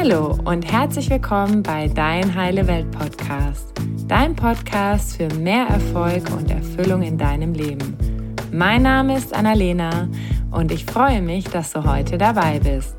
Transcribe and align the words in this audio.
Hallo 0.00 0.38
und 0.44 0.62
herzlich 0.62 1.10
willkommen 1.10 1.64
bei 1.64 1.88
Dein 1.88 2.32
Heile 2.36 2.68
Welt 2.68 2.88
Podcast, 2.92 3.72
dein 4.06 4.36
Podcast 4.36 5.16
für 5.16 5.28
mehr 5.34 5.66
Erfolg 5.66 6.30
und 6.30 6.48
Erfüllung 6.52 7.02
in 7.02 7.18
deinem 7.18 7.52
Leben. 7.52 7.98
Mein 8.52 8.82
Name 8.82 9.18
ist 9.18 9.34
Annalena 9.34 10.08
und 10.52 10.70
ich 10.70 10.84
freue 10.84 11.20
mich, 11.20 11.46
dass 11.46 11.72
du 11.72 11.82
heute 11.82 12.16
dabei 12.16 12.60
bist. 12.60 12.94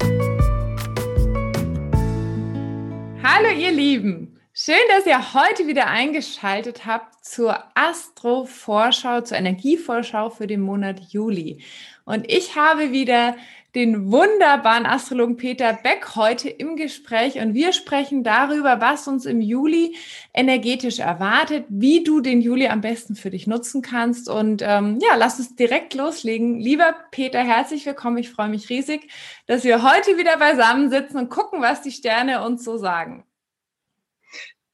Hallo 3.24 3.58
ihr 3.58 3.72
Lieben, 3.72 4.38
schön, 4.52 4.76
dass 4.90 5.06
ihr 5.06 5.34
heute 5.34 5.68
wieder 5.68 5.88
eingeschaltet 5.88 6.86
habt 6.86 7.24
zur 7.24 7.64
Astro-Vorschau, 7.76 9.22
zur 9.22 9.38
Energievorschau 9.38 10.32
für 10.32 10.48
den 10.48 10.60
Monat 10.60 11.00
Juli. 11.12 11.64
Und 12.04 12.30
ich 12.30 12.58
habe 12.58 12.92
wieder 12.92 13.36
den 13.76 14.12
wunderbaren 14.12 14.86
Astrologen 14.86 15.38
Peter 15.38 15.74
Beck 15.74 16.16
heute 16.16 16.50
im 16.50 16.76
Gespräch 16.76 17.40
und 17.40 17.54
wir 17.54 17.72
sprechen 17.72 18.24
darüber, 18.24 18.82
was 18.82 19.08
uns 19.08 19.26
im 19.26 19.42
Juli 19.42 19.96
energetisch 20.34 21.00
erwartet, 21.00 21.66
wie 21.70 22.04
du 22.04 22.20
den 22.20 22.42
Juli 22.42 22.68
am 22.68 22.82
besten 22.82 23.16
für 23.16 23.30
dich 23.30 23.46
nutzen 23.46 23.82
kannst. 23.82 24.28
Und 24.28 24.64
ähm, 24.66 24.98
ja, 25.02 25.16
lass 25.16 25.38
uns 25.38 25.56
direkt 25.56 25.94
loslegen. 25.94 26.60
Lieber 26.60 26.96
Peter, 27.12 27.44
herzlich 27.44 27.86
willkommen. 27.86 28.18
Ich 28.18 28.32
freue 28.32 28.50
mich 28.50 28.70
riesig, 28.70 29.12
dass 29.46 29.64
wir 29.64 29.84
heute 29.84 30.18
wieder 30.18 30.38
beisammen 30.38 30.90
sitzen 30.90 31.18
und 31.18 31.30
gucken, 31.30 31.62
was 31.62 31.82
die 31.82 31.92
Sterne 31.92 32.44
uns 32.44 32.64
so 32.64 32.78
sagen. 32.78 33.24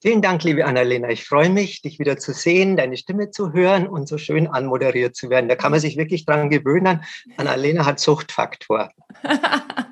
Vielen 0.06 0.22
Dank, 0.22 0.44
liebe 0.44 0.64
Annalena. 0.66 1.10
Ich 1.10 1.24
freue 1.24 1.50
mich, 1.50 1.82
dich 1.82 1.98
wieder 1.98 2.16
zu 2.18 2.32
sehen, 2.32 2.78
deine 2.78 2.96
Stimme 2.96 3.32
zu 3.32 3.54
hören 3.54 3.88
und 3.88 4.08
so 4.08 4.20
schön 4.20 4.46
anmoderiert 4.46 5.16
zu 5.16 5.32
werden. 5.32 5.50
Da 5.50 5.56
kann 5.56 5.72
man 5.72 5.80
sich 5.80 5.98
wirklich 5.98 6.28
dran 6.28 6.52
gewöhnen. 6.52 7.04
Annalena 7.38 7.88
hat 7.88 8.00
Suchtfaktor. 8.00 8.92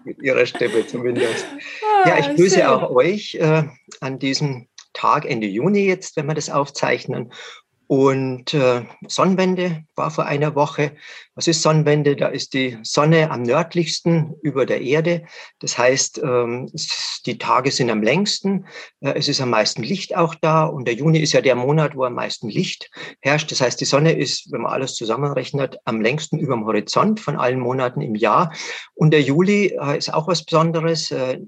Mit 0.05 0.21
ihrer 0.21 0.45
Stimme 0.45 0.85
zumindest. 0.85 1.47
Ah, 1.81 2.09
ja, 2.09 2.19
ich 2.19 2.35
grüße 2.35 2.71
auch 2.71 2.91
euch 2.91 3.33
äh, 3.41 3.63
an 4.01 4.19
diesem 4.19 4.67
Tag 4.93 5.25
Ende 5.25 5.47
Juni 5.47 5.87
jetzt, 5.87 6.15
wenn 6.15 6.27
wir 6.27 6.35
das 6.35 6.51
aufzeichnen. 6.51 7.33
Und 7.87 8.53
äh, 8.53 8.85
Sonnenwende 9.07 9.83
war 9.95 10.09
vor 10.09 10.25
einer 10.25 10.55
Woche. 10.55 10.93
Was 11.35 11.47
ist 11.47 11.61
Sonnenwende? 11.61 12.15
Da 12.15 12.27
ist 12.27 12.53
die 12.53 12.77
Sonne 12.83 13.29
am 13.29 13.43
nördlichsten 13.43 14.35
über 14.41 14.65
der 14.65 14.81
Erde. 14.81 15.25
Das 15.59 15.77
heißt, 15.77 16.21
ähm, 16.23 16.71
die 17.25 17.37
Tage 17.37 17.71
sind 17.71 17.89
am 17.89 18.01
längsten. 18.01 18.65
Äh, 19.01 19.13
es 19.15 19.27
ist 19.27 19.41
am 19.41 19.49
meisten 19.49 19.83
Licht 19.83 20.15
auch 20.15 20.35
da. 20.35 20.65
Und 20.65 20.87
der 20.87 20.95
Juni 20.95 21.19
ist 21.19 21.33
ja 21.33 21.41
der 21.41 21.55
Monat, 21.55 21.95
wo 21.95 22.05
am 22.05 22.13
meisten 22.13 22.49
Licht 22.49 22.89
herrscht. 23.21 23.51
Das 23.51 23.61
heißt, 23.61 23.79
die 23.81 23.85
Sonne 23.85 24.13
ist, 24.13 24.51
wenn 24.51 24.61
man 24.61 24.71
alles 24.71 24.95
zusammenrechnet, 24.95 25.77
am 25.85 26.01
längsten 26.01 26.39
über 26.39 26.55
dem 26.55 26.65
Horizont 26.65 27.19
von 27.19 27.35
allen 27.35 27.59
Monaten 27.59 28.01
im 28.01 28.15
Jahr. 28.15 28.53
Und 28.95 29.11
der 29.11 29.21
Juli 29.21 29.77
äh, 29.79 29.97
ist 29.97 30.13
auch 30.13 30.27
was 30.27 30.45
Besonderes. 30.45 31.11
Äh, 31.11 31.39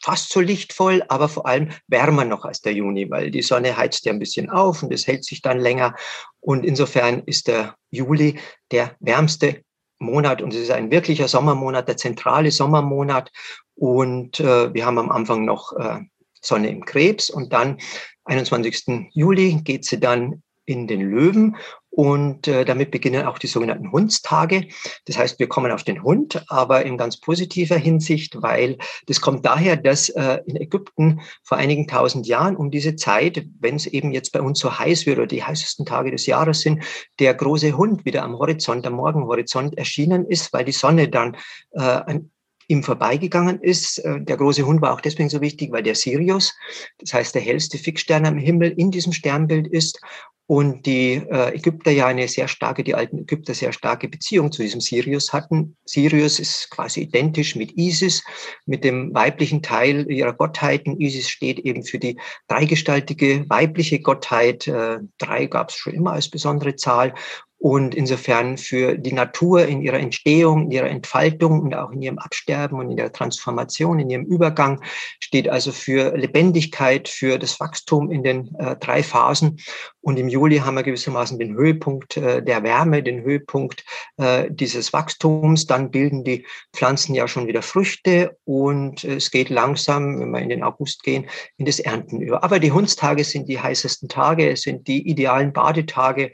fast 0.00 0.30
so 0.30 0.40
lichtvoll, 0.40 1.02
aber 1.08 1.28
vor 1.28 1.46
allem 1.46 1.70
wärmer 1.86 2.24
noch 2.24 2.44
als 2.44 2.60
der 2.60 2.72
Juni, 2.72 3.10
weil 3.10 3.30
die 3.30 3.42
Sonne 3.42 3.76
heizt 3.76 4.04
ja 4.04 4.12
ein 4.12 4.18
bisschen 4.18 4.50
auf 4.50 4.82
und 4.82 4.92
es 4.92 5.06
hält 5.06 5.24
sich 5.24 5.42
dann 5.42 5.58
länger. 5.58 5.94
Und 6.40 6.64
insofern 6.64 7.22
ist 7.24 7.48
der 7.48 7.74
Juli 7.90 8.38
der 8.70 8.96
wärmste 9.00 9.62
Monat 9.98 10.42
und 10.42 10.54
es 10.54 10.60
ist 10.60 10.70
ein 10.70 10.90
wirklicher 10.90 11.28
Sommermonat, 11.28 11.88
der 11.88 11.96
zentrale 11.96 12.50
Sommermonat. 12.50 13.32
Und 13.74 14.40
äh, 14.40 14.72
wir 14.72 14.86
haben 14.86 14.98
am 14.98 15.10
Anfang 15.10 15.44
noch 15.44 15.72
äh, 15.76 16.00
Sonne 16.40 16.70
im 16.70 16.84
Krebs 16.84 17.30
und 17.30 17.52
dann 17.52 17.78
21. 18.24 19.10
Juli 19.12 19.60
geht 19.62 19.84
sie 19.84 19.98
dann 19.98 20.42
in 20.68 20.86
den 20.86 21.00
Löwen 21.00 21.56
und 21.90 22.46
äh, 22.46 22.64
damit 22.64 22.90
beginnen 22.90 23.26
auch 23.26 23.38
die 23.38 23.46
sogenannten 23.46 23.90
Hundstage. 23.90 24.68
Das 25.06 25.18
heißt, 25.18 25.38
wir 25.38 25.48
kommen 25.48 25.72
auf 25.72 25.82
den 25.82 26.02
Hund, 26.02 26.44
aber 26.48 26.84
in 26.84 26.98
ganz 26.98 27.18
positiver 27.18 27.76
Hinsicht, 27.76 28.40
weil 28.42 28.76
das 29.06 29.20
kommt 29.20 29.46
daher, 29.46 29.76
dass 29.76 30.10
äh, 30.10 30.38
in 30.46 30.56
Ägypten 30.56 31.20
vor 31.42 31.56
einigen 31.56 31.88
tausend 31.88 32.26
Jahren 32.26 32.56
um 32.56 32.70
diese 32.70 32.94
Zeit, 32.94 33.46
wenn 33.58 33.76
es 33.76 33.86
eben 33.86 34.12
jetzt 34.12 34.32
bei 34.32 34.42
uns 34.42 34.58
so 34.58 34.78
heiß 34.78 35.06
wird 35.06 35.18
oder 35.18 35.26
die 35.26 35.42
heißesten 35.42 35.86
Tage 35.86 36.10
des 36.10 36.26
Jahres 36.26 36.60
sind, 36.60 36.84
der 37.18 37.34
große 37.34 37.76
Hund 37.76 38.04
wieder 38.04 38.22
am 38.22 38.38
Horizont, 38.38 38.86
am 38.86 38.92
Morgenhorizont 38.92 39.76
erschienen 39.78 40.26
ist, 40.26 40.52
weil 40.52 40.64
die 40.66 40.72
Sonne 40.72 41.08
dann 41.08 41.36
äh, 41.72 42.20
ihm 42.68 42.82
vorbeigegangen 42.82 43.60
ist. 43.60 43.98
Äh, 43.98 44.20
der 44.20 44.36
große 44.36 44.64
Hund 44.64 44.80
war 44.80 44.94
auch 44.94 45.00
deswegen 45.00 45.28
so 45.28 45.40
wichtig, 45.40 45.72
weil 45.72 45.82
der 45.82 45.94
Sirius, 45.94 46.54
das 46.98 47.12
heißt 47.12 47.34
der 47.34 47.42
hellste 47.42 47.78
Fixstern 47.78 48.26
am 48.26 48.38
Himmel, 48.38 48.72
in 48.76 48.90
diesem 48.90 49.12
Sternbild 49.12 49.66
ist 49.66 50.00
und 50.48 50.86
die 50.86 51.22
äh, 51.30 51.54
Ägypter 51.54 51.90
ja 51.90 52.06
eine 52.06 52.26
sehr 52.26 52.48
starke, 52.48 52.82
die 52.82 52.94
alten 52.94 53.18
Ägypter 53.18 53.52
sehr 53.52 53.70
starke 53.70 54.08
Beziehung 54.08 54.50
zu 54.50 54.62
diesem 54.62 54.80
Sirius 54.80 55.34
hatten. 55.34 55.76
Sirius 55.84 56.40
ist 56.40 56.70
quasi 56.70 57.02
identisch 57.02 57.54
mit 57.54 57.76
Isis, 57.76 58.24
mit 58.64 58.82
dem 58.82 59.12
weiblichen 59.12 59.60
Teil 59.60 60.10
ihrer 60.10 60.32
Gottheiten. 60.32 60.98
Isis 60.98 61.28
steht 61.28 61.58
eben 61.58 61.84
für 61.84 61.98
die 61.98 62.18
dreigestaltige 62.48 63.44
weibliche 63.50 64.00
Gottheit. 64.00 64.66
Äh, 64.66 65.00
drei 65.18 65.44
gab 65.46 65.68
es 65.68 65.76
schon 65.76 65.92
immer 65.92 66.12
als 66.12 66.30
besondere 66.30 66.76
Zahl 66.76 67.12
und 67.58 67.94
insofern 67.94 68.56
für 68.56 68.96
die 68.96 69.12
Natur 69.12 69.66
in 69.66 69.82
ihrer 69.82 69.98
Entstehung, 69.98 70.64
in 70.64 70.70
ihrer 70.70 70.88
Entfaltung 70.88 71.60
und 71.60 71.74
auch 71.74 71.90
in 71.90 72.00
ihrem 72.00 72.18
Absterben 72.18 72.78
und 72.78 72.90
in 72.90 72.96
der 72.96 73.12
Transformation, 73.12 73.98
in 73.98 74.08
ihrem 74.10 74.24
Übergang 74.24 74.80
steht 75.18 75.48
also 75.48 75.72
für 75.72 76.16
Lebendigkeit, 76.16 77.08
für 77.08 77.36
das 77.36 77.58
Wachstum 77.58 78.12
in 78.12 78.22
den 78.22 78.54
äh, 78.58 78.76
drei 78.76 79.02
Phasen. 79.02 79.58
Und 80.00 80.18
im 80.18 80.28
Juli 80.28 80.58
haben 80.58 80.76
wir 80.76 80.84
gewissermaßen 80.84 81.38
den 81.38 81.54
Höhepunkt 81.54 82.16
äh, 82.16 82.42
der 82.42 82.62
Wärme, 82.62 83.02
den 83.02 83.22
Höhepunkt 83.22 83.84
äh, 84.18 84.48
dieses 84.50 84.92
Wachstums. 84.92 85.66
Dann 85.66 85.90
bilden 85.90 86.22
die 86.22 86.46
Pflanzen 86.72 87.14
ja 87.14 87.26
schon 87.26 87.48
wieder 87.48 87.62
Früchte 87.62 88.36
und 88.44 89.02
es 89.02 89.32
geht 89.32 89.50
langsam, 89.50 90.20
wenn 90.20 90.30
wir 90.30 90.40
in 90.40 90.48
den 90.48 90.62
August 90.62 91.02
gehen, 91.02 91.28
in 91.56 91.66
das 91.66 91.80
Ernten 91.80 92.20
über. 92.22 92.44
Aber 92.44 92.60
die 92.60 92.72
Hundstage 92.72 93.24
sind 93.24 93.48
die 93.48 93.60
heißesten 93.60 94.08
Tage, 94.08 94.48
es 94.48 94.62
sind 94.62 94.86
die 94.86 95.08
idealen 95.08 95.52
Badetage. 95.52 96.30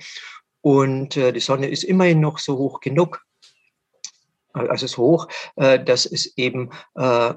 Und 0.64 1.19
äh, 1.19 1.30
die 1.30 1.41
Sonne 1.41 1.69
ist 1.69 1.84
immerhin 1.84 2.20
noch 2.20 2.38
so 2.38 2.56
hoch 2.56 2.80
genug, 2.80 3.20
also 4.54 4.86
so 4.86 5.02
hoch, 5.02 5.28
äh, 5.56 5.78
dass 5.78 6.06
es 6.06 6.38
eben 6.38 6.70
äh, 6.94 7.34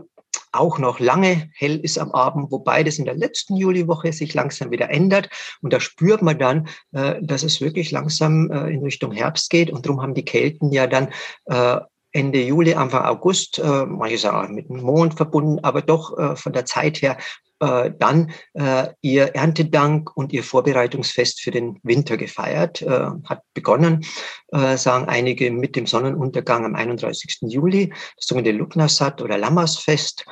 auch 0.54 0.80
noch 0.80 1.02
lange 1.02 1.50
hell 1.54 1.78
ist 1.78 2.00
am 2.00 2.14
Abend, 2.14 2.54
wobei 2.54 2.84
das 2.84 3.00
in 3.00 3.04
der 3.04 3.16
letzten 3.16 3.58
Juliwoche 3.58 4.14
sich 4.14 4.34
langsam 4.34 4.72
wieder 4.72 4.90
ändert. 4.90 5.30
Und 5.62 5.74
da 5.74 5.82
spürt 5.82 6.22
man 6.22 6.40
dann, 6.40 6.70
äh, 6.94 7.16
dass 7.22 7.44
es 7.44 7.60
wirklich 7.60 7.92
langsam 7.92 8.50
äh, 8.50 8.70
in 8.70 8.82
Richtung 8.82 9.12
Herbst 9.12 9.50
geht. 9.50 9.72
Und 9.72 9.86
darum 9.86 10.02
haben 10.02 10.14
die 10.14 10.24
Kelten 10.24 10.72
ja 10.72 10.88
dann 10.88 11.10
äh, 11.48 11.82
Ende 12.14 12.42
Juli, 12.42 12.76
Anfang 12.76 13.04
August, 13.04 13.60
äh, 13.60 13.86
manche 13.86 14.20
sagen 14.20 14.56
mit 14.56 14.70
dem 14.70 14.78
Mond 14.78 15.16
verbunden, 15.16 15.60
aber 15.64 15.82
doch 15.82 16.18
äh, 16.18 16.38
von 16.38 16.54
der 16.54 16.64
Zeit 16.64 17.02
her 17.02 17.18
äh, 17.60 17.92
dann 17.98 18.32
äh, 18.54 18.88
ihr 19.02 19.36
Erntedank 19.36 20.16
und 20.16 20.34
ihr 20.34 20.44
Vorbereitungsfest 20.44 21.42
für 21.42 21.52
den 21.52 21.80
Winter 21.84 22.18
gefeiert. 22.18 22.82
Äh, 22.82 23.10
hat 23.26 23.42
begonnen, 23.54 24.06
äh, 24.50 24.78
sagen 24.78 25.06
einige, 25.06 25.52
mit 25.52 25.76
dem 25.76 25.86
Sonnenuntergang 25.86 26.66
am 26.66 26.76
31. 26.76 27.40
Juli, 27.42 27.90
das 28.16 28.26
sogenannte 28.26 28.58
Lugnasat 28.58 29.22
oder 29.22 29.38
Lammasfest. 29.38 30.26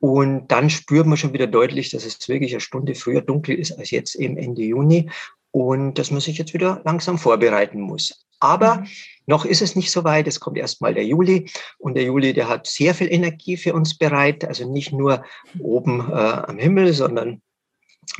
Und 0.00 0.48
dann 0.48 0.68
spürt 0.68 1.06
man 1.06 1.16
schon 1.16 1.32
wieder 1.32 1.46
deutlich, 1.46 1.90
dass 1.90 2.04
es 2.04 2.28
wirklich 2.28 2.52
eine 2.52 2.60
Stunde 2.60 2.94
früher 2.94 3.22
dunkel 3.22 3.58
ist 3.58 3.72
als 3.72 3.90
jetzt 3.90 4.16
eben 4.16 4.36
Ende 4.36 4.62
Juni 4.62 5.10
und 5.50 5.98
dass 5.98 6.10
man 6.10 6.20
sich 6.20 6.36
jetzt 6.36 6.52
wieder 6.52 6.82
langsam 6.84 7.16
vorbereiten 7.16 7.80
muss. 7.80 8.26
Aber 8.44 8.76
mhm. 8.76 8.86
noch 9.26 9.46
ist 9.46 9.62
es 9.62 9.74
nicht 9.74 9.90
so 9.90 10.04
weit. 10.04 10.28
Es 10.28 10.38
kommt 10.38 10.58
erst 10.58 10.82
mal 10.82 10.92
der 10.92 11.06
Juli 11.06 11.50
und 11.78 11.94
der 11.94 12.04
Juli, 12.04 12.34
der 12.34 12.48
hat 12.48 12.66
sehr 12.66 12.94
viel 12.94 13.10
Energie 13.10 13.56
für 13.56 13.72
uns 13.72 13.96
bereit. 13.96 14.44
Also 14.44 14.70
nicht 14.70 14.92
nur 14.92 15.24
oben 15.58 16.00
äh, 16.00 16.12
am 16.12 16.58
Himmel, 16.58 16.92
sondern 16.92 17.40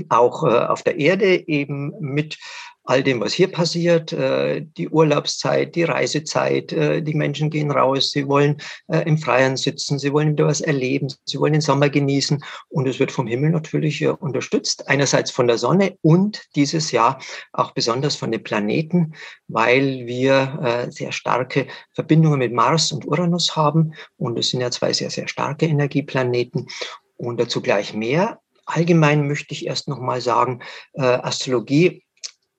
auch 0.08 0.44
äh, 0.44 0.66
auf 0.66 0.82
der 0.82 0.98
Erde 0.98 1.46
eben 1.46 1.92
mit 2.00 2.38
all 2.84 3.02
dem, 3.02 3.20
was 3.20 3.32
hier 3.32 3.50
passiert, 3.50 4.12
äh, 4.12 4.60
die 4.76 4.88
Urlaubszeit, 4.90 5.74
die 5.74 5.84
Reisezeit, 5.84 6.72
äh, 6.72 7.02
die 7.02 7.14
Menschen 7.14 7.48
gehen 7.48 7.70
raus, 7.70 8.10
sie 8.10 8.28
wollen 8.28 8.58
äh, 8.88 8.98
im 9.08 9.16
Freien 9.16 9.56
sitzen, 9.56 9.98
sie 9.98 10.12
wollen 10.12 10.32
wieder 10.32 10.46
was 10.46 10.60
erleben, 10.60 11.08
sie 11.24 11.40
wollen 11.40 11.54
den 11.54 11.62
Sommer 11.62 11.88
genießen. 11.88 12.44
Und 12.68 12.86
es 12.86 12.98
wird 12.98 13.10
vom 13.10 13.26
Himmel 13.26 13.50
natürlich 13.50 14.06
unterstützt, 14.06 14.88
einerseits 14.88 15.30
von 15.30 15.46
der 15.46 15.56
Sonne 15.56 15.96
und 16.02 16.42
dieses 16.56 16.92
Jahr 16.92 17.18
auch 17.52 17.72
besonders 17.72 18.16
von 18.16 18.30
den 18.30 18.42
Planeten, 18.42 19.14
weil 19.48 20.06
wir 20.06 20.88
sehr 20.90 21.12
starke 21.12 21.66
Verbindungen 21.92 22.38
mit 22.38 22.52
Mars 22.52 22.92
und 22.92 23.06
Uranus 23.06 23.56
haben. 23.56 23.94
Und 24.16 24.38
es 24.38 24.50
sind 24.50 24.60
ja 24.60 24.70
zwei 24.70 24.92
sehr, 24.92 25.10
sehr 25.10 25.28
starke 25.28 25.66
Energieplaneten. 25.66 26.68
Und 27.16 27.40
dazu 27.40 27.62
gleich 27.62 27.94
mehr. 27.94 28.40
Allgemein 28.66 29.26
möchte 29.26 29.54
ich 29.54 29.66
erst 29.66 29.88
noch 29.88 30.00
mal 30.00 30.20
sagen, 30.20 30.60
Astrologie 30.94 32.03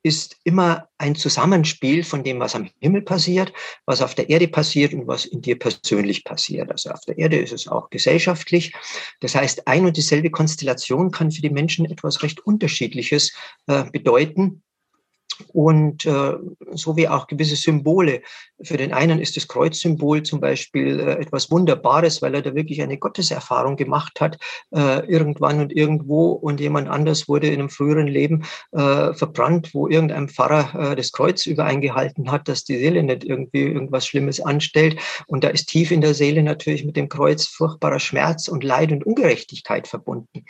ist 0.05 0.37
immer 0.43 0.87
ein 0.99 1.15
Zusammenspiel 1.15 2.03
von 2.03 2.23
dem, 2.23 2.39
was 2.39 2.53
am 2.53 2.69
Himmel 2.79 3.01
passiert, 3.01 3.51
was 3.87 4.03
auf 4.03 4.13
der 4.13 4.29
Erde 4.29 4.47
passiert 4.47 4.93
und 4.93 5.07
was 5.07 5.25
in 5.25 5.41
dir 5.41 5.57
persönlich 5.57 6.23
passiert. 6.23 6.69
Also 6.69 6.91
auf 6.91 7.01
der 7.07 7.17
Erde 7.17 7.37
ist 7.37 7.51
es 7.51 7.67
auch 7.67 7.89
gesellschaftlich. 7.89 8.71
Das 9.19 9.33
heißt, 9.33 9.67
ein 9.67 9.83
und 9.83 9.97
dieselbe 9.97 10.29
Konstellation 10.29 11.09
kann 11.09 11.31
für 11.31 11.41
die 11.41 11.49
Menschen 11.49 11.85
etwas 11.85 12.21
recht 12.21 12.39
Unterschiedliches 12.41 13.33
äh, 13.65 13.85
bedeuten. 13.89 14.61
Und 15.53 16.05
äh, 16.05 16.33
so 16.73 16.95
wie 16.95 17.07
auch 17.07 17.27
gewisse 17.27 17.55
Symbole. 17.55 18.21
Für 18.61 18.77
den 18.77 18.93
einen 18.93 19.19
ist 19.19 19.35
das 19.37 19.47
Kreuzsymbol 19.47 20.23
zum 20.23 20.39
Beispiel 20.39 20.99
äh, 20.99 21.11
etwas 21.13 21.51
Wunderbares, 21.51 22.21
weil 22.21 22.35
er 22.35 22.41
da 22.41 22.55
wirklich 22.55 22.81
eine 22.81 22.97
Gotteserfahrung 22.97 23.75
gemacht 23.75 24.21
hat, 24.21 24.37
äh, 24.71 25.05
irgendwann 25.07 25.59
und 25.59 25.75
irgendwo. 25.75 26.31
Und 26.31 26.59
jemand 26.59 26.89
anders 26.89 27.27
wurde 27.27 27.47
in 27.47 27.59
einem 27.59 27.69
früheren 27.69 28.07
Leben 28.07 28.45
äh, 28.71 29.13
verbrannt, 29.13 29.73
wo 29.73 29.87
irgendein 29.87 30.29
Pfarrer 30.29 30.91
äh, 30.91 30.95
das 30.95 31.11
Kreuz 31.11 31.45
übereingehalten 31.45 32.31
hat, 32.31 32.47
dass 32.47 32.63
die 32.63 32.77
Seele 32.77 33.03
nicht 33.03 33.23
irgendwie 33.23 33.63
irgendwas 33.63 34.07
Schlimmes 34.07 34.39
anstellt. 34.39 34.97
Und 35.27 35.43
da 35.43 35.49
ist 35.49 35.67
tief 35.67 35.91
in 35.91 36.01
der 36.01 36.13
Seele 36.13 36.43
natürlich 36.43 36.85
mit 36.85 36.95
dem 36.95 37.09
Kreuz 37.09 37.47
furchtbarer 37.47 37.99
Schmerz 37.99 38.47
und 38.47 38.63
Leid 38.63 38.91
und 38.91 39.05
Ungerechtigkeit 39.05 39.87
verbunden. 39.87 40.45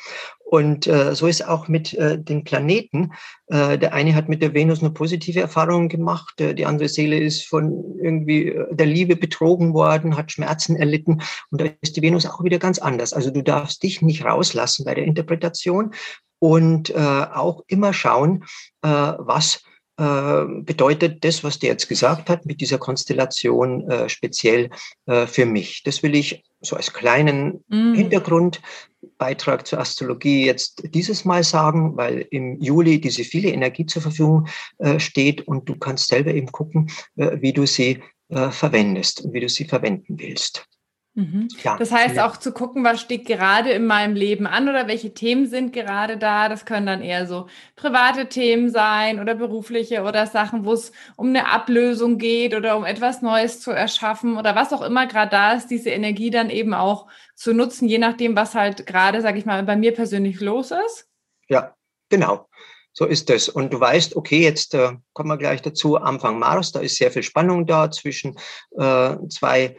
Und 0.47 0.85
äh, 0.85 1.15
so 1.15 1.25
ist 1.25 1.47
auch 1.47 1.67
mit 1.67 1.95
äh, 1.95 2.19
den 2.21 2.43
Planeten. 2.43 3.13
Äh, 3.47 3.79
der 3.79 3.93
eine 3.93 4.13
hat 4.13 4.29
mit 4.29 4.43
der 4.43 4.53
Venus 4.53 4.79
nur 4.79 4.93
positive 4.93 5.41
Erfahrungen 5.41 5.89
gemacht, 5.89 6.39
äh, 6.39 6.53
die 6.53 6.67
andere 6.67 6.87
Seele 6.87 7.17
ist 7.17 7.47
von 7.47 7.97
irgendwie 7.99 8.49
äh, 8.49 8.75
der 8.75 8.85
Liebe 8.85 9.15
betrogen 9.15 9.73
worden, 9.73 10.15
hat 10.15 10.31
Schmerzen 10.31 10.75
erlitten. 10.75 11.23
Und 11.49 11.61
da 11.61 11.65
ist 11.81 11.97
die 11.97 12.01
Venus 12.03 12.27
auch 12.27 12.43
wieder 12.43 12.59
ganz 12.59 12.77
anders. 12.77 13.11
Also 13.11 13.31
du 13.31 13.41
darfst 13.41 13.81
dich 13.81 14.03
nicht 14.03 14.23
rauslassen 14.23 14.85
bei 14.85 14.93
der 14.93 15.05
Interpretation 15.05 15.95
und 16.37 16.91
äh, 16.91 16.93
auch 16.93 17.63
immer 17.67 17.91
schauen, 17.91 18.43
äh, 18.83 18.87
was 18.87 19.63
bedeutet 19.97 21.23
das, 21.23 21.43
was 21.43 21.59
der 21.59 21.69
jetzt 21.69 21.87
gesagt 21.87 22.29
hat, 22.29 22.45
mit 22.45 22.59
dieser 22.59 22.77
Konstellation 22.77 23.89
äh, 23.89 24.09
speziell 24.09 24.69
äh, 25.05 25.25
für 25.25 25.45
mich. 25.45 25.83
Das 25.83 26.03
will 26.03 26.15
ich 26.15 26.43
so 26.59 26.75
als 26.75 26.91
kleinen 26.91 27.63
mm. 27.69 27.93
Hintergrundbeitrag 27.93 29.65
zur 29.65 29.79
Astrologie 29.79 30.45
jetzt 30.45 30.83
dieses 30.93 31.23
Mal 31.23 31.43
sagen, 31.43 31.95
weil 31.95 32.27
im 32.31 32.59
Juli 32.59 32.99
diese 32.99 33.23
viele 33.23 33.49
Energie 33.49 33.85
zur 33.85 34.01
Verfügung 34.01 34.47
äh, 34.79 34.99
steht 34.99 35.47
und 35.47 35.69
du 35.69 35.75
kannst 35.75 36.07
selber 36.07 36.33
eben 36.33 36.51
gucken, 36.51 36.89
äh, 37.15 37.37
wie 37.39 37.53
du 37.53 37.65
sie 37.65 38.01
äh, 38.29 38.49
verwendest 38.49 39.21
und 39.21 39.33
wie 39.33 39.39
du 39.39 39.49
sie 39.49 39.65
verwenden 39.65 40.19
willst. 40.19 40.67
Mhm. 41.17 41.47
Ja, 41.63 41.77
das 41.77 41.93
heißt 41.93 42.17
ja. 42.17 42.27
auch 42.27 42.35
zu 42.35 42.51
gucken, 42.51 42.83
was 42.83 42.99
steht 42.99 43.25
gerade 43.25 43.71
in 43.71 43.85
meinem 43.85 44.15
Leben 44.15 44.45
an 44.45 44.67
oder 44.67 44.87
welche 44.87 45.13
Themen 45.13 45.47
sind 45.47 45.71
gerade 45.71 46.17
da. 46.17 46.49
Das 46.49 46.65
können 46.65 46.85
dann 46.85 47.01
eher 47.01 47.25
so 47.25 47.47
private 47.77 48.27
Themen 48.27 48.69
sein 48.69 49.21
oder 49.21 49.33
berufliche 49.33 50.03
oder 50.03 50.27
Sachen, 50.27 50.65
wo 50.65 50.73
es 50.73 50.91
um 51.15 51.29
eine 51.29 51.49
Ablösung 51.49 52.17
geht 52.17 52.53
oder 52.53 52.75
um 52.75 52.83
etwas 52.83 53.21
Neues 53.21 53.61
zu 53.61 53.71
erschaffen 53.71 54.37
oder 54.37 54.55
was 54.55 54.73
auch 54.73 54.81
immer 54.81 55.07
gerade 55.07 55.31
da 55.31 55.53
ist, 55.53 55.67
diese 55.67 55.89
Energie 55.89 56.31
dann 56.31 56.49
eben 56.49 56.73
auch 56.73 57.07
zu 57.33 57.53
nutzen, 57.53 57.87
je 57.87 57.97
nachdem, 57.97 58.35
was 58.35 58.53
halt 58.53 58.85
gerade, 58.85 59.21
sage 59.21 59.39
ich 59.39 59.45
mal, 59.45 59.63
bei 59.63 59.77
mir 59.77 59.93
persönlich 59.93 60.41
los 60.41 60.71
ist. 60.71 61.07
Ja, 61.47 61.75
genau. 62.09 62.49
So 62.91 63.05
ist 63.05 63.29
es. 63.29 63.47
Und 63.47 63.73
du 63.73 63.79
weißt, 63.79 64.17
okay, 64.17 64.41
jetzt 64.41 64.73
äh, 64.73 64.93
kommen 65.13 65.29
wir 65.29 65.37
gleich 65.37 65.61
dazu, 65.61 65.95
Anfang 65.95 66.39
Mars, 66.39 66.73
da 66.73 66.81
ist 66.81 66.97
sehr 66.97 67.11
viel 67.11 67.23
Spannung 67.23 67.65
da 67.65 67.89
zwischen 67.89 68.37
äh, 68.77 69.15
zwei 69.29 69.77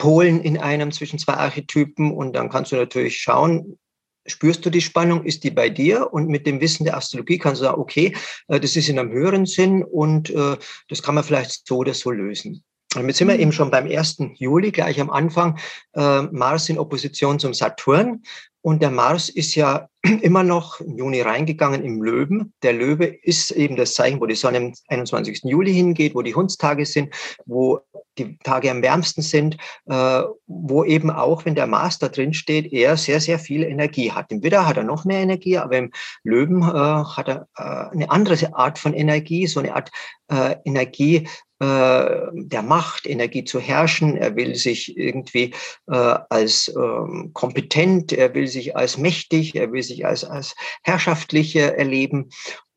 Polen 0.00 0.40
in 0.40 0.58
einem 0.58 0.90
zwischen 0.90 1.18
zwei 1.18 1.34
Archetypen 1.34 2.12
und 2.12 2.32
dann 2.32 2.48
kannst 2.48 2.72
du 2.72 2.76
natürlich 2.76 3.18
schauen, 3.18 3.78
spürst 4.26 4.64
du 4.64 4.70
die 4.70 4.80
Spannung, 4.80 5.24
ist 5.24 5.44
die 5.44 5.50
bei 5.50 5.68
dir? 5.68 6.12
Und 6.12 6.28
mit 6.28 6.46
dem 6.46 6.60
Wissen 6.60 6.84
der 6.84 6.96
Astrologie 6.96 7.38
kannst 7.38 7.60
du 7.60 7.66
sagen, 7.66 7.80
okay, 7.80 8.16
äh, 8.48 8.58
das 8.58 8.76
ist 8.76 8.88
in 8.88 8.98
einem 8.98 9.12
höheren 9.12 9.46
Sinn 9.46 9.84
und 9.84 10.30
äh, 10.30 10.56
das 10.88 11.02
kann 11.02 11.14
man 11.14 11.24
vielleicht 11.24 11.66
so 11.66 11.76
oder 11.78 11.94
so 11.94 12.10
lösen. 12.10 12.64
Und 12.96 13.06
jetzt 13.06 13.18
sind 13.18 13.28
wir 13.28 13.34
mhm. 13.34 13.40
eben 13.40 13.52
schon 13.52 13.70
beim 13.70 13.86
1. 13.86 14.18
Juli, 14.34 14.72
gleich 14.72 15.00
am 15.00 15.10
Anfang, 15.10 15.58
äh, 15.94 16.22
Mars 16.22 16.68
in 16.68 16.78
Opposition 16.78 17.38
zum 17.38 17.54
Saturn. 17.54 18.22
Und 18.62 18.82
der 18.82 18.90
Mars 18.90 19.30
ist 19.30 19.54
ja 19.54 19.88
immer 20.22 20.42
noch 20.42 20.80
im 20.80 20.98
Juni 20.98 21.20
reingegangen 21.22 21.82
im 21.82 22.02
Löwen. 22.02 22.52
Der 22.62 22.72
Löwe 22.72 23.06
ist 23.06 23.52
eben 23.52 23.76
das 23.76 23.94
Zeichen, 23.94 24.20
wo 24.20 24.26
die 24.26 24.34
Sonne 24.34 24.58
am 24.58 24.72
21. 24.88 25.42
Juli 25.44 25.72
hingeht, 25.72 26.14
wo 26.14 26.22
die 26.22 26.34
Hundstage 26.34 26.84
sind, 26.84 27.14
wo 27.46 27.80
die 28.18 28.36
Tage 28.38 28.70
am 28.70 28.82
wärmsten 28.82 29.22
sind, 29.22 29.56
äh, 29.86 30.22
wo 30.46 30.84
eben 30.84 31.10
auch, 31.10 31.44
wenn 31.44 31.54
der 31.54 31.68
Mars 31.68 31.98
da 31.98 32.08
drin 32.08 32.34
steht, 32.34 32.72
er 32.72 32.96
sehr, 32.96 33.20
sehr 33.20 33.38
viel 33.38 33.62
Energie 33.62 34.10
hat. 34.10 34.30
Im 34.32 34.42
Widder 34.42 34.66
hat 34.66 34.76
er 34.76 34.84
noch 34.84 35.04
mehr 35.04 35.20
Energie, 35.20 35.56
aber 35.56 35.78
im 35.78 35.92
Löwen 36.24 36.62
äh, 36.62 36.66
hat 36.66 37.28
er 37.28 37.48
äh, 37.56 37.92
eine 37.94 38.10
andere 38.10 38.54
Art 38.54 38.78
von 38.78 38.94
Energie, 38.94 39.46
so 39.46 39.60
eine 39.60 39.74
Art 39.74 39.90
äh, 40.28 40.56
Energie, 40.64 41.28
der 41.60 42.62
Macht, 42.62 43.06
Energie 43.06 43.44
zu 43.44 43.60
herrschen. 43.60 44.16
Er 44.16 44.34
will 44.34 44.54
sich 44.54 44.96
irgendwie 44.96 45.52
äh, 45.88 46.16
als 46.30 46.74
ähm, 46.74 47.32
kompetent, 47.34 48.12
er 48.12 48.34
will 48.34 48.46
sich 48.46 48.76
als 48.76 48.96
mächtig, 48.96 49.54
er 49.54 49.70
will 49.70 49.82
sich 49.82 50.06
als, 50.06 50.24
als 50.24 50.54
herrschaftlich 50.82 51.54
erleben. 51.56 52.30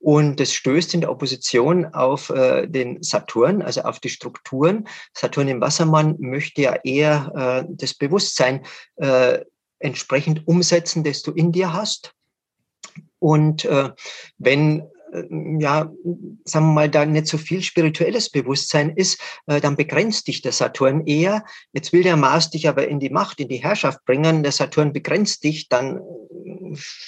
Und 0.04 0.42
das 0.42 0.52
stößt 0.52 0.94
in 0.96 1.00
der 1.00 1.12
Opposition 1.12 1.86
auf 1.86 2.30
äh, 2.30 2.68
den 2.68 3.02
Saturn, 3.02 3.62
also 3.62 3.84
auf 3.84 4.02
die 4.02 4.10
Strukturen. 4.10 4.86
Saturn 5.14 5.48
im 5.48 5.62
Wassermann 5.62 6.18
möchte 6.20 6.62
ja 6.62 6.76
eher 6.84 7.64
äh, 7.66 7.74
das 7.74 7.94
Bewusstsein 7.94 8.66
äh, 8.98 9.40
entsprechend 9.80 10.46
umsetzen, 10.46 11.06
das 11.06 11.22
du 11.22 11.32
in 11.32 11.54
dir 11.54 11.72
hast. 11.72 12.14
Und 13.20 13.64
äh, 13.64 13.92
wenn 14.38 14.82
äh, 14.82 14.84
ja, 15.60 15.92
sagen 16.46 16.66
wir 16.68 16.74
mal, 16.74 16.90
da 16.90 17.06
nicht 17.06 17.28
so 17.28 17.38
viel 17.38 17.62
spirituelles 17.62 18.30
Bewusstsein 18.30 18.92
ist, 18.92 19.20
äh, 19.48 19.62
dann 19.62 19.76
begrenzt 19.76 20.28
dich 20.28 20.42
der 20.42 20.52
Saturn 20.52 21.06
eher. 21.06 21.44
Jetzt 21.72 21.94
will 21.94 22.04
der 22.04 22.18
Mars 22.18 22.50
dich 22.50 22.68
aber 22.68 22.88
in 22.88 23.00
die 23.00 23.10
Macht, 23.10 23.40
in 23.40 23.48
die 23.48 23.64
Herrschaft 23.64 24.04
bringen. 24.06 24.44
Der 24.44 24.52
Saturn 24.52 24.94
begrenzt 24.94 25.44
dich, 25.44 25.70
dann 25.70 26.02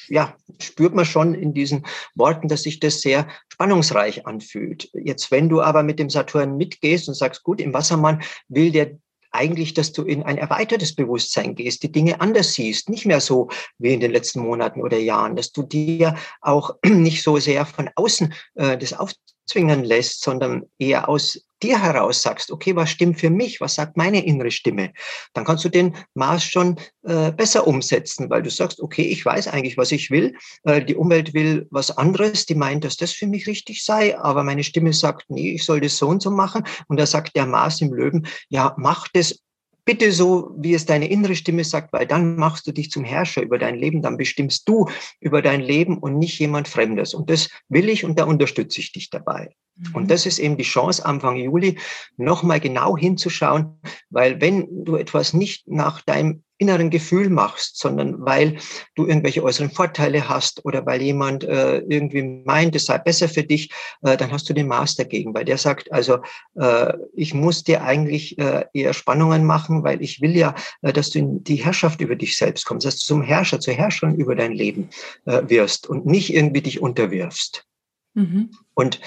ja, 0.07 0.36
spürt 0.60 0.94
man 0.94 1.06
schon 1.06 1.34
in 1.34 1.54
diesen 1.54 1.86
Worten, 2.16 2.48
dass 2.48 2.63
sich 2.63 2.80
das 2.80 3.02
sehr 3.02 3.28
spannungsreich 3.50 4.25
anfühlt. 4.28 4.90
Jetzt, 4.94 5.31
wenn 5.31 5.50
du 5.50 5.62
aber 5.62 5.84
mit 5.84 6.00
dem 6.00 6.10
Saturn 6.10 6.57
mitgehst 6.57 7.07
und 7.07 7.16
sagst, 7.16 7.44
gut, 7.44 7.62
im 7.62 7.74
Wassermann 7.74 8.22
will 8.48 8.72
der 8.72 8.98
eigentlich, 9.35 9.73
dass 9.73 9.91
du 9.91 10.03
in 10.03 10.23
ein 10.23 10.37
erweitertes 10.37 10.95
Bewusstsein 10.95 11.55
gehst, 11.55 11.83
die 11.83 11.91
Dinge 11.91 12.21
anders 12.21 12.53
siehst, 12.53 12.89
nicht 12.89 13.05
mehr 13.05 13.21
so 13.21 13.49
wie 13.77 13.93
in 13.93 13.99
den 13.99 14.11
letzten 14.11 14.39
Monaten 14.39 14.81
oder 14.81 14.97
Jahren, 14.97 15.35
dass 15.35 15.51
du 15.51 15.63
dir 15.63 16.15
auch 16.41 16.75
nicht 16.85 17.23
so 17.23 17.37
sehr 17.37 17.65
von 17.65 17.89
außen 17.95 18.33
äh, 18.55 18.77
das 18.77 18.93
aufzwingen 18.93 19.83
lässt, 19.83 20.21
sondern 20.21 20.63
eher 20.79 21.09
aus 21.09 21.44
dir 21.63 21.81
heraus 21.81 22.22
sagst, 22.22 22.52
okay, 22.52 22.75
was 22.75 22.90
stimmt 22.90 23.19
für 23.19 23.30
mich, 23.30 23.62
was 23.62 23.75
sagt 23.75 23.98
meine 23.98 24.25
innere 24.25 24.52
Stimme, 24.52 24.94
dann 25.34 25.46
kannst 25.46 25.63
du 25.66 25.69
den 25.69 25.96
Maß 26.13 26.44
schon 26.44 26.78
äh, 27.04 27.31
besser 27.31 27.68
umsetzen, 27.68 28.30
weil 28.30 28.44
du 28.44 28.50
sagst, 28.50 28.81
okay, 28.81 29.04
ich 29.04 29.25
weiß 29.25 29.48
eigentlich, 29.48 29.78
was 29.78 29.92
ich 29.92 30.12
will, 30.12 30.36
äh, 30.63 30.84
die 30.84 30.96
Umwelt 30.96 31.34
will 31.34 31.68
was 31.72 31.96
anderes, 31.98 32.46
die 32.46 32.56
meint, 32.56 32.84
dass 32.84 32.98
das 32.98 33.12
für 33.12 33.28
mich 33.28 33.48
richtig 33.48 33.84
sei, 33.84 34.18
aber 34.18 34.44
meine 34.44 34.63
Stimme 34.63 34.94
sagt, 34.94 35.25
nee, 35.30 35.52
ich 35.52 35.66
soll 35.66 35.81
das 35.81 35.98
so 35.98 36.07
und 36.07 36.22
so 36.22 36.31
machen. 36.31 36.63
Und 36.88 37.00
da 37.00 37.06
sagt 37.06 37.36
der 37.36 37.46
Maß 37.46 37.81
im 37.81 37.94
Löwen, 37.94 38.28
ja, 38.50 38.75
mach 38.78 39.07
das 39.13 39.40
bitte 39.85 40.11
so, 40.11 40.51
wie 40.57 40.73
es 40.73 40.85
deine 40.85 41.09
innere 41.09 41.35
Stimme 41.35 41.63
sagt, 41.63 41.93
weil 41.93 42.07
dann 42.07 42.35
machst 42.35 42.67
du 42.67 42.71
dich 42.71 42.91
zum 42.91 43.03
Herrscher 43.03 43.43
über 43.43 43.57
dein 43.57 43.75
Leben, 43.75 44.01
dann 44.01 44.17
bestimmst 44.17 44.67
du 44.67 44.89
über 45.19 45.42
dein 45.42 45.61
Leben 45.61 45.99
und 45.99 46.18
nicht 46.18 46.39
jemand 46.39 46.68
Fremdes. 46.68 47.13
Und 47.13 47.30
das 47.30 47.49
will 47.69 47.87
ich 47.89 48.04
und 48.04 48.19
da 48.19 48.25
unterstütze 48.25 48.81
ich 48.81 48.92
dich 48.92 49.09
dabei. 49.09 49.56
Und 49.94 50.04
mhm. 50.04 50.07
das 50.07 50.25
ist 50.25 50.39
eben 50.39 50.57
die 50.57 50.63
Chance, 50.63 51.06
Anfang 51.06 51.35
Juli 51.35 51.77
nochmal 52.18 52.59
genau 52.59 52.97
hinzuschauen, 52.97 53.80
weil 54.09 54.39
wenn 54.42 54.85
du 54.85 54.95
etwas 54.95 55.33
nicht 55.33 55.68
nach 55.68 56.01
deinem 56.01 56.44
inneren 56.57 56.90
Gefühl 56.90 57.30
machst, 57.30 57.78
sondern 57.78 58.26
weil 58.26 58.57
du 58.95 59.06
irgendwelche 59.06 59.44
äußeren 59.44 59.71
Vorteile 59.71 60.30
hast 60.30 60.64
oder 60.66 60.85
weil 60.85 61.02
jemand 61.02 61.44
äh, 61.44 61.80
irgendwie 61.80 62.24
meint, 62.45 62.76
es 62.76 62.85
sei 62.85 62.97
besser 62.97 63.28
für 63.28 63.44
dich, 63.44 63.71
äh, 64.04 64.16
dann 64.16 64.31
hast 64.31 64.50
du 64.50 64.54
den 64.54 64.68
Maß 64.68 64.95
dagegen, 64.95 65.33
weil 65.33 65.45
der 65.45 65.57
sagt, 65.57 65.92
also 65.92 66.19
äh, 66.56 66.94
ich 67.14 67.33
muss 67.33 67.64
dir 67.64 67.83
eigentlich 67.83 68.38
äh, 68.38 68.66
eher 68.74 68.94
Spannungen 68.94 69.44
machen, 69.44 69.83
weil 69.83 70.02
ich 70.02 70.21
will 70.21 70.35
ja, 70.35 70.56
äh, 70.81 70.94
dass 70.94 71.09
du 71.09 71.19
in 71.19 71.44
die 71.44 71.56
Herrschaft 71.56 72.00
über 72.00 72.16
dich 72.16 72.38
selbst 72.38 72.66
kommst, 72.66 72.85
dass 72.85 73.00
du 73.00 73.06
zum 73.06 73.21
Herrscher, 73.21 73.59
zur 73.59 73.74
Herrscherin 73.74 74.16
über 74.16 74.35
dein 74.35 74.54
Leben 74.54 74.90
äh, 75.26 75.42
wirst 75.47 75.88
und 75.88 76.06
nicht 76.06 76.33
irgendwie 76.33 76.62
dich 76.62 76.81
unterwirfst. 76.81 77.66
Mhm. 78.14 78.52
Und 78.74 79.02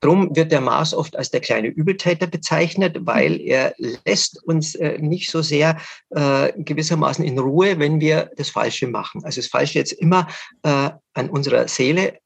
Drum 0.00 0.34
wird 0.34 0.50
der 0.50 0.60
Mars 0.60 0.94
oft 0.94 1.16
als 1.16 1.30
der 1.30 1.40
kleine 1.40 1.68
Übeltäter 1.68 2.26
bezeichnet, 2.26 2.96
weil 3.00 3.40
er 3.40 3.74
lässt 3.78 4.42
uns 4.44 4.74
äh, 4.74 4.98
nicht 4.98 5.30
so 5.30 5.42
sehr 5.42 5.78
äh, 6.10 6.52
gewissermaßen 6.56 7.24
in 7.24 7.38
Ruhe, 7.38 7.78
wenn 7.78 8.00
wir 8.00 8.30
das 8.36 8.48
Falsche 8.48 8.86
machen. 8.86 9.24
Also 9.24 9.40
das 9.40 9.48
Falsche 9.48 9.78
jetzt 9.78 9.92
immer 9.92 10.26
äh, 10.62 10.90
an 11.12 11.30
unserer 11.30 11.68
Seele 11.68 12.18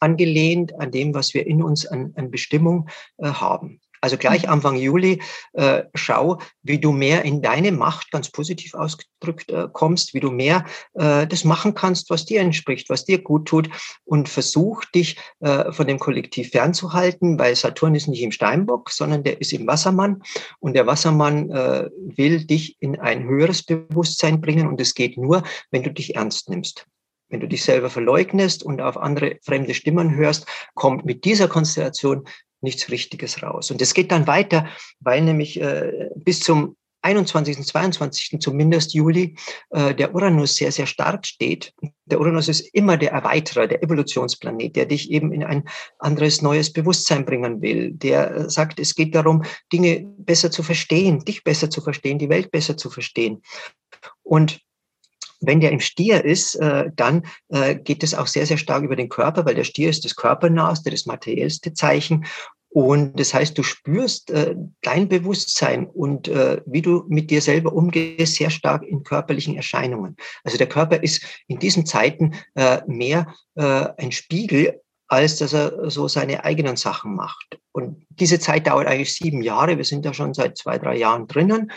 angelehnt, 0.00 0.78
an 0.80 0.90
dem, 0.90 1.14
was 1.14 1.34
wir 1.34 1.46
in 1.46 1.62
uns 1.62 1.86
an, 1.86 2.12
an 2.16 2.30
Bestimmung 2.30 2.88
äh, 3.18 3.28
haben. 3.28 3.80
Also 4.00 4.16
gleich 4.16 4.44
mhm. 4.44 4.50
Anfang 4.50 4.76
Juli 4.76 5.20
äh, 5.54 5.84
schau, 5.94 6.38
wie 6.62 6.78
du 6.78 6.92
mehr 6.92 7.24
in 7.24 7.42
deine 7.42 7.72
Macht, 7.72 8.10
ganz 8.10 8.30
positiv 8.30 8.74
ausgedrückt, 8.74 9.50
äh, 9.50 9.68
kommst, 9.72 10.14
wie 10.14 10.20
du 10.20 10.30
mehr 10.30 10.64
äh, 10.94 11.26
das 11.26 11.44
machen 11.44 11.74
kannst, 11.74 12.10
was 12.10 12.24
dir 12.24 12.40
entspricht, 12.40 12.90
was 12.90 13.04
dir 13.04 13.22
gut 13.22 13.46
tut 13.48 13.68
und 14.04 14.28
versuch 14.28 14.84
dich 14.86 15.16
äh, 15.40 15.72
von 15.72 15.86
dem 15.86 15.98
Kollektiv 15.98 16.50
fernzuhalten, 16.50 17.38
weil 17.38 17.56
Saturn 17.56 17.94
ist 17.94 18.08
nicht 18.08 18.22
im 18.22 18.32
Steinbock, 18.32 18.90
sondern 18.90 19.22
der 19.24 19.40
ist 19.40 19.52
im 19.52 19.66
Wassermann 19.66 20.22
und 20.60 20.74
der 20.74 20.86
Wassermann 20.86 21.50
äh, 21.50 21.88
will 21.96 22.44
dich 22.44 22.76
in 22.80 22.98
ein 22.98 23.24
höheres 23.24 23.62
Bewusstsein 23.62 24.40
bringen 24.40 24.66
und 24.66 24.80
es 24.80 24.94
geht 24.94 25.16
nur, 25.16 25.42
wenn 25.70 25.82
du 25.82 25.92
dich 25.92 26.16
ernst 26.16 26.48
nimmst. 26.48 26.86
wenn 27.30 27.40
du 27.40 27.48
dich 27.48 27.62
selber 27.62 27.90
verleugnest 27.90 28.62
und 28.62 28.80
auf 28.80 28.96
andere 28.96 29.38
fremde 29.42 29.74
Stimmen 29.74 30.14
hörst, 30.14 30.46
kommt 30.74 31.04
mit 31.04 31.24
dieser 31.24 31.48
Konstellation 31.48 32.24
nichts 32.60 32.90
Richtiges 32.90 33.42
raus. 33.42 33.70
Und 33.70 33.80
es 33.82 33.94
geht 33.94 34.10
dann 34.12 34.26
weiter, 34.26 34.66
weil 35.00 35.22
nämlich 35.22 35.60
äh, 35.60 36.10
bis 36.16 36.40
zum 36.40 36.76
21., 37.02 37.64
22. 37.64 38.40
zumindest 38.40 38.92
Juli 38.92 39.36
äh, 39.70 39.94
der 39.94 40.14
Uranus 40.14 40.56
sehr, 40.56 40.72
sehr 40.72 40.86
stark 40.86 41.26
steht. 41.26 41.72
Der 42.06 42.20
Uranus 42.20 42.48
ist 42.48 42.60
immer 42.74 42.96
der 42.96 43.12
Erweiterer, 43.12 43.68
der 43.68 43.82
Evolutionsplanet, 43.82 44.74
der 44.74 44.86
dich 44.86 45.10
eben 45.10 45.32
in 45.32 45.44
ein 45.44 45.68
anderes, 45.98 46.42
neues 46.42 46.72
Bewusstsein 46.72 47.24
bringen 47.24 47.62
will, 47.62 47.92
der 47.92 48.34
äh, 48.34 48.50
sagt, 48.50 48.80
es 48.80 48.94
geht 48.94 49.14
darum, 49.14 49.44
Dinge 49.72 50.06
besser 50.18 50.50
zu 50.50 50.62
verstehen, 50.62 51.24
dich 51.24 51.44
besser 51.44 51.70
zu 51.70 51.80
verstehen, 51.80 52.18
die 52.18 52.28
Welt 52.28 52.50
besser 52.50 52.76
zu 52.76 52.90
verstehen. 52.90 53.42
Und 54.22 54.60
wenn 55.40 55.60
der 55.60 55.72
im 55.72 55.80
Stier 55.80 56.24
ist, 56.24 56.56
äh, 56.56 56.90
dann 56.94 57.24
äh, 57.48 57.74
geht 57.74 58.02
es 58.02 58.14
auch 58.14 58.26
sehr, 58.26 58.46
sehr 58.46 58.58
stark 58.58 58.82
über 58.82 58.96
den 58.96 59.08
Körper, 59.08 59.44
weil 59.44 59.54
der 59.54 59.64
Stier 59.64 59.90
ist 59.90 60.04
das 60.04 60.16
körpernahste, 60.16 60.90
das 60.90 61.06
materiellste 61.06 61.72
Zeichen. 61.74 62.26
Und 62.70 63.18
das 63.18 63.32
heißt, 63.32 63.56
du 63.56 63.62
spürst 63.62 64.30
äh, 64.30 64.54
dein 64.82 65.08
Bewusstsein 65.08 65.86
und 65.86 66.28
wie 66.28 66.82
du 66.82 67.04
mit 67.08 67.30
dir 67.30 67.40
selber 67.40 67.72
umgehst, 67.72 68.34
sehr 68.34 68.50
stark 68.50 68.82
in 68.84 69.02
körperlichen 69.02 69.56
Erscheinungen. 69.56 70.16
Also 70.44 70.58
der 70.58 70.68
Körper 70.68 71.02
ist 71.02 71.24
in 71.46 71.58
diesen 71.58 71.86
Zeiten 71.86 72.34
mehr 72.86 73.34
ein 73.54 74.12
Spiegel, 74.12 74.80
als 75.08 75.38
dass 75.38 75.54
er 75.54 75.90
so 75.90 76.06
seine 76.06 76.44
eigenen 76.44 76.76
Sachen 76.76 77.16
macht. 77.16 77.58
Und 77.72 78.04
diese 78.10 78.38
Zeit 78.38 78.66
dauert 78.66 78.86
eigentlich 78.86 79.14
sieben 79.14 79.42
Jahre. 79.42 79.78
Wir 79.78 79.84
sind 79.84 80.04
da 80.04 80.12
schon 80.12 80.34
seit 80.34 80.58
zwei, 80.58 80.78
drei 80.78 80.98
Jahren 80.98 81.26
drinnen. 81.26 81.72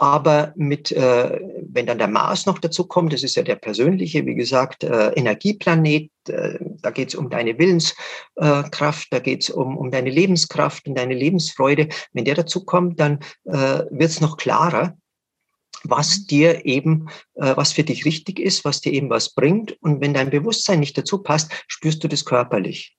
Aber 0.00 0.54
mit, 0.56 0.92
äh, 0.92 1.40
wenn 1.60 1.84
dann 1.84 1.98
der 1.98 2.08
Mars 2.08 2.46
noch 2.46 2.58
dazu 2.58 2.84
kommt, 2.86 3.12
das 3.12 3.22
ist 3.22 3.36
ja 3.36 3.42
der 3.42 3.56
persönliche, 3.56 4.24
wie 4.24 4.34
gesagt, 4.34 4.82
äh, 4.82 5.10
Energieplanet, 5.10 6.10
äh, 6.26 6.58
da 6.80 6.90
geht 6.90 7.10
es 7.10 7.14
um 7.14 7.28
deine 7.28 7.58
Willenskraft, 7.58 9.08
da 9.10 9.18
geht 9.18 9.42
es 9.42 9.50
um, 9.50 9.76
um 9.76 9.90
deine 9.90 10.08
Lebenskraft 10.08 10.88
und 10.88 10.94
deine 10.94 11.12
Lebensfreude. 11.12 11.90
Wenn 12.14 12.24
der 12.24 12.34
dazu 12.34 12.64
kommt, 12.64 12.98
dann 12.98 13.18
äh, 13.44 13.84
wird 13.90 14.10
es 14.10 14.22
noch 14.22 14.38
klarer, 14.38 14.96
was 15.84 16.24
dir 16.24 16.64
eben, 16.64 17.10
äh, 17.34 17.54
was 17.54 17.74
für 17.74 17.84
dich 17.84 18.06
richtig 18.06 18.40
ist, 18.40 18.64
was 18.64 18.80
dir 18.80 18.94
eben 18.94 19.10
was 19.10 19.34
bringt. 19.34 19.76
Und 19.82 20.00
wenn 20.00 20.14
dein 20.14 20.30
Bewusstsein 20.30 20.80
nicht 20.80 20.96
dazu 20.96 21.18
passt, 21.22 21.52
spürst 21.68 22.02
du 22.02 22.08
das 22.08 22.24
körperlich. 22.24 22.96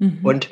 Mhm. 0.00 0.18
Und 0.22 0.50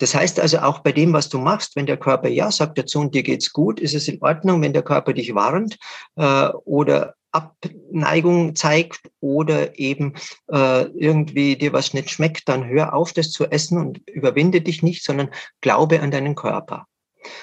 das 0.00 0.14
heißt 0.14 0.38
also 0.38 0.58
auch 0.58 0.80
bei 0.80 0.92
dem, 0.92 1.12
was 1.12 1.28
du 1.28 1.38
machst, 1.38 1.74
wenn 1.76 1.86
der 1.86 1.96
Körper 1.96 2.28
ja 2.28 2.50
sagt 2.50 2.78
dazu 2.78 3.00
und 3.00 3.14
dir 3.14 3.22
geht's 3.22 3.52
gut, 3.52 3.80
ist 3.80 3.94
es 3.94 4.08
in 4.08 4.20
Ordnung, 4.20 4.60
wenn 4.60 4.72
der 4.72 4.82
Körper 4.82 5.12
dich 5.12 5.34
warnt 5.34 5.78
äh, 6.16 6.48
oder 6.64 7.14
Abneigung 7.30 8.54
zeigt 8.56 9.00
oder 9.20 9.78
eben 9.78 10.14
äh, 10.50 10.82
irgendwie 10.82 11.56
dir 11.56 11.72
was 11.72 11.94
nicht 11.94 12.10
schmeckt, 12.10 12.48
dann 12.48 12.66
hör 12.66 12.94
auf, 12.94 13.12
das 13.12 13.32
zu 13.32 13.46
essen 13.46 13.78
und 13.78 14.00
überwinde 14.08 14.60
dich 14.60 14.82
nicht, 14.82 15.04
sondern 15.04 15.30
glaube 15.60 16.00
an 16.00 16.10
deinen 16.10 16.34
Körper. 16.34 16.86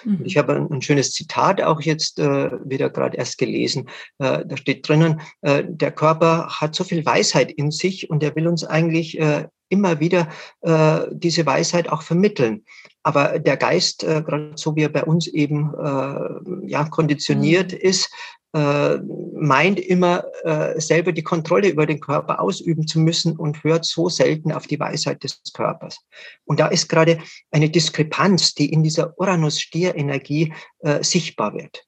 Mhm. 0.04 0.22
Ich 0.26 0.38
habe 0.38 0.56
ein, 0.56 0.72
ein, 0.72 0.82
schönes 0.82 1.12
Zitat 1.12 1.62
auch 1.62 1.82
jetzt 1.82 2.20
äh, 2.20 2.52
wieder 2.68 2.90
gerade 2.90 3.18
erst 3.18 3.38
gelesen. 3.38 3.90
Äh, 4.18 4.44
da 4.46 4.58
steht 4.58 4.88
drinnen, 4.88 5.22
äh, 5.42 5.64
der 5.68 5.92
Körper 5.92 6.48
hat 6.50 6.74
so 6.76 6.84
viel 6.84 7.06
Weisheit 7.06 7.52
in 7.52 7.72
sich 7.72 8.10
und 8.10 8.24
er 8.24 8.36
will 8.36 8.48
uns 8.48 8.64
eigentlich 8.64 9.20
äh, 9.20 9.48
immer 9.69 10.00
wieder 10.00 10.29
äh, 10.62 11.01
diese 11.12 11.45
Weisheit 11.45 11.89
auch 11.89 12.01
vermitteln. 12.01 12.63
Aber 13.03 13.39
der 13.39 13.57
Geist, 13.57 14.03
äh, 14.03 14.22
gerade 14.22 14.53
so 14.55 14.75
wie 14.75 14.84
er 14.84 14.89
bei 14.89 15.03
uns 15.03 15.27
eben 15.27 15.74
äh, 15.74 16.69
ja, 16.69 16.86
konditioniert 16.86 17.72
mhm. 17.72 17.77
ist, 17.79 18.10
äh, 18.55 19.00
meint 19.34 19.81
immer 19.81 20.24
äh, 20.45 20.79
selber 20.79 21.12
die 21.12 21.24
Kontrolle 21.24 21.67
über 21.67 21.86
den 21.86 22.00
Körper 22.00 22.39
ausüben 22.39 22.88
zu 22.88 23.00
müssen 23.00 23.36
und 23.36 23.63
hört 23.65 23.84
so 23.84 24.07
selten 24.07 24.53
auf 24.53 24.65
die 24.65 24.79
Weisheit 24.79 25.24
des 25.24 25.41
Körpers. 25.53 26.00
Und 26.45 26.62
da 26.62 26.67
ist 26.67 26.88
gerade 26.88 27.19
eine 27.51 27.69
Diskrepanz, 27.69 28.53
die 28.53 28.72
in 28.72 28.81
dieser 28.81 29.19
Uranus-Stier-Energie 29.19 30.53
äh, 30.79 31.03
sichtbar 31.03 31.53
wird. 31.53 31.86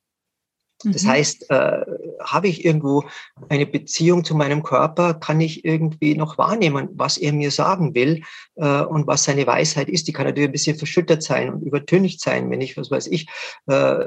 Das 0.83 1.03
mhm. 1.03 1.07
heißt, 1.07 1.49
äh, 1.49 1.85
habe 2.23 2.47
ich 2.47 2.63
irgendwo 2.63 3.03
eine 3.49 3.65
Beziehung 3.65 4.23
zu 4.23 4.35
meinem 4.35 4.61
Körper, 4.61 5.15
kann 5.15 5.41
ich 5.41 5.65
irgendwie 5.65 6.15
noch 6.15 6.37
wahrnehmen, 6.37 6.89
was 6.93 7.17
er 7.17 7.33
mir 7.33 7.49
sagen 7.49 7.95
will 7.95 8.21
äh, 8.55 8.81
und 8.81 9.07
was 9.07 9.23
seine 9.23 9.47
Weisheit 9.47 9.89
ist. 9.89 10.07
Die 10.07 10.13
kann 10.13 10.25
natürlich 10.27 10.49
ein 10.49 10.51
bisschen 10.51 10.77
verschüttert 10.77 11.23
sein 11.23 11.51
und 11.51 11.63
übertönigt 11.63 12.21
sein, 12.21 12.51
wenn 12.51 12.61
ich, 12.61 12.77
was 12.77 12.91
weiß 12.91 13.07
ich, 13.07 13.27
äh, 13.67 14.05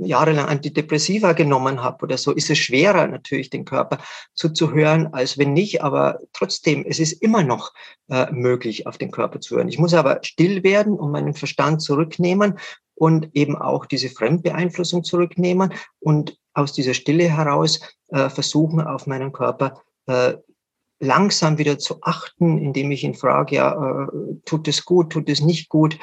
jahrelang 0.00 0.46
Antidepressiva 0.46 1.32
genommen 1.32 1.82
habe 1.82 2.04
oder 2.04 2.16
so, 2.16 2.32
ist 2.32 2.48
es 2.48 2.58
schwerer 2.58 3.06
natürlich 3.06 3.50
den 3.50 3.66
Körper 3.66 3.98
zuzuhören, 4.34 5.12
als 5.12 5.36
wenn 5.36 5.52
nicht. 5.52 5.82
Aber 5.82 6.20
trotzdem, 6.32 6.86
es 6.88 6.98
ist 6.98 7.12
immer 7.12 7.42
noch 7.42 7.74
äh, 8.08 8.30
möglich, 8.32 8.86
auf 8.86 8.96
den 8.96 9.10
Körper 9.10 9.40
zu 9.40 9.56
hören. 9.56 9.68
Ich 9.68 9.78
muss 9.78 9.92
aber 9.92 10.20
still 10.22 10.62
werden 10.62 10.94
und 10.94 11.10
meinen 11.10 11.34
Verstand 11.34 11.82
zurücknehmen 11.82 12.58
und 12.96 13.30
eben 13.34 13.56
auch 13.56 13.86
diese 13.86 14.08
Fremdbeeinflussung 14.08 15.04
zurücknehmen 15.04 15.72
und 16.00 16.38
aus 16.54 16.72
dieser 16.72 16.94
Stille 16.94 17.24
heraus 17.28 17.80
äh, 18.08 18.28
versuchen, 18.28 18.80
auf 18.80 19.06
meinen 19.06 19.32
Körper 19.32 19.82
äh, 20.06 20.34
langsam 20.98 21.58
wieder 21.58 21.78
zu 21.78 22.02
achten, 22.02 22.58
indem 22.58 22.90
ich 22.90 23.04
ihn 23.04 23.14
frage, 23.14 23.56
ja, 23.56 24.04
äh, 24.04 24.06
tut 24.44 24.66
es 24.66 24.84
gut, 24.84 25.12
tut 25.12 25.28
es 25.28 25.40
nicht 25.40 25.68
gut? 25.68 25.98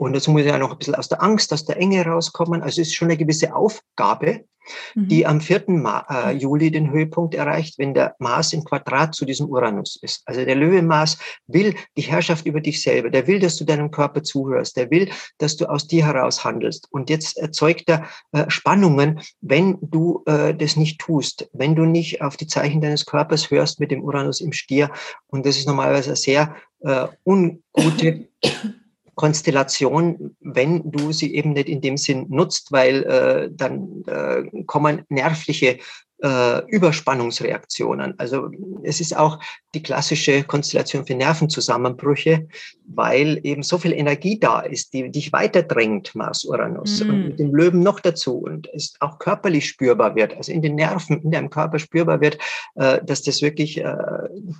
Und 0.00 0.14
dazu 0.14 0.30
muss 0.30 0.40
ich 0.40 0.46
ja 0.46 0.56
noch 0.56 0.72
ein 0.72 0.78
bisschen 0.78 0.94
aus 0.94 1.10
der 1.10 1.22
Angst, 1.22 1.52
aus 1.52 1.66
der 1.66 1.76
Enge 1.76 2.02
rauskommen. 2.06 2.62
Also 2.62 2.80
es 2.80 2.88
ist 2.88 2.94
schon 2.94 3.08
eine 3.08 3.18
gewisse 3.18 3.54
Aufgabe, 3.54 4.46
mhm. 4.94 5.08
die 5.08 5.26
am 5.26 5.42
4. 5.42 5.64
Ma 5.66 6.06
äh, 6.08 6.32
Juli 6.32 6.70
den 6.70 6.90
Höhepunkt 6.90 7.34
erreicht, 7.34 7.78
wenn 7.78 7.92
der 7.92 8.16
Mars 8.18 8.54
in 8.54 8.64
Quadrat 8.64 9.14
zu 9.14 9.26
diesem 9.26 9.50
Uranus 9.50 9.98
ist. 10.00 10.22
Also 10.24 10.42
der 10.42 10.54
Löwe-Mars 10.54 11.18
will 11.48 11.74
die 11.98 12.02
Herrschaft 12.02 12.46
über 12.46 12.62
dich 12.62 12.80
selber. 12.80 13.10
Der 13.10 13.26
will, 13.26 13.40
dass 13.40 13.56
du 13.56 13.64
deinem 13.66 13.90
Körper 13.90 14.22
zuhörst. 14.22 14.78
Der 14.78 14.90
will, 14.90 15.10
dass 15.36 15.58
du 15.58 15.66
aus 15.66 15.86
dir 15.86 16.06
heraus 16.06 16.44
handelst. 16.44 16.88
Und 16.90 17.10
jetzt 17.10 17.36
erzeugt 17.36 17.90
er 17.90 18.08
äh, 18.32 18.48
Spannungen, 18.48 19.20
wenn 19.42 19.76
du 19.82 20.22
äh, 20.24 20.54
das 20.54 20.76
nicht 20.76 20.98
tust, 20.98 21.50
wenn 21.52 21.76
du 21.76 21.84
nicht 21.84 22.22
auf 22.22 22.38
die 22.38 22.46
Zeichen 22.46 22.80
deines 22.80 23.04
Körpers 23.04 23.50
hörst 23.50 23.80
mit 23.80 23.90
dem 23.90 24.02
Uranus 24.02 24.40
im 24.40 24.54
Stier. 24.54 24.90
Und 25.26 25.44
das 25.44 25.58
ist 25.58 25.68
normalerweise 25.68 26.08
eine 26.08 26.16
sehr 26.16 26.56
äh, 26.80 27.06
ungute 27.26 28.28
Konstellation, 29.20 30.34
wenn 30.40 30.90
du 30.90 31.12
sie 31.12 31.34
eben 31.34 31.52
nicht 31.52 31.68
in 31.68 31.82
dem 31.82 31.98
Sinn 31.98 32.24
nutzt, 32.30 32.72
weil 32.72 33.02
äh, 33.02 33.50
dann 33.52 34.02
äh, 34.06 34.62
kommen 34.64 35.02
nervliche 35.10 35.76
äh, 36.22 36.64
Überspannungsreaktionen. 36.68 38.18
Also 38.18 38.50
es 38.82 38.98
ist 39.02 39.14
auch 39.14 39.38
die 39.74 39.82
klassische 39.82 40.42
Konstellation 40.44 41.04
für 41.04 41.14
Nervenzusammenbrüche, 41.14 42.48
weil 42.86 43.40
eben 43.42 43.62
so 43.62 43.76
viel 43.76 43.92
Energie 43.92 44.40
da 44.40 44.60
ist, 44.60 44.94
die 44.94 45.10
dich 45.10 45.34
weiterdrängt, 45.34 46.14
Mars 46.14 46.44
Uranus, 46.46 47.04
mm. 47.04 47.10
und 47.10 47.24
mit 47.28 47.38
dem 47.40 47.54
Löwen 47.54 47.82
noch 47.82 48.00
dazu 48.00 48.38
und 48.38 48.70
es 48.72 48.94
auch 49.00 49.18
körperlich 49.18 49.68
spürbar 49.68 50.14
wird, 50.14 50.34
also 50.34 50.50
in 50.50 50.62
den 50.62 50.76
Nerven, 50.76 51.20
in 51.20 51.30
deinem 51.30 51.50
Körper 51.50 51.78
spürbar 51.78 52.22
wird, 52.22 52.38
äh, 52.76 53.04
dass 53.04 53.20
das 53.20 53.42
wirklich 53.42 53.76
äh, 53.76 53.96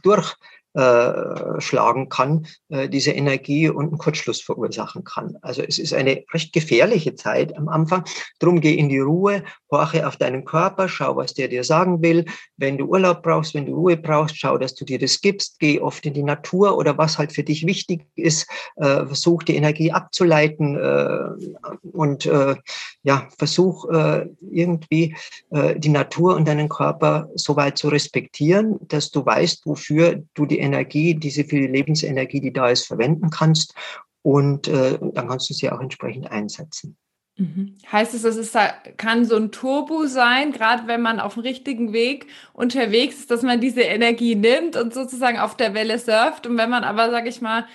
durch 0.02 0.36
äh, 0.74 1.60
schlagen 1.60 2.08
kann, 2.08 2.46
äh, 2.68 2.88
diese 2.88 3.10
Energie 3.10 3.68
und 3.68 3.88
einen 3.88 3.98
Kurzschluss 3.98 4.40
verursachen 4.40 5.02
kann. 5.02 5.36
Also 5.42 5.62
es 5.62 5.78
ist 5.78 5.92
eine 5.92 6.24
recht 6.32 6.52
gefährliche 6.52 7.16
Zeit 7.16 7.56
am 7.56 7.68
Anfang. 7.68 8.04
Drum 8.38 8.60
geh 8.60 8.74
in 8.74 8.88
die 8.88 9.00
Ruhe, 9.00 9.42
horche 9.70 10.06
auf 10.06 10.16
deinen 10.16 10.44
Körper, 10.44 10.88
schau, 10.88 11.16
was 11.16 11.34
der 11.34 11.48
dir 11.48 11.64
sagen 11.64 12.02
will. 12.02 12.24
Wenn 12.56 12.78
du 12.78 12.86
Urlaub 12.86 13.22
brauchst, 13.22 13.54
wenn 13.54 13.66
du 13.66 13.74
Ruhe 13.74 13.96
brauchst, 13.96 14.38
schau, 14.38 14.58
dass 14.58 14.74
du 14.74 14.84
dir 14.84 14.98
das 14.98 15.20
gibst. 15.20 15.58
Geh 15.58 15.80
oft 15.80 16.06
in 16.06 16.14
die 16.14 16.22
Natur 16.22 16.76
oder 16.76 16.96
was 16.96 17.18
halt 17.18 17.32
für 17.32 17.42
dich 17.42 17.66
wichtig 17.66 18.06
ist. 18.14 18.46
Äh, 18.76 19.06
versuch 19.06 19.42
die 19.42 19.56
Energie 19.56 19.90
abzuleiten 19.90 20.76
äh, 20.76 21.68
und 21.92 22.26
äh, 22.26 22.54
ja, 23.02 23.28
versuch 23.38 23.88
äh, 23.90 24.26
irgendwie 24.50 25.16
äh, 25.50 25.78
die 25.78 25.88
Natur 25.88 26.36
und 26.36 26.46
deinen 26.46 26.68
Körper 26.68 27.28
so 27.34 27.56
weit 27.56 27.78
zu 27.78 27.88
respektieren, 27.88 28.78
dass 28.88 29.10
du 29.10 29.24
weißt, 29.24 29.66
wofür 29.66 30.22
du 30.34 30.46
die 30.46 30.59
Energie, 30.60 31.14
diese 31.14 31.44
viel 31.44 31.70
Lebensenergie, 31.70 32.40
die 32.40 32.52
da 32.52 32.68
ist, 32.68 32.86
verwenden 32.86 33.30
kannst. 33.30 33.74
Und 34.22 34.68
äh, 34.68 34.98
dann 35.00 35.28
kannst 35.28 35.48
du 35.50 35.54
sie 35.54 35.70
auch 35.70 35.80
entsprechend 35.80 36.30
einsetzen. 36.30 36.96
Mhm. 37.40 37.78
Heißt 37.90 38.12
es, 38.12 38.24
es 38.24 38.52
kann 38.98 39.24
so 39.24 39.36
ein 39.36 39.50
Turbo 39.50 40.06
sein, 40.06 40.52
gerade 40.52 40.86
wenn 40.86 41.00
man 41.00 41.20
auf 41.20 41.34
dem 41.34 41.42
richtigen 41.42 41.94
Weg 41.94 42.26
unterwegs 42.52 43.16
ist, 43.20 43.30
dass 43.30 43.42
man 43.42 43.60
diese 43.60 43.80
Energie 43.80 44.34
nimmt 44.34 44.76
und 44.76 44.92
sozusagen 44.92 45.38
auf 45.38 45.56
der 45.56 45.72
Welle 45.72 45.98
surft. 45.98 46.46
Und 46.46 46.58
wenn 46.58 46.68
man 46.68 46.84
aber, 46.84 47.10
sage 47.10 47.30
ich 47.30 47.40
mal, 47.40 47.66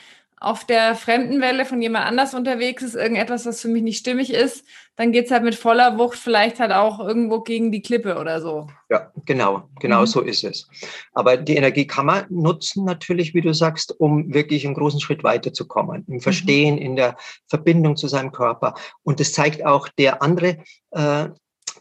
auf 0.45 0.63
der 0.63 0.93
fremden 0.93 1.41
Welle 1.41 1.65
von 1.65 1.81
jemand 1.81 2.05
anders 2.05 2.35
unterwegs 2.35 2.83
ist, 2.83 2.93
irgendetwas, 2.93 3.47
was 3.47 3.61
für 3.61 3.67
mich 3.67 3.81
nicht 3.81 3.97
stimmig 3.97 4.31
ist, 4.31 4.63
dann 4.95 5.11
geht 5.11 5.25
es 5.25 5.31
halt 5.31 5.43
mit 5.43 5.55
voller 5.55 5.97
Wucht 5.97 6.19
vielleicht 6.19 6.59
halt 6.59 6.71
auch 6.71 6.99
irgendwo 6.99 7.41
gegen 7.41 7.71
die 7.71 7.81
Klippe 7.81 8.19
oder 8.19 8.39
so. 8.39 8.67
Ja, 8.91 9.11
genau, 9.25 9.67
genau 9.79 10.01
mhm. 10.01 10.05
so 10.05 10.21
ist 10.21 10.43
es. 10.43 10.69
Aber 11.13 11.35
die 11.37 11.55
Energie 11.55 11.87
kann 11.87 12.05
man 12.05 12.25
nutzen 12.29 12.85
natürlich, 12.85 13.33
wie 13.33 13.41
du 13.41 13.55
sagst, 13.55 13.99
um 13.99 14.35
wirklich 14.35 14.67
einen 14.67 14.75
großen 14.75 14.99
Schritt 14.99 15.23
weiterzukommen, 15.23 16.05
im 16.07 16.21
Verstehen, 16.21 16.75
mhm. 16.75 16.81
in 16.81 16.95
der 16.95 17.17
Verbindung 17.47 17.95
zu 17.95 18.07
seinem 18.07 18.31
Körper. 18.31 18.75
Und 19.01 19.19
das 19.19 19.33
zeigt 19.33 19.65
auch 19.65 19.87
der 19.97 20.21
andere 20.21 20.57
äh, 20.91 21.29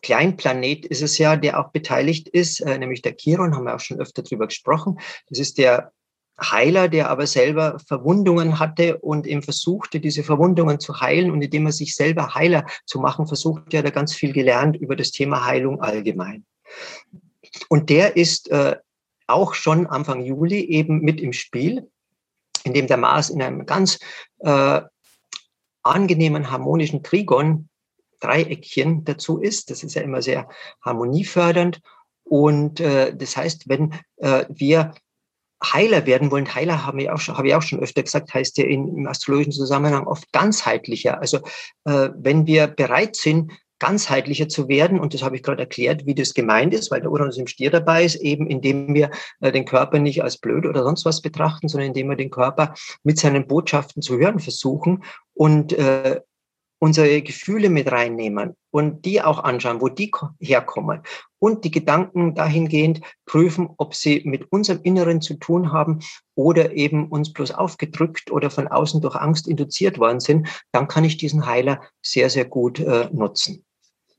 Kleinplanet 0.01 0.87
ist 0.87 1.03
es 1.03 1.19
ja, 1.19 1.37
der 1.37 1.61
auch 1.61 1.71
beteiligt 1.71 2.29
ist, 2.29 2.61
äh, 2.61 2.79
nämlich 2.79 3.03
der 3.03 3.15
Chiron, 3.15 3.55
haben 3.55 3.65
wir 3.65 3.75
auch 3.75 3.81
schon 3.81 4.01
öfter 4.01 4.23
drüber 4.23 4.47
gesprochen. 4.47 4.99
Das 5.29 5.39
ist 5.39 5.59
der 5.59 5.93
Heiler, 6.41 6.89
der 6.89 7.11
aber 7.11 7.27
selber 7.27 7.79
Verwundungen 7.87 8.59
hatte 8.59 8.99
und 8.99 9.27
eben 9.27 9.43
versuchte, 9.43 10.01
diese 10.01 10.25
Verwundungen 10.25 10.81
zu 10.81 11.01
heilen. 11.01 11.31
Und 11.31 11.43
indem 11.43 11.67
er 11.67 11.73
sich 11.73 11.95
selber 11.95 12.35
Heiler 12.35 12.67
zu 12.87 12.99
machen, 12.99 13.27
versuchte 13.27 13.77
er 13.77 13.83
da 13.83 13.91
ganz 13.91 14.15
viel 14.15 14.33
gelernt 14.33 14.77
über 14.77 14.97
das 14.97 15.13
Thema 15.13 15.45
Heilung 15.45 15.81
allgemein. 15.81 16.45
Und 17.69 17.89
der 17.89 18.17
ist 18.17 18.51
äh, 18.51 18.77
auch 19.27 19.55
schon 19.55 19.87
Anfang 19.87 20.25
Juli 20.25 20.61
eben 20.61 21.01
mit 21.01 21.21
im 21.21 21.33
Spiel, 21.33 21.89
indem 22.65 22.87
der 22.87 22.97
Mars 22.97 23.31
in 23.31 23.41
einem 23.41 23.67
ganz 23.67 23.99
äh, 24.41 24.81
angenehmen 25.83 26.51
harmonischen 26.51 27.03
Trigon 27.03 27.69
Dreieckchen 28.21 29.05
dazu 29.05 29.39
ist. 29.39 29.71
Das 29.71 29.83
ist 29.83 29.95
ja 29.95 30.03
immer 30.03 30.23
sehr 30.23 30.49
harmoniefördernd. 30.83 31.81
Und 32.25 32.81
äh, 32.81 33.15
das 33.15 33.37
heißt, 33.37 33.69
wenn 33.69 33.93
äh, 34.17 34.47
wir 34.49 34.95
Heiler 35.63 36.07
werden 36.07 36.31
wollen, 36.31 36.55
Heiler 36.55 36.85
haben 36.85 36.99
ich 36.99 37.11
auch 37.11 37.21
schon, 37.21 37.37
habe 37.37 37.49
ich 37.49 37.55
auch 37.55 37.63
schon 37.63 37.81
öfter 37.81 38.03
gesagt, 38.03 38.35
heißt 38.35 38.59
ja 38.59 38.65
im 38.65 39.07
astrologischen 39.07 39.53
Zusammenhang 39.53 40.07
oft 40.07 40.31
ganzheitlicher. 40.33 41.21
Also 41.21 41.39
äh, 41.85 42.11
wenn 42.17 42.47
wir 42.47 42.67
bereit 42.67 43.17
sind, 43.17 43.53
ganzheitlicher 43.79 44.49
zu 44.49 44.69
werden, 44.69 45.01
und 45.01 45.15
das 45.15 45.23
habe 45.23 45.37
ich 45.37 45.43
gerade 45.43 45.63
erklärt, 45.63 46.07
wie 46.07 46.15
das 46.15 46.35
gemeint 46.35 46.73
ist, 46.73 46.91
weil 46.91 47.01
der 47.01 47.11
Uranus 47.11 47.37
im 47.37 47.47
Stier 47.47 47.71
dabei 47.71 48.05
ist, 48.05 48.17
eben 48.17 48.47
indem 48.47 48.95
wir 48.95 49.11
äh, 49.41 49.53
den 49.53 49.65
Körper 49.65 49.99
nicht 49.99 50.23
als 50.23 50.39
blöd 50.39 50.65
oder 50.67 50.83
sonst 50.85 51.05
was 51.05 51.21
betrachten, 51.21 51.69
sondern 51.69 51.89
indem 51.89 52.09
wir 52.09 52.17
den 52.17 52.31
Körper 52.31 52.75
mit 53.03 53.19
seinen 53.19 53.47
Botschaften 53.47 54.01
zu 54.01 54.19
hören 54.19 54.41
versuchen 54.41 55.05
und 55.35 55.73
äh, 55.73 56.21
unsere 56.79 57.23
Gefühle 57.23 57.71
mit 57.71 57.91
reinnehmen 57.91 58.57
und 58.71 59.05
die 59.05 59.23
auch 59.23 59.43
anschauen, 59.43 59.81
wo 59.81 59.89
die 59.89 60.11
herkommen 60.39 61.03
und 61.45 61.63
die 61.63 61.71
Gedanken 61.71 62.35
dahingehend 62.35 63.03
prüfen, 63.27 63.69
ob 63.77 63.95
sie 63.95 64.23
mit 64.25 64.51
unserem 64.51 64.81
Inneren 64.83 65.21
zu 65.21 65.35
tun 65.35 65.73
haben 65.73 66.01
oder 66.35 66.73
eben 66.73 67.09
uns 67.09 67.35
bloß 67.35 67.51
aufgedrückt 67.51 68.31
oder 68.31 68.49
von 68.49 68.67
außen 68.67 69.03
durch 69.03 69.15
Angst 69.15 69.47
induziert 69.47 69.99
worden 69.99 70.21
sind, 70.21 70.49
dann 70.73 70.89
kann 70.89 71.05
ich 71.05 71.19
diesen 71.19 71.45
Heiler 71.45 71.83
sehr, 72.01 72.31
sehr 72.31 72.47
gut 72.47 72.81
äh, 72.81 73.11
nutzen. 73.13 73.63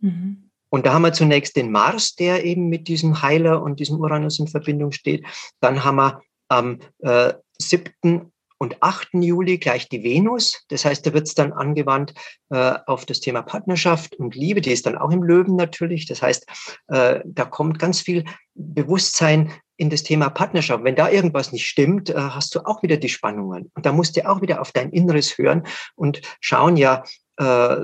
Mhm. 0.02 0.52
Und 0.70 0.86
da 0.86 0.94
haben 0.94 1.02
wir 1.02 1.14
zunächst 1.14 1.56
den 1.56 1.72
Mars, 1.72 2.14
der 2.14 2.46
eben 2.46 2.70
mit 2.70 2.88
diesem 2.88 3.24
Heiler 3.24 3.64
und 3.64 3.80
diesem 3.80 4.00
Uranus 4.00 4.38
in 4.38 4.48
Verbindung 4.48 4.92
steht. 4.92 5.26
Dann 5.62 5.84
haben 5.84 5.96
wir 5.96 6.22
am 6.48 6.78
äh, 7.00 7.34
7 7.58 8.32
und 8.58 8.82
8. 8.82 9.10
Juli 9.14 9.58
gleich 9.58 9.90
die 9.90 10.04
Venus. 10.04 10.64
Das 10.70 10.86
heißt, 10.86 11.06
da 11.06 11.14
wird 11.14 11.28
es 11.28 11.36
dann 11.36 11.54
angewandt 11.54 12.14
äh, 12.50 12.74
auf 12.86 13.06
das 13.06 13.20
Thema 13.20 13.42
Partnerschaft 13.42 14.16
und 14.16 14.36
Liebe. 14.36 14.62
Die 14.62 14.72
ist 14.72 14.86
dann 14.86 14.98
auch 14.98 15.12
im 15.12 15.24
Löwen 15.24 15.56
natürlich. 15.56 16.06
Das 16.06 16.22
heißt, 16.22 16.48
äh, 16.88 17.20
da 17.26 17.46
kommt 17.46 17.80
ganz 17.80 18.02
viel 18.02 18.24
Bewusstsein 18.54 19.52
in 19.78 19.90
das 19.90 20.04
Thema 20.04 20.30
Partnerschaft. 20.30 20.84
Wenn 20.84 20.96
da 20.96 21.10
irgendwas 21.10 21.52
nicht 21.52 21.68
stimmt, 21.68 22.10
äh, 22.10 22.16
hast 22.16 22.56
du 22.56 22.66
auch 22.66 22.82
wieder 22.82 22.98
die 22.98 23.10
Spannungen. 23.10 23.72
Und 23.76 23.86
da 23.86 23.92
musst 23.92 24.16
du 24.16 24.28
auch 24.28 24.42
wieder 24.42 24.62
auf 24.62 24.72
dein 24.72 24.92
Inneres 24.92 25.38
hören 25.38 25.64
und 25.96 26.22
schauen, 26.40 26.78
ja, 26.78 27.04
äh, 27.38 27.78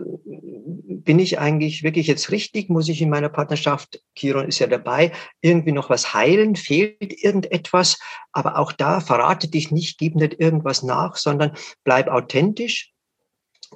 bin 1.03 1.19
ich 1.19 1.39
eigentlich 1.39 1.83
wirklich 1.83 2.07
jetzt 2.07 2.31
richtig? 2.31 2.69
Muss 2.69 2.89
ich 2.89 3.01
in 3.01 3.09
meiner 3.09 3.29
Partnerschaft, 3.29 4.01
Kiron 4.15 4.47
ist 4.47 4.59
ja 4.59 4.67
dabei, 4.67 5.11
irgendwie 5.41 5.71
noch 5.71 5.89
was 5.89 6.13
heilen? 6.13 6.55
Fehlt 6.55 7.23
irgendetwas? 7.23 7.99
Aber 8.31 8.57
auch 8.57 8.71
da 8.71 8.99
verrate 8.99 9.49
dich 9.49 9.71
nicht, 9.71 9.97
gib 9.97 10.15
nicht 10.15 10.39
irgendwas 10.39 10.83
nach, 10.83 11.15
sondern 11.15 11.53
bleib 11.83 12.07
authentisch 12.07 12.91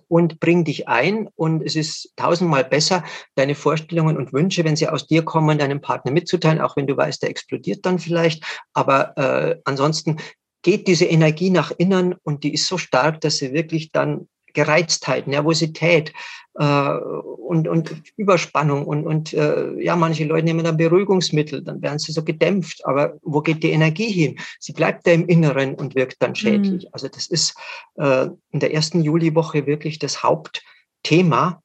und 0.07 0.39
bring 0.39 0.63
dich 0.63 0.87
ein. 0.87 1.29
Und 1.35 1.61
es 1.61 1.75
ist 1.75 2.13
tausendmal 2.15 2.63
besser, 2.63 3.03
deine 3.35 3.55
Vorstellungen 3.55 4.17
und 4.17 4.33
Wünsche, 4.33 4.63
wenn 4.63 4.75
sie 4.75 4.87
aus 4.87 5.07
dir 5.07 5.23
kommen, 5.23 5.57
deinem 5.57 5.81
Partner 5.81 6.11
mitzuteilen, 6.11 6.61
auch 6.61 6.75
wenn 6.77 6.87
du 6.87 6.95
weißt, 6.95 7.21
der 7.21 7.29
explodiert 7.29 7.85
dann 7.85 7.99
vielleicht. 7.99 8.43
Aber 8.73 9.17
äh, 9.17 9.59
ansonsten 9.65 10.17
geht 10.61 10.87
diese 10.87 11.05
Energie 11.05 11.49
nach 11.49 11.71
innen 11.77 12.15
und 12.23 12.43
die 12.43 12.53
ist 12.53 12.67
so 12.67 12.77
stark, 12.77 13.21
dass 13.21 13.37
sie 13.37 13.53
wirklich 13.53 13.91
dann 13.91 14.27
Gereiztheit, 14.55 15.27
Nervosität 15.27 16.11
äh, 16.55 16.89
und, 16.89 17.67
und 17.67 18.03
Überspannung 18.17 18.85
und, 18.85 19.05
und 19.05 19.33
äh, 19.33 19.79
ja, 19.81 19.95
manche 19.95 20.25
Leute 20.25 20.45
nehmen 20.45 20.63
dann 20.63 20.77
Beruhigungsmittel, 20.77 21.61
dann 21.61 21.81
werden 21.81 21.99
sie 21.99 22.11
so 22.11 22.23
gedämpft. 22.23 22.85
Aber 22.85 23.17
wo 23.21 23.41
geht 23.41 23.61
die 23.61 23.71
Energie 23.71 24.11
hin? 24.11 24.39
Sie 24.59 24.73
bleibt 24.73 25.05
da 25.05 25.11
im 25.11 25.27
Inneren 25.27 25.75
und 25.75 25.95
wirkt 25.95 26.21
dann 26.21 26.33
schädlich. 26.33 26.85
Mhm. 26.85 26.89
Also 26.91 27.07
das 27.07 27.27
ist 27.27 27.55
äh, 27.95 28.27
in 28.51 28.59
der 28.59 28.73
ersten 28.73 29.03
Juliwoche 29.03 29.67
wirklich 29.67 29.99
das 29.99 30.23
Hauptthema. 30.23 31.61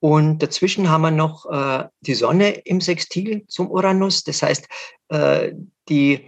Und 0.00 0.42
dazwischen 0.42 0.90
haben 0.90 1.02
wir 1.02 1.10
noch 1.10 1.46
äh, 1.50 1.84
die 2.00 2.14
Sonne 2.14 2.50
im 2.50 2.80
Sextil 2.80 3.44
zum 3.46 3.70
Uranus. 3.70 4.22
Das 4.24 4.42
heißt, 4.42 4.68
äh, 5.08 5.52
die 5.88 6.26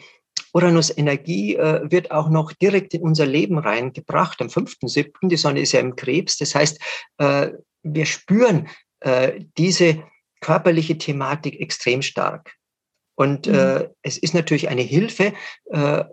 Uranus-Energie 0.57 1.57
äh, 1.57 1.91
wird 1.91 2.11
auch 2.11 2.31
noch 2.31 2.53
direkt 2.53 2.95
in 2.95 3.03
unser 3.03 3.27
Leben 3.27 3.59
reingebracht 3.59 4.41
am 4.41 4.49
5.7. 4.49 5.29
Die 5.29 5.37
Sonne 5.37 5.61
ist 5.61 5.73
ja 5.73 5.81
im 5.81 5.97
Krebs. 5.97 6.39
Das 6.39 6.55
heißt, 6.55 6.81
äh, 7.19 7.51
wir 7.83 8.07
spüren 8.07 8.69
äh, 9.01 9.41
diese 9.59 10.03
körperliche 10.41 10.97
Thematik 10.97 11.61
extrem 11.61 12.01
stark. 12.01 12.55
Und 13.17 13.47
äh, 13.47 13.51
mhm. 13.81 13.95
es 14.03 14.17
ist 14.17 14.35
natürlich 14.35 14.69
eine 14.69 14.83
Hilfe, 14.83 15.35
äh, 15.71 16.05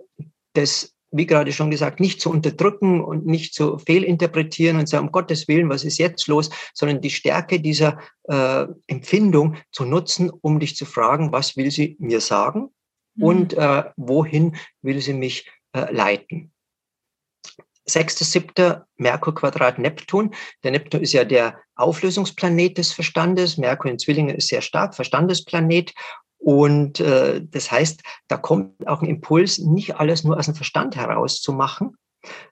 das, 0.53 0.93
wie 1.11 1.25
gerade 1.25 1.53
schon 1.53 1.71
gesagt, 1.71 2.01
nicht 2.01 2.19
zu 2.19 2.29
unterdrücken 2.29 3.01
und 3.01 3.25
nicht 3.25 3.53
zu 3.53 3.77
fehlinterpretieren 3.77 4.77
und 4.77 4.89
sagen, 4.89 5.07
um 5.07 5.11
Gottes 5.11 5.47
Willen, 5.47 5.69
was 5.69 5.85
ist 5.85 5.99
jetzt 5.99 6.27
los, 6.27 6.49
sondern 6.73 7.01
die 7.01 7.09
Stärke 7.09 7.61
dieser 7.61 7.99
äh, 8.23 8.65
Empfindung 8.87 9.55
zu 9.71 9.85
nutzen, 9.85 10.29
um 10.29 10.59
dich 10.59 10.75
zu 10.75 10.85
fragen, 10.85 11.31
was 11.31 11.55
will 11.55 11.71
sie 11.71 11.95
mir 11.99 12.19
sagen? 12.19 12.69
Mhm. 13.15 13.23
und 13.23 13.53
äh, 13.53 13.83
wohin 13.97 14.55
will 14.81 15.01
sie 15.01 15.13
mich 15.13 15.49
äh, 15.73 15.91
leiten. 15.91 16.51
Sechster, 17.85 18.23
siebter 18.23 18.87
Merkur 18.95 19.35
Quadrat 19.35 19.77
Neptun. 19.77 20.33
Der 20.63 20.71
Neptun 20.71 21.01
ist 21.01 21.11
ja 21.11 21.25
der 21.25 21.59
Auflösungsplanet 21.75 22.77
des 22.77 22.93
Verstandes. 22.93 23.57
Merkur 23.57 23.91
in 23.91 23.99
Zwillingen 23.99 24.35
ist 24.35 24.47
sehr 24.47 24.61
stark 24.61 24.95
Verstandesplanet. 24.95 25.93
Und 26.37 26.99
äh, 26.99 27.41
das 27.43 27.71
heißt, 27.71 28.01
da 28.27 28.37
kommt 28.37 28.87
auch 28.87 29.01
ein 29.01 29.09
Impuls, 29.09 29.59
nicht 29.59 29.95
alles 29.95 30.23
nur 30.23 30.37
aus 30.37 30.45
dem 30.45 30.55
Verstand 30.55 30.95
heraus 30.95 31.41
zu 31.41 31.53
machen, 31.53 31.97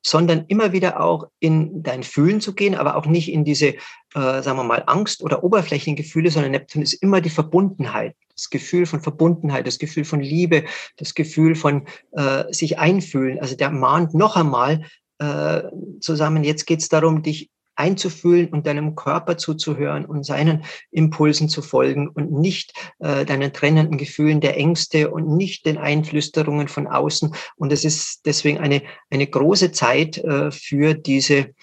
sondern 0.02 0.45
immer 0.47 0.71
wieder 0.71 1.02
auch 1.02 1.28
in 1.39 1.84
dein 1.84 2.04
Fühlen 2.04 2.41
zu 2.41 2.54
gehen, 2.54 2.76
aber 2.76 2.95
auch 2.95 3.06
nicht 3.06 3.32
in 3.32 3.43
diese, 3.43 3.67
äh, 3.67 3.76
sagen 4.13 4.58
wir 4.58 4.63
mal, 4.63 4.84
Angst 4.88 5.21
oder 5.21 5.43
Oberflächengefühle, 5.43 6.32
sondern 6.32 6.52
Neptun 6.52 6.82
ist 6.82 6.93
immer 6.93 7.21
die 7.21 7.30
Verbundenheit, 7.30 8.15
das 8.36 8.50
Gefühl 8.50 8.86
von 8.86 9.02
Verbundenheit, 9.02 9.67
das 9.67 9.80
Gefühl 9.80 10.06
von 10.06 10.22
Liebe, 10.22 10.63
das 10.98 11.13
Gefühl 11.13 11.56
von 11.56 11.88
äh, 12.12 12.52
sich 12.52 12.80
einfühlen. 12.80 13.39
Also 13.39 13.56
der 13.56 13.72
mahnt 13.72 14.13
noch 14.13 14.36
einmal 14.36 14.86
äh, 15.20 15.63
zusammen, 16.00 16.44
jetzt 16.44 16.65
geht 16.65 16.80
es 16.80 16.89
darum, 16.89 17.22
dich 17.24 17.50
einzufühlen 17.76 18.50
und 18.50 18.67
deinem 18.67 18.96
Körper 18.96 19.38
zuzuhören 19.38 20.06
und 20.06 20.24
seinen 20.24 20.63
Impulsen 20.91 21.50
zu 21.50 21.62
folgen 21.62 22.10
und 22.10 22.32
nicht 22.32 22.74
äh, 23.00 23.26
deinen 23.26 23.54
trennenden 23.54 23.98
Gefühlen 23.98 24.41
der 24.41 24.58
Ängste 24.58 25.10
und 25.10 25.36
nicht 25.36 25.65
den 25.65 25.78
Einflüsterungen 25.78 26.67
von 26.67 26.88
außen. 26.88 27.34
Und 27.56 27.72
es 27.72 27.86
ist 27.86 28.22
deswegen 28.26 28.60
eine, 28.60 28.84
eine 29.10 29.26
große 29.26 29.72
Zeit 29.72 30.17
äh, 30.17 30.52
für 30.52 30.94
diese 30.94 31.54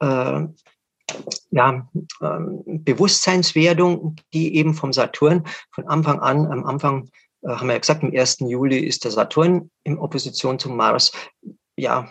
äh, 0.00 0.40
ja, 1.50 1.88
ähm, 2.20 2.62
Bewusstseinswerdung, 2.66 4.16
die 4.32 4.56
eben 4.56 4.74
vom 4.74 4.92
Saturn 4.92 5.46
von 5.70 5.86
Anfang 5.88 6.20
an, 6.20 6.46
am 6.46 6.64
Anfang 6.64 7.10
äh, 7.42 7.48
haben 7.48 7.68
wir 7.68 7.74
ja 7.74 7.78
gesagt, 7.78 8.02
am 8.02 8.12
1. 8.12 8.40
Juli 8.40 8.78
ist 8.78 9.04
der 9.04 9.10
Saturn 9.10 9.70
in 9.84 9.98
Opposition 9.98 10.58
zum 10.58 10.76
Mars, 10.76 11.12
ja, 11.76 12.10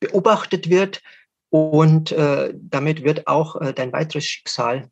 beobachtet 0.00 0.68
wird 0.70 1.02
und 1.50 2.12
äh, 2.12 2.52
damit 2.54 3.02
wird 3.02 3.26
auch 3.26 3.60
äh, 3.60 3.72
dein 3.72 3.92
weiteres 3.92 4.26
Schicksal 4.26 4.90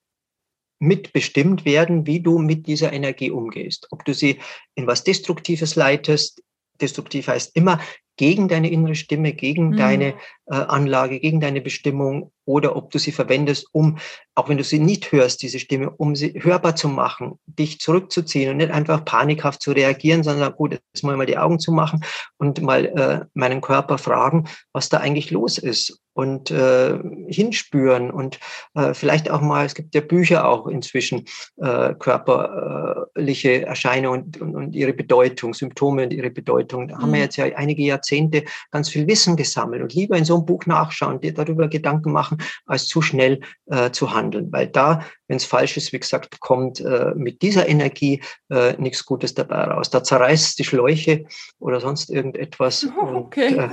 mitbestimmt 0.81 1.65
werden, 1.65 2.07
wie 2.07 2.21
du 2.21 2.39
mit 2.39 2.67
dieser 2.67 2.93
Energie 2.93 3.31
umgehst. 3.31 3.87
Ob 3.91 4.05
du 4.05 4.13
sie 4.15 4.41
in 4.75 4.87
was 4.87 5.05
Destruktives 5.05 5.77
leitest, 5.77 6.43
destruktiv 6.81 7.29
heißt 7.29 7.55
immer 7.55 7.81
gegen 8.17 8.49
deine 8.49 8.71
innere 8.71 8.95
Stimme, 8.95 9.33
gegen 9.33 9.71
mhm. 9.71 9.77
deine 9.77 10.15
äh, 10.47 10.55
Anlage, 10.55 11.21
gegen 11.21 11.41
deine 11.41 11.61
Bestimmung 11.61 12.31
oder 12.45 12.77
ob 12.77 12.91
du 12.91 12.99
sie 12.99 13.13
verwendest, 13.13 13.67
um, 13.73 13.99
auch 14.35 14.49
wenn 14.49 14.59
du 14.59 14.65
sie 14.65 14.79
nicht 14.79 15.11
hörst, 15.13 15.43
diese 15.43 15.59
Stimme, 15.59 15.91
um 15.91 16.15
sie 16.15 16.35
hörbar 16.43 16.77
zu 16.77 16.89
machen, 16.89 17.39
dich 17.47 17.81
zurückzuziehen 17.81 18.51
und 18.51 18.59
nicht 18.59 18.71
einfach 18.71 19.05
panikhaft 19.05 19.63
zu 19.63 19.73
reagieren, 19.73 20.23
sondern 20.23 20.53
gut, 20.53 20.73
jetzt 20.73 21.03
mal 21.03 21.17
mal 21.17 21.27
die 21.27 21.39
Augen 21.39 21.59
zu 21.59 21.73
machen 21.73 22.05
und 22.39 22.61
mal 22.63 22.85
äh, 22.85 23.27
meinen 23.35 23.61
Körper 23.61 23.99
fragen, 23.99 24.49
was 24.73 24.89
da 24.89 24.99
eigentlich 24.99 25.31
los 25.31 25.59
ist 25.59 26.04
und 26.15 26.51
äh, 26.51 26.99
hinspüren 27.27 28.11
und 28.11 28.39
äh, 28.75 28.95
vielleicht 28.95 29.31
auch 29.31 29.41
mal, 29.41 29.67
es 29.67 29.75
gibt 29.75 29.95
ja 29.95 30.01
Bücher 30.01 30.49
auch 30.49 30.67
inzwischen, 30.67 31.25
äh, 31.57 31.95
körperliche 31.95 33.67
Erscheinungen 33.67 34.23
und, 34.23 34.41
und, 34.41 34.57
und 34.57 34.75
ihre 34.75 34.93
Bedeutung, 34.93 35.55
Symptome 35.55 36.05
und 36.05 36.13
ihre 36.13 36.31
Bedeutung. 36.31 36.89
Da 36.89 36.97
mhm. 36.97 37.03
haben 37.03 37.13
wir 37.13 37.19
mhm. 37.19 37.25
jetzt 37.25 37.37
ja 37.37 37.45
einige 37.57 37.83
Jahrzehnte 37.83 38.45
ganz 38.71 38.89
viel 38.89 39.07
Wissen 39.07 39.37
gesammelt 39.37 39.83
und 39.83 39.93
lieber 39.93 40.17
in 40.17 40.25
so 40.25 40.37
einem 40.37 40.47
Buch 40.47 40.67
nachschauen, 40.67 41.21
dir 41.21 41.35
darüber 41.35 41.69
Gedanken 41.69 42.13
machen, 42.13 42.39
als 42.67 42.87
zu 42.87 43.03
schnell 43.03 43.41
äh, 43.67 43.91
zu 43.91 44.15
handeln, 44.15 44.53
weil 44.53 44.69
da, 44.69 45.05
wenn 45.27 45.37
es 45.37 45.45
falsch 45.45 45.77
ist, 45.77 45.93
wie 45.93 45.99
gesagt, 45.99 46.41
kommt 46.41 46.81
äh, 46.81 47.13
mit 47.17 47.43
dieser 47.43 47.69
Energie 47.69 48.23
äh, 48.51 48.75
nichts 48.75 49.05
Gutes 49.05 49.35
dabei 49.35 49.65
raus. 49.65 49.91
Da 49.91 50.05
zerreißt 50.05 50.59
die 50.59 50.65
Schläuche 50.65 51.25
oder 51.59 51.81
sonst 51.81 52.11
irgendetwas. 52.11 52.87
Okay. 53.05 53.55
Und, 53.55 53.59
äh, 53.59 53.69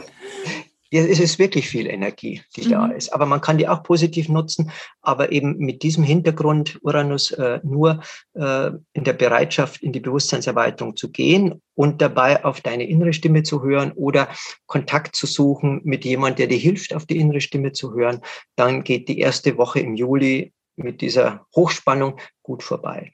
ja, 0.93 1.04
es 1.04 1.21
ist 1.21 1.39
wirklich 1.39 1.69
viel 1.69 1.88
Energie, 1.88 2.41
die 2.56 2.65
mhm. 2.65 2.71
da 2.71 2.88
ist. 2.88 3.13
Aber 3.13 3.25
man 3.25 3.39
kann 3.39 3.58
die 3.58 3.67
auch 3.67 3.82
positiv 3.82 4.27
nutzen, 4.27 4.71
aber 5.01 5.32
eben 5.32 5.58
mit 5.58 5.84
diesem 5.84 6.04
Hintergrund 6.04 6.80
Uranus 6.84 7.32
äh, 7.32 7.62
nur 7.63 8.01
äh, 8.34 8.71
in 8.91 9.06
der 9.06 9.13
Bereitschaft, 9.13 9.82
in 9.82 9.93
die 9.93 10.01
Bewusstseinserweiterung 10.01 10.97
zu 10.97 11.10
gehen 11.10 11.62
und 11.75 12.01
dabei 12.01 12.43
auf 12.43 12.60
deine 12.60 12.88
innere 12.88 13.13
Stimme 13.13 13.43
zu 13.43 13.63
hören 13.63 13.93
oder 13.93 14.27
Kontakt 14.65 15.15
zu 15.15 15.27
suchen 15.27 15.80
mit 15.86 16.04
jemand, 16.04 16.39
der 16.39 16.47
dir 16.47 16.58
hilft, 16.58 16.93
auf 16.93 17.06
die 17.06 17.17
innere 17.17 17.39
Stimme 17.39 17.71
zu 17.71 17.93
hören. 17.93 18.19
Dann 18.58 18.84
geht 18.84 19.08
die 19.08 19.19
erste 19.19 19.58
Woche 19.58 19.80
im 19.80 19.95
Juli 19.95 20.54
mit 20.75 20.99
dieser 20.99 21.45
Hochspannung 21.56 22.19
gut 22.43 22.63
vorbei. 22.63 23.13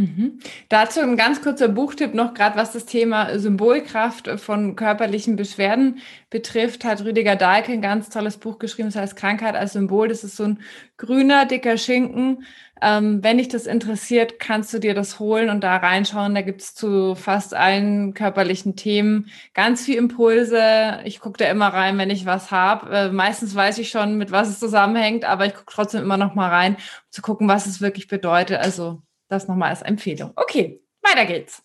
Mhm. 0.00 0.38
Dazu 0.68 1.00
ein 1.00 1.16
ganz 1.16 1.42
kurzer 1.42 1.66
Buchtipp 1.66 2.14
noch, 2.14 2.32
gerade 2.32 2.56
was 2.56 2.70
das 2.70 2.86
Thema 2.86 3.36
Symbolkraft 3.36 4.28
von 4.38 4.76
körperlichen 4.76 5.34
Beschwerden 5.34 5.98
betrifft, 6.30 6.84
hat 6.84 7.04
Rüdiger 7.04 7.34
Dahlke 7.34 7.72
ein 7.72 7.82
ganz 7.82 8.08
tolles 8.08 8.36
Buch 8.36 8.60
geschrieben, 8.60 8.90
das 8.90 8.94
heißt 8.94 9.16
Krankheit 9.16 9.56
als 9.56 9.72
Symbol. 9.72 10.06
Das 10.06 10.22
ist 10.22 10.36
so 10.36 10.44
ein 10.44 10.60
grüner, 10.98 11.46
dicker 11.46 11.76
Schinken. 11.76 12.44
Ähm, 12.80 13.24
wenn 13.24 13.38
dich 13.38 13.48
das 13.48 13.66
interessiert, 13.66 14.38
kannst 14.38 14.72
du 14.72 14.78
dir 14.78 14.94
das 14.94 15.18
holen 15.18 15.50
und 15.50 15.64
da 15.64 15.76
reinschauen. 15.78 16.36
Da 16.36 16.42
gibt's 16.42 16.76
zu 16.76 17.16
fast 17.16 17.52
allen 17.52 18.14
körperlichen 18.14 18.76
Themen 18.76 19.26
ganz 19.52 19.84
viel 19.84 19.96
Impulse. 19.96 21.00
Ich 21.06 21.18
gucke 21.18 21.38
da 21.38 21.46
immer 21.50 21.68
rein, 21.68 21.98
wenn 21.98 22.10
ich 22.10 22.24
was 22.24 22.52
habe. 22.52 22.88
Äh, 22.96 23.10
meistens 23.10 23.52
weiß 23.52 23.78
ich 23.78 23.90
schon, 23.90 24.16
mit 24.16 24.30
was 24.30 24.48
es 24.48 24.60
zusammenhängt, 24.60 25.24
aber 25.24 25.46
ich 25.46 25.54
gucke 25.54 25.72
trotzdem 25.72 26.02
immer 26.02 26.18
noch 26.18 26.36
mal 26.36 26.50
rein, 26.50 26.74
um 26.74 26.80
zu 27.10 27.20
gucken, 27.20 27.48
was 27.48 27.66
es 27.66 27.80
wirklich 27.80 28.06
bedeutet. 28.06 28.58
Also 28.58 29.02
das 29.28 29.48
nochmal 29.48 29.70
als 29.70 29.82
Empfehlung. 29.82 30.32
Okay, 30.36 30.80
weiter 31.02 31.26
geht's. 31.26 31.62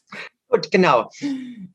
Gut, 0.53 0.69
genau. 0.69 1.09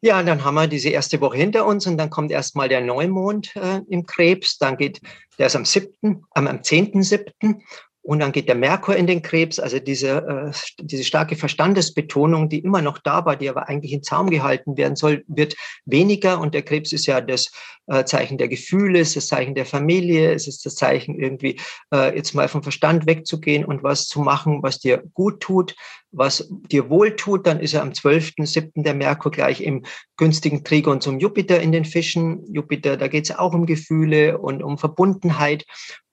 Ja, 0.02 0.22
dann 0.22 0.44
haben 0.44 0.54
wir 0.54 0.68
diese 0.68 0.90
erste 0.90 1.20
Woche 1.20 1.36
hinter 1.36 1.66
uns 1.66 1.86
und 1.88 1.98
dann 1.98 2.10
kommt 2.10 2.30
erstmal 2.30 2.68
der 2.68 2.80
Neumond 2.80 3.56
äh, 3.56 3.80
im 3.88 4.06
Krebs. 4.06 4.56
Dann 4.58 4.76
geht, 4.76 5.00
der 5.36 5.46
ist 5.48 5.56
am 5.56 5.64
7., 5.64 5.92
ähm, 6.02 6.24
am 6.32 6.46
10.7. 6.46 7.60
Und 8.02 8.20
dann 8.20 8.32
geht 8.32 8.48
der 8.48 8.54
Merkur 8.54 8.96
in 8.96 9.06
den 9.06 9.20
Krebs, 9.20 9.58
also 9.58 9.78
diese, 9.78 10.08
äh, 10.08 10.52
diese 10.80 11.04
starke 11.04 11.36
Verstandesbetonung, 11.36 12.48
die 12.48 12.60
immer 12.60 12.80
noch 12.80 12.98
da 12.98 13.24
war, 13.26 13.36
die 13.36 13.50
aber 13.50 13.68
eigentlich 13.68 13.92
in 13.92 14.02
Zaum 14.02 14.30
gehalten 14.30 14.76
werden 14.76 14.96
soll, 14.96 15.24
wird 15.26 15.56
weniger. 15.84 16.40
Und 16.40 16.54
der 16.54 16.62
Krebs 16.62 16.92
ist 16.92 17.06
ja 17.06 17.20
das 17.20 17.50
äh, 17.88 18.04
Zeichen 18.04 18.38
der 18.38 18.48
Gefühle, 18.48 19.00
ist 19.00 19.16
das 19.16 19.28
Zeichen 19.28 19.54
der 19.54 19.66
Familie, 19.66 20.32
es 20.32 20.46
ist 20.46 20.64
das 20.64 20.74
Zeichen 20.74 21.18
irgendwie 21.18 21.58
äh, 21.92 22.14
jetzt 22.14 22.34
mal 22.34 22.48
vom 22.48 22.62
Verstand 22.62 23.06
wegzugehen 23.06 23.64
und 23.64 23.82
was 23.82 24.06
zu 24.06 24.20
machen, 24.20 24.62
was 24.62 24.78
dir 24.78 25.02
gut 25.14 25.40
tut, 25.40 25.74
was 26.10 26.48
dir 26.70 26.90
wohl 26.90 27.16
tut. 27.16 27.46
Dann 27.46 27.60
ist 27.60 27.74
er 27.74 27.82
am 27.82 27.90
12.7. 27.90 28.82
der 28.82 28.94
Merkur 28.94 29.30
gleich 29.30 29.60
im 29.60 29.84
günstigen 30.16 30.64
Trigon 30.64 31.00
zum 31.00 31.18
Jupiter 31.18 31.60
in 31.60 31.72
den 31.72 31.84
Fischen. 31.84 32.44
Jupiter, 32.52 32.96
da 32.96 33.08
geht 33.08 33.24
es 33.24 33.36
auch 33.36 33.54
um 33.54 33.66
Gefühle 33.66 34.38
und 34.38 34.62
um 34.62 34.78
Verbundenheit. 34.78 35.64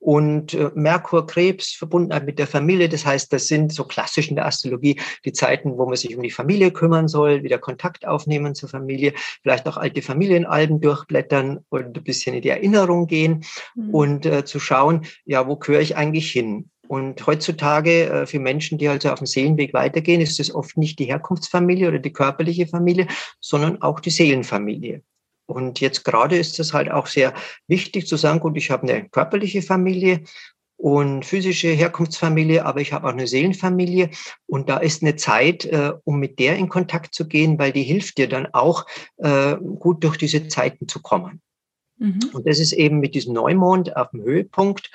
Und 0.06 0.54
äh, 0.54 0.70
Merkur, 0.76 1.26
Krebs, 1.26 1.72
Verbundenheit 1.72 2.28
mit 2.28 2.38
der 2.38 2.46
Familie. 2.46 2.88
Das 2.88 3.08
heißt, 3.08 3.34
das 3.34 3.48
sind 3.48 3.74
so 3.74 3.86
klassisch 3.86 4.30
in 4.30 4.36
der 4.36 4.46
Astrologie 4.46 5.02
die 5.26 5.34
Zeiten, 5.34 5.80
wo 5.80 5.88
man 5.88 5.96
sich 5.96 6.16
um 6.16 6.22
die 6.22 6.30
Familie 6.30 6.70
kümmern 6.70 7.08
soll, 7.08 7.42
wieder 7.42 7.58
Kontakt 7.58 8.06
aufnehmen 8.06 8.54
zur 8.54 8.70
Familie, 8.70 9.14
vielleicht 9.42 9.68
auch 9.68 9.78
alte 9.78 10.04
Familienalben 10.04 10.80
durchblättern 10.80 11.66
und 11.70 11.98
ein 11.98 12.04
bisschen 12.04 12.36
in 12.36 12.44
die 12.44 12.50
Erinnerung 12.50 13.08
gehen 13.08 13.46
mhm. 13.74 13.96
und 13.96 14.26
äh, 14.28 14.46
zu 14.46 14.60
schauen, 14.60 15.08
ja, 15.26 15.48
wo 15.48 15.56
gehöre 15.56 15.82
ich 15.82 15.98
eigentlich 15.98 16.30
hin? 16.32 16.70
Und 16.88 17.26
heutzutage 17.26 18.06
äh, 18.06 18.26
für 18.28 18.38
Menschen, 18.38 18.78
die 18.78 18.88
also 18.88 19.10
auf 19.10 19.18
dem 19.18 19.26
Seelenweg 19.26 19.74
weitergehen, 19.74 20.22
ist 20.22 20.40
es 20.40 20.54
oft 20.54 20.78
nicht 20.78 21.00
die 21.00 21.06
Herkunftsfamilie 21.06 21.88
oder 21.88 21.98
die 21.98 22.14
körperliche 22.14 22.68
Familie, 22.68 23.08
sondern 23.40 23.82
auch 23.82 24.00
die 24.00 24.12
Seelenfamilie. 24.12 25.02
Und 25.48 25.80
jetzt 25.80 26.04
gerade 26.04 26.38
ist 26.38 26.60
es 26.60 26.74
halt 26.74 26.92
auch 26.92 27.08
sehr 27.08 27.34
wichtig 27.68 28.08
zu 28.08 28.18
sagen, 28.18 28.40
gut, 28.40 28.58
ich 28.58 28.72
habe 28.72 28.84
eine 28.88 29.08
körperliche 29.10 29.62
Familie 29.62 30.24
und 30.78 31.26
physische 31.26 31.70
Herkunftsfamilie, 31.70 32.66
aber 32.66 32.82
ich 32.82 32.92
habe 32.94 33.08
auch 33.08 33.14
eine 33.14 33.28
Seelenfamilie 33.28 34.10
und 34.46 34.70
da 34.70 34.78
ist 34.78 35.02
eine 35.02 35.16
Zeit, 35.16 35.66
äh, 35.66 35.94
um 36.04 36.20
mit 36.20 36.40
der 36.40 36.58
in 36.58 36.70
Kontakt 36.70 37.14
zu 37.14 37.28
gehen, 37.28 37.58
weil 37.58 37.72
die 37.72 37.84
hilft 37.84 38.18
dir 38.18 38.28
dann 38.28 38.48
auch 38.54 38.86
äh, 39.18 39.56
gut 39.56 40.04
durch 40.04 40.18
diese 40.18 40.48
Zeiten 40.48 40.88
zu 40.88 41.02
kommen. 41.02 41.42
Mhm. 41.98 42.20
Und 42.34 42.48
das 42.48 42.60
ist 42.60 42.74
eben 42.74 43.00
mit 43.00 43.16
diesem 43.16 43.34
Neumond 43.34 43.96
auf 43.96 44.10
dem 44.12 44.22
Höhepunkt 44.24 44.92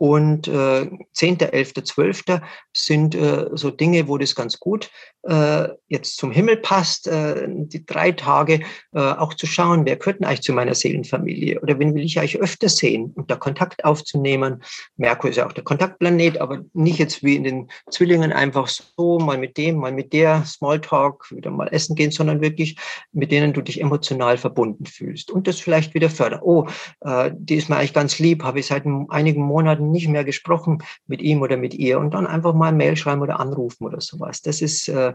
und 0.00 0.48
äh, 0.48 0.88
10., 1.12 1.40
11., 1.40 1.74
12. 1.84 2.24
sind 2.72 3.14
äh, 3.14 3.50
so 3.52 3.70
Dinge, 3.70 4.08
wo 4.08 4.16
das 4.16 4.34
ganz 4.34 4.58
gut 4.58 4.90
äh, 5.22 5.68
jetzt 5.88 6.16
zum 6.16 6.32
Himmel 6.32 6.56
passt, 6.56 7.06
äh, 7.06 7.46
die 7.48 7.84
drei 7.84 8.12
Tage 8.12 8.60
äh, 8.94 8.98
auch 8.98 9.34
zu 9.34 9.46
schauen, 9.46 9.84
wer 9.84 9.96
gehört 9.96 10.24
eigentlich 10.24 10.40
zu 10.40 10.52
meiner 10.52 10.74
Seelenfamilie 10.74 11.60
oder 11.60 11.78
wen 11.78 11.94
will 11.94 12.04
ich 12.04 12.18
eigentlich 12.18 12.40
öfter 12.40 12.68
sehen 12.68 13.12
und 13.14 13.30
da 13.30 13.36
Kontakt 13.36 13.84
aufzunehmen. 13.84 14.62
Merkur 14.96 15.30
ist 15.30 15.36
ja 15.36 15.46
auch 15.46 15.52
der 15.52 15.64
Kontaktplanet, 15.64 16.40
aber 16.40 16.64
nicht 16.72 16.98
jetzt 16.98 17.22
wie 17.22 17.36
in 17.36 17.44
den 17.44 17.70
Zwillingen 17.90 18.32
einfach 18.32 18.68
so, 18.68 19.18
mal 19.18 19.36
mit 19.36 19.58
dem, 19.58 19.76
mal 19.76 19.92
mit 19.92 20.12
der, 20.12 20.44
Smalltalk, 20.46 21.30
wieder 21.30 21.50
mal 21.50 21.68
essen 21.68 21.96
gehen, 21.96 22.10
sondern 22.10 22.40
wirklich 22.40 22.78
mit 23.12 23.30
denen 23.30 23.52
du 23.52 23.60
dich 23.60 23.80
emotional 23.80 24.38
verbunden 24.38 24.86
fühlst 24.86 25.30
und 25.30 25.46
das 25.46 25.60
vielleicht 25.60 25.92
wieder 25.92 26.08
fördern. 26.08 26.40
Oh, 26.42 26.66
äh, 27.02 27.30
die 27.34 27.56
ist 27.56 27.68
mir 27.68 27.76
eigentlich 27.76 27.94
ganz 27.94 28.18
lieb, 28.18 28.42
habe 28.42 28.60
ich 28.60 28.66
seit 28.66 28.84
einigen 29.08 29.42
Monaten 29.42 29.89
nicht 29.90 30.08
mehr 30.08 30.24
gesprochen 30.24 30.82
mit 31.06 31.22
ihm 31.22 31.42
oder 31.42 31.56
mit 31.56 31.74
ihr 31.74 31.98
und 31.98 32.14
dann 32.14 32.26
einfach 32.26 32.54
mal 32.54 32.72
Mail 32.72 32.96
schreiben 32.96 33.22
oder 33.22 33.40
anrufen 33.40 33.84
oder 33.84 34.00
sowas. 34.00 34.42
Das 34.42 34.62
ist, 34.62 34.88
äh, 34.88 35.14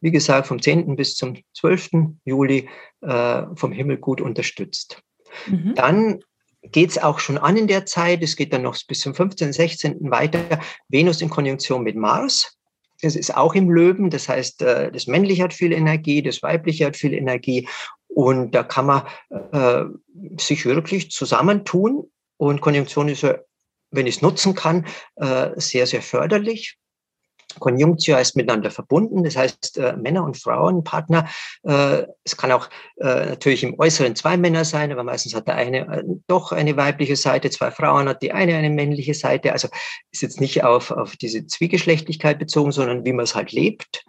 wie 0.00 0.10
gesagt, 0.10 0.46
vom 0.46 0.60
10. 0.60 0.96
bis 0.96 1.16
zum 1.16 1.36
12. 1.54 1.90
Juli 2.24 2.68
äh, 3.00 3.42
vom 3.54 3.72
Himmel 3.72 3.98
gut 3.98 4.20
unterstützt. 4.20 5.02
Mhm. 5.46 5.74
Dann 5.74 6.20
geht 6.62 6.90
es 6.90 6.98
auch 6.98 7.18
schon 7.18 7.38
an 7.38 7.56
in 7.56 7.66
der 7.66 7.86
Zeit. 7.86 8.22
Es 8.22 8.36
geht 8.36 8.52
dann 8.52 8.62
noch 8.62 8.76
bis 8.86 9.00
zum 9.00 9.14
15., 9.14 9.52
16. 9.52 10.10
weiter. 10.10 10.60
Venus 10.88 11.20
in 11.20 11.30
Konjunktion 11.30 11.82
mit 11.82 11.96
Mars. 11.96 12.56
Das 13.02 13.16
ist 13.16 13.36
auch 13.36 13.54
im 13.54 13.70
Löwen. 13.70 14.10
Das 14.10 14.28
heißt, 14.28 14.62
äh, 14.62 14.90
das 14.90 15.06
Männliche 15.06 15.42
hat 15.42 15.52
viel 15.52 15.72
Energie, 15.72 16.22
das 16.22 16.42
Weibliche 16.42 16.86
hat 16.86 16.96
viel 16.96 17.12
Energie. 17.12 17.68
Und 18.08 18.52
da 18.54 18.62
kann 18.62 18.86
man 18.86 19.02
äh, 19.52 19.84
sich 20.38 20.64
wirklich 20.64 21.10
zusammentun. 21.10 22.10
Und 22.36 22.60
Konjunktion 22.60 23.08
ist 23.08 23.22
ja 23.22 23.38
wenn 23.94 24.06
ich 24.06 24.16
es 24.16 24.22
nutzen 24.22 24.54
kann, 24.54 24.86
äh, 25.16 25.50
sehr, 25.56 25.86
sehr 25.86 26.02
förderlich. 26.02 26.76
Konjunktio 27.60 28.16
heißt 28.16 28.36
miteinander 28.36 28.70
verbunden, 28.70 29.22
das 29.22 29.36
heißt 29.36 29.78
äh, 29.78 29.96
Männer 29.96 30.24
und 30.24 30.36
Frauen, 30.36 30.84
Partner. 30.84 31.28
Äh, 31.62 32.04
es 32.24 32.36
kann 32.36 32.52
auch 32.52 32.68
äh, 32.96 33.26
natürlich 33.26 33.62
im 33.62 33.78
Äußeren 33.78 34.16
zwei 34.16 34.36
Männer 34.36 34.64
sein, 34.64 34.92
aber 34.92 35.04
meistens 35.04 35.34
hat 35.34 35.46
der 35.46 35.56
eine 35.56 35.78
äh, 35.86 36.02
doch 36.26 36.52
eine 36.52 36.76
weibliche 36.76 37.16
Seite, 37.16 37.50
zwei 37.50 37.70
Frauen 37.70 38.08
hat 38.08 38.22
die 38.22 38.32
eine 38.32 38.56
eine 38.56 38.70
männliche 38.70 39.14
Seite. 39.14 39.52
Also 39.52 39.68
ist 40.10 40.22
jetzt 40.22 40.40
nicht 40.40 40.64
auf, 40.64 40.90
auf 40.90 41.16
diese 41.16 41.46
Zwiegeschlechtlichkeit 41.46 42.38
bezogen, 42.38 42.72
sondern 42.72 43.04
wie 43.04 43.12
man 43.12 43.24
es 43.24 43.34
halt 43.34 43.52
lebt. 43.52 44.04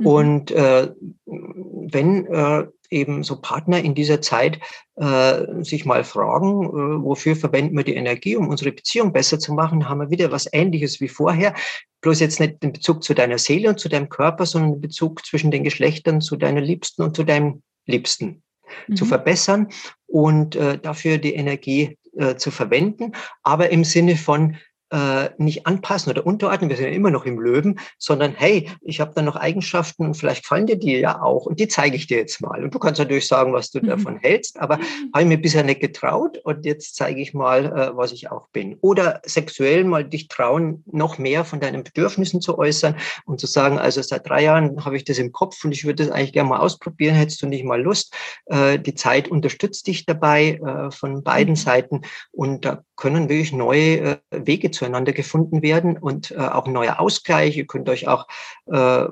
Mhm. 0.00 0.06
Und 0.06 0.50
äh, 0.50 0.90
wenn 1.26 2.26
äh, 2.26 2.66
eben 2.90 3.22
so 3.22 3.40
Partner 3.40 3.80
in 3.80 3.94
dieser 3.94 4.20
Zeit 4.20 4.58
äh, 4.96 5.62
sich 5.62 5.84
mal 5.84 6.04
fragen, 6.04 6.64
äh, 6.64 7.04
wofür 7.04 7.36
verwenden 7.36 7.76
wir 7.76 7.84
die 7.84 7.94
Energie, 7.94 8.36
um 8.36 8.48
unsere 8.48 8.72
Beziehung 8.72 9.12
besser 9.12 9.38
zu 9.38 9.52
machen, 9.52 9.88
haben 9.88 10.00
wir 10.00 10.10
wieder 10.10 10.32
was 10.32 10.48
Ähnliches 10.52 11.00
wie 11.00 11.08
vorher. 11.08 11.54
Bloß 12.00 12.20
jetzt 12.20 12.40
nicht 12.40 12.62
den 12.62 12.72
Bezug 12.72 13.04
zu 13.04 13.14
deiner 13.14 13.38
Seele 13.38 13.68
und 13.68 13.78
zu 13.78 13.88
deinem 13.88 14.08
Körper, 14.08 14.46
sondern 14.46 14.72
den 14.72 14.80
Bezug 14.80 15.24
zwischen 15.24 15.50
den 15.50 15.64
Geschlechtern 15.64 16.20
zu 16.20 16.36
deiner 16.36 16.60
Liebsten 16.60 17.02
und 17.02 17.14
zu 17.14 17.24
deinem 17.24 17.62
Liebsten 17.86 18.42
mhm. 18.88 18.96
zu 18.96 19.04
verbessern 19.04 19.68
und 20.06 20.56
äh, 20.56 20.78
dafür 20.78 21.18
die 21.18 21.34
Energie 21.34 21.98
äh, 22.16 22.36
zu 22.36 22.50
verwenden, 22.50 23.12
aber 23.42 23.70
im 23.70 23.84
Sinne 23.84 24.16
von 24.16 24.56
äh, 24.90 25.30
nicht 25.38 25.66
anpassen 25.66 26.10
oder 26.10 26.26
unterordnen, 26.26 26.70
wir 26.70 26.76
sind 26.76 26.86
ja 26.86 26.92
immer 26.92 27.10
noch 27.10 27.24
im 27.24 27.38
Löwen, 27.38 27.78
sondern 27.98 28.34
hey, 28.36 28.68
ich 28.82 29.00
habe 29.00 29.12
da 29.14 29.22
noch 29.22 29.36
Eigenschaften 29.36 30.04
und 30.04 30.14
vielleicht 30.14 30.46
fallen 30.46 30.66
dir 30.66 30.76
die 30.76 30.98
ja 30.98 31.22
auch 31.22 31.46
und 31.46 31.60
die 31.60 31.68
zeige 31.68 31.96
ich 31.96 32.06
dir 32.06 32.18
jetzt 32.18 32.40
mal. 32.40 32.62
Und 32.62 32.74
du 32.74 32.78
kannst 32.78 32.98
natürlich 32.98 33.26
sagen, 33.26 33.52
was 33.52 33.70
du 33.70 33.80
mhm. 33.80 33.86
davon 33.86 34.18
hältst, 34.18 34.58
aber 34.58 34.78
habe 35.12 35.22
ich 35.22 35.26
mir 35.26 35.38
bisher 35.38 35.62
nicht 35.62 35.80
getraut 35.80 36.38
und 36.38 36.64
jetzt 36.64 36.96
zeige 36.96 37.20
ich 37.20 37.34
mal, 37.34 37.66
äh, 37.66 37.96
was 37.96 38.12
ich 38.12 38.30
auch 38.30 38.48
bin. 38.48 38.76
Oder 38.80 39.20
sexuell 39.24 39.84
mal 39.84 40.04
dich 40.04 40.28
trauen, 40.28 40.84
noch 40.90 41.18
mehr 41.18 41.44
von 41.44 41.60
deinen 41.60 41.84
Bedürfnissen 41.84 42.40
zu 42.40 42.58
äußern 42.58 42.96
und 43.24 43.40
zu 43.40 43.46
sagen, 43.46 43.78
also 43.78 44.02
seit 44.02 44.28
drei 44.28 44.42
Jahren 44.42 44.84
habe 44.84 44.96
ich 44.96 45.04
das 45.04 45.18
im 45.18 45.32
Kopf 45.32 45.64
und 45.64 45.72
ich 45.72 45.84
würde 45.84 46.04
das 46.04 46.12
eigentlich 46.12 46.32
gerne 46.32 46.48
mal 46.48 46.60
ausprobieren, 46.60 47.14
hättest 47.14 47.42
du 47.42 47.46
nicht 47.46 47.64
mal 47.64 47.80
Lust? 47.80 48.14
Äh, 48.46 48.78
die 48.78 48.94
Zeit 48.94 49.28
unterstützt 49.28 49.86
dich 49.86 50.06
dabei 50.06 50.60
äh, 50.64 50.90
von 50.90 51.22
beiden 51.22 51.52
mhm. 51.52 51.56
Seiten 51.56 52.00
und 52.32 52.64
da 52.64 52.82
können 52.96 53.28
wirklich 53.28 53.52
neue 53.52 54.00
äh, 54.00 54.16
Wege 54.30 54.70
zueinander 54.80 55.12
gefunden 55.12 55.60
werden 55.60 55.98
und 55.98 56.30
äh, 56.30 56.38
auch 56.38 56.66
ein 56.66 56.72
neuer 56.72 57.00
Ausgleich. 57.00 57.56
Ihr 57.56 57.66
könnt 57.66 57.88
euch 57.90 58.08
auch 58.08 58.26
äh, 58.66 59.04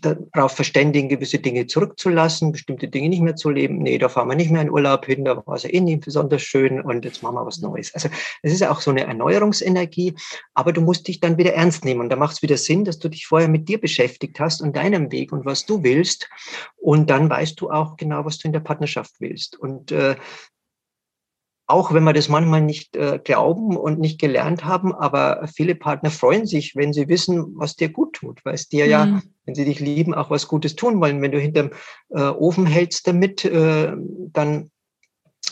darauf 0.00 0.52
verständigen, 0.52 1.08
gewisse 1.08 1.38
Dinge 1.38 1.66
zurückzulassen, 1.66 2.52
bestimmte 2.52 2.88
Dinge 2.88 3.08
nicht 3.08 3.22
mehr 3.22 3.36
zu 3.36 3.48
leben. 3.48 3.78
Nee, 3.78 3.96
da 3.96 4.10
fahren 4.10 4.28
wir 4.28 4.36
nicht 4.36 4.50
mehr 4.50 4.60
in 4.60 4.70
Urlaub 4.70 5.06
hin, 5.06 5.24
da 5.24 5.42
war 5.46 5.56
es 5.56 5.62
ja 5.62 5.70
eh 5.70 5.80
nicht 5.80 6.04
besonders 6.04 6.42
schön 6.42 6.80
und 6.82 7.06
jetzt 7.06 7.22
machen 7.22 7.36
wir 7.36 7.46
was 7.46 7.58
Neues. 7.58 7.94
Also 7.94 8.10
es 8.42 8.52
ist 8.52 8.62
auch 8.62 8.82
so 8.82 8.90
eine 8.90 9.06
Erneuerungsenergie, 9.06 10.14
aber 10.52 10.72
du 10.74 10.82
musst 10.82 11.08
dich 11.08 11.20
dann 11.20 11.38
wieder 11.38 11.54
ernst 11.54 11.86
nehmen 11.86 12.00
und 12.00 12.10
da 12.10 12.16
macht 12.16 12.36
es 12.36 12.42
wieder 12.42 12.58
Sinn, 12.58 12.84
dass 12.84 12.98
du 12.98 13.08
dich 13.08 13.26
vorher 13.26 13.48
mit 13.48 13.66
dir 13.68 13.80
beschäftigt 13.80 14.38
hast 14.40 14.60
und 14.60 14.76
deinem 14.76 15.10
Weg 15.10 15.32
und 15.32 15.46
was 15.46 15.64
du 15.64 15.82
willst 15.82 16.28
und 16.76 17.08
dann 17.08 17.30
weißt 17.30 17.58
du 17.58 17.70
auch 17.70 17.96
genau, 17.96 18.26
was 18.26 18.36
du 18.38 18.48
in 18.48 18.52
der 18.52 18.60
Partnerschaft 18.60 19.14
willst. 19.20 19.58
Und 19.58 19.90
äh, 19.90 20.16
auch 21.68 21.92
wenn 21.92 22.04
wir 22.04 22.14
das 22.14 22.30
manchmal 22.30 22.62
nicht 22.62 22.96
äh, 22.96 23.20
glauben 23.22 23.76
und 23.76 24.00
nicht 24.00 24.18
gelernt 24.18 24.64
haben, 24.64 24.94
aber 24.94 25.46
viele 25.54 25.74
Partner 25.74 26.10
freuen 26.10 26.46
sich, 26.46 26.74
wenn 26.76 26.94
sie 26.94 27.08
wissen, 27.08 27.52
was 27.56 27.76
dir 27.76 27.90
gut 27.90 28.14
tut, 28.14 28.42
weil 28.44 28.54
es 28.54 28.68
dir 28.68 28.86
mhm. 28.86 28.90
ja, 28.90 29.22
wenn 29.44 29.54
sie 29.54 29.66
dich 29.66 29.78
lieben, 29.78 30.14
auch 30.14 30.30
was 30.30 30.48
Gutes 30.48 30.76
tun 30.76 30.98
wollen. 31.00 31.20
Wenn 31.20 31.32
du 31.32 31.38
hinterm 31.38 31.70
äh, 32.08 32.22
Ofen 32.22 32.64
hältst 32.64 33.06
damit, 33.06 33.44
äh, 33.44 33.92
dann 34.32 34.70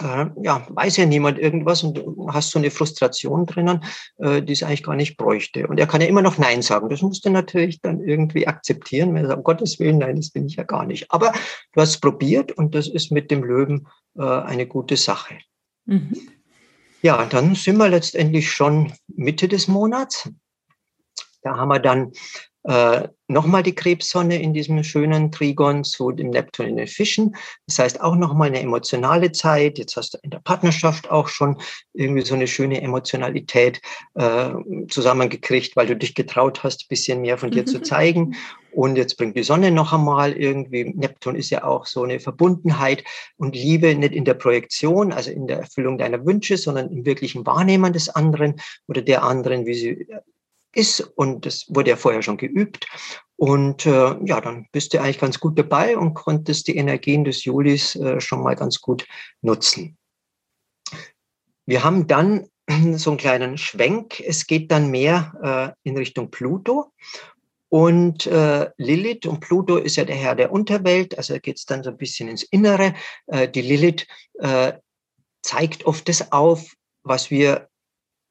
äh, 0.01 0.27
ja, 0.43 0.67
weiß 0.71 0.97
ja 0.97 1.05
niemand 1.05 1.39
irgendwas 1.39 1.83
und 1.83 1.99
du 1.99 2.29
hast 2.31 2.51
so 2.51 2.59
eine 2.59 2.71
Frustration 2.71 3.45
drinnen, 3.45 3.85
äh, 4.17 4.43
die 4.43 4.55
es 4.55 4.63
eigentlich 4.63 4.85
gar 4.85 4.97
nicht 4.97 5.19
bräuchte. 5.19 5.67
Und 5.67 5.79
er 5.79 5.87
kann 5.87 6.01
ja 6.01 6.07
immer 6.07 6.23
noch 6.23 6.39
Nein 6.39 6.63
sagen. 6.63 6.89
Das 6.89 7.03
musst 7.03 7.27
du 7.27 7.31
natürlich 7.31 7.83
dann 7.83 8.01
irgendwie 8.01 8.47
akzeptieren, 8.47 9.15
wenn 9.15 9.25
er 9.25 9.29
sagt, 9.29 9.39
um 9.39 9.45
Gottes 9.45 9.79
Willen, 9.79 9.99
nein, 9.99 10.17
das 10.17 10.31
bin 10.31 10.47
ich 10.47 10.57
ja 10.57 10.65
gar 10.65 10.87
nicht. 10.87 11.13
Aber 11.13 11.33
du 11.73 11.81
hast 11.81 11.91
es 11.91 12.01
probiert 12.01 12.53
und 12.53 12.75
das 12.75 12.89
ist 12.89 13.13
mit 13.13 13.31
dem 13.31 13.45
Löwen 13.45 13.87
äh, 14.19 14.23
eine 14.23 14.67
gute 14.67 14.97
Sache. 14.97 15.35
Mhm. 15.87 16.29
Ja, 17.03 17.25
dann 17.27 17.55
sind 17.55 17.77
wir 17.79 17.89
letztendlich 17.89 18.51
schon 18.51 18.93
Mitte 19.09 19.49
des 19.49 19.69
Monats. 19.69 20.29
Da 21.43 21.57
haben 21.57 21.69
wir 21.69 21.79
dann 21.79 22.13
äh, 22.69 23.09
nochmal 23.29 23.63
die 23.63 23.75
Krebssonne 23.75 24.43
in 24.43 24.53
diesem 24.53 24.83
schönen 24.83 25.31
Trigon 25.31 25.85
zu 25.85 26.11
dem 26.11 26.31
Neptun 26.31 26.67
in 26.67 26.77
den 26.77 26.89
Fischen. 26.89 27.37
Das 27.67 27.79
heißt 27.79 28.01
auch 28.01 28.17
nochmal 28.17 28.49
eine 28.49 28.61
emotionale 28.61 29.31
Zeit. 29.31 29.79
Jetzt 29.79 29.97
hast 29.97 30.15
du 30.15 30.19
in 30.23 30.31
der 30.31 30.41
Partnerschaft 30.41 31.09
auch 31.09 31.29
schon 31.29 31.59
irgendwie 31.93 32.23
so 32.23 32.35
eine 32.35 32.49
schöne 32.49 32.83
Emotionalität 32.83 33.81
äh, 34.15 34.51
zusammengekriegt, 34.89 35.77
weil 35.77 35.87
du 35.87 35.97
dich 35.97 36.17
getraut 36.17 36.65
hast, 36.65 36.89
bisschen 36.89 37.21
mehr 37.21 37.39
von 37.39 37.53
dir 37.53 37.67
zu 37.67 37.81
zeigen. 37.83 38.35
Und 38.73 38.97
jetzt 38.97 39.17
bringt 39.17 39.37
die 39.37 39.45
Sonne 39.45 39.71
noch 39.71 39.93
einmal 39.93 40.33
irgendwie, 40.33 40.93
Neptun 40.93 41.37
ist 41.37 41.51
ja 41.51 41.63
auch 41.63 41.87
so 41.87 42.03
eine 42.03 42.19
Verbundenheit 42.19 43.05
und 43.37 43.55
Liebe 43.55 43.95
nicht 43.95 44.13
in 44.13 44.25
der 44.25 44.35
Projektion, 44.35 45.13
also 45.13 45.31
in 45.31 45.47
der 45.47 45.61
Erfüllung 45.61 45.99
deiner 45.99 46.27
Wünsche, 46.27 46.57
sondern 46.57 46.91
im 46.91 47.07
wirklichen 47.07 47.47
Wahrnehmen 47.47 47.93
des 47.93 48.09
anderen 48.09 48.57
oder 48.89 49.03
der 49.03 49.23
anderen, 49.23 49.67
wie 49.67 49.75
sie 49.75 50.07
ist. 50.77 51.01
Und 51.01 51.47
das 51.47 51.67
wurde 51.69 51.91
ja 51.91 51.97
vorher 51.97 52.23
schon 52.23 52.37
geübt. 52.37 52.87
Und 53.37 53.87
äh, 53.87 54.17
ja, 54.25 54.41
dann 54.41 54.67
bist 54.73 54.95
du 54.95 55.01
eigentlich 55.01 55.19
ganz 55.19 55.41
gut 55.41 55.59
dabei 55.59 55.97
und 55.97 56.15
konntest 56.15 56.69
die 56.69 56.77
Energien 56.77 57.25
des 57.25 57.45
Julis 57.45 57.95
äh, 57.97 58.21
schon 58.21 58.43
mal 58.43 58.57
ganz 58.57 58.81
gut 58.81 59.07
nutzen. 59.43 59.99
Wir 61.67 61.85
haben 61.85 62.07
dann 62.07 62.49
so 62.95 63.11
einen 63.11 63.19
kleinen 63.19 63.59
Schwenk. 63.59 64.21
Es 64.21 64.47
geht 64.47 64.71
dann 64.71 64.91
mehr 64.91 65.75
äh, 65.85 65.89
in 65.89 65.97
Richtung 65.97 66.31
Pluto. 66.31 66.93
Und 67.69 68.27
äh, 68.27 68.71
Lilith 68.79 69.27
und 69.27 69.41
Pluto 69.41 69.77
ist 69.77 69.97
ja 69.97 70.05
der 70.05 70.17
Herr 70.17 70.37
der 70.37 70.53
Unterwelt, 70.53 71.19
also 71.19 71.39
geht 71.41 71.59
es 71.59 71.67
dann 71.67 71.83
so 71.83 71.91
ein 71.91 71.97
bisschen 71.97 72.29
ins 72.29 72.45
Innere. 72.45 72.95
Äh, 73.27 73.49
die 73.49 73.61
Lilith 73.61 74.07
äh, 74.39 74.75
zeigt 75.43 75.85
oft 75.85 76.09
das 76.09 76.33
auf, 76.33 76.73
was 77.03 77.31
wir 77.31 77.69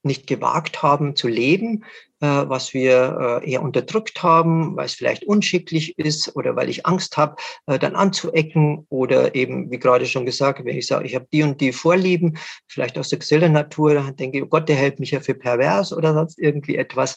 nicht 0.05 0.27
gewagt 0.27 0.83
haben 0.83 1.15
zu 1.15 1.27
leben, 1.27 1.83
äh, 2.21 2.27
was 2.27 2.73
wir 2.73 3.41
äh, 3.43 3.51
eher 3.51 3.61
unterdrückt 3.61 4.23
haben, 4.23 4.75
weil 4.77 4.85
es 4.85 4.93
vielleicht 4.93 5.25
unschicklich 5.25 5.97
ist 5.99 6.35
oder 6.35 6.55
weil 6.55 6.69
ich 6.69 6.85
Angst 6.85 7.17
habe, 7.17 7.35
äh, 7.65 7.77
dann 7.77 7.95
anzuecken 7.95 8.85
oder 8.89 9.35
eben, 9.35 9.69
wie 9.71 9.79
gerade 9.79 10.05
schon 10.05 10.25
gesagt, 10.25 10.63
wenn 10.63 10.77
ich 10.77 10.87
sage, 10.87 11.05
ich 11.05 11.15
habe 11.15 11.27
die 11.33 11.43
und 11.43 11.59
die 11.59 11.73
Vorlieben, 11.73 12.37
vielleicht 12.67 12.97
aus 12.97 13.09
sexueller 13.09 13.49
Natur, 13.49 13.95
dann 13.95 14.15
denke 14.15 14.37
ich, 14.37 14.43
oh 14.43 14.47
Gott, 14.47 14.69
der 14.69 14.77
hält 14.77 14.99
mich 14.99 15.11
ja 15.11 15.19
für 15.19 15.33
pervers 15.33 15.91
oder 15.91 16.13
sonst 16.13 16.39
irgendwie 16.39 16.77
etwas. 16.77 17.15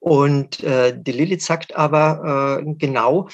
Und 0.00 0.62
äh, 0.62 0.96
die 0.96 1.12
Lilith 1.12 1.42
sagt 1.42 1.76
aber 1.76 2.60
äh, 2.62 2.74
genau, 2.78 3.28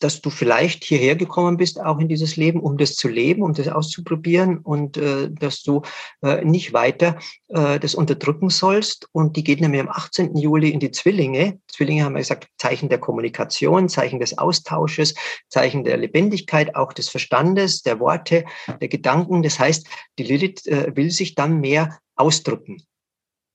dass 0.00 0.20
du 0.20 0.30
vielleicht 0.30 0.82
hierher 0.82 1.14
gekommen 1.14 1.56
bist, 1.56 1.80
auch 1.80 1.98
in 1.98 2.08
dieses 2.08 2.36
Leben, 2.36 2.60
um 2.60 2.76
das 2.76 2.96
zu 2.96 3.08
leben, 3.08 3.42
um 3.42 3.52
das 3.52 3.68
auszuprobieren 3.68 4.58
und 4.58 4.96
äh, 4.96 5.30
dass 5.30 5.62
du 5.62 5.82
äh, 6.22 6.44
nicht 6.44 6.72
weiter 6.72 7.18
äh, 7.48 7.78
das 7.78 7.94
unterdrücken 7.94 8.50
sollst. 8.50 9.08
Und 9.12 9.36
die 9.36 9.44
geht 9.44 9.60
nämlich 9.60 9.80
am 9.80 9.88
18. 9.88 10.36
Juli 10.36 10.70
in 10.70 10.80
die 10.80 10.90
Zwillinge. 10.90 11.60
Zwillinge 11.68 12.04
haben 12.04 12.14
wir 12.14 12.20
gesagt, 12.20 12.48
Zeichen 12.58 12.88
der 12.88 12.98
Kommunikation, 12.98 13.88
Zeichen 13.88 14.18
des 14.18 14.38
Austausches, 14.38 15.14
Zeichen 15.48 15.84
der 15.84 15.98
Lebendigkeit, 15.98 16.74
auch 16.74 16.92
des 16.92 17.08
Verstandes, 17.08 17.82
der 17.82 18.00
Worte, 18.00 18.44
der 18.80 18.88
Gedanken. 18.88 19.42
Das 19.42 19.58
heißt, 19.58 19.86
die 20.18 20.24
Lilith 20.24 20.66
äh, 20.66 20.96
will 20.96 21.10
sich 21.10 21.34
dann 21.34 21.60
mehr 21.60 21.98
ausdrücken. 22.16 22.82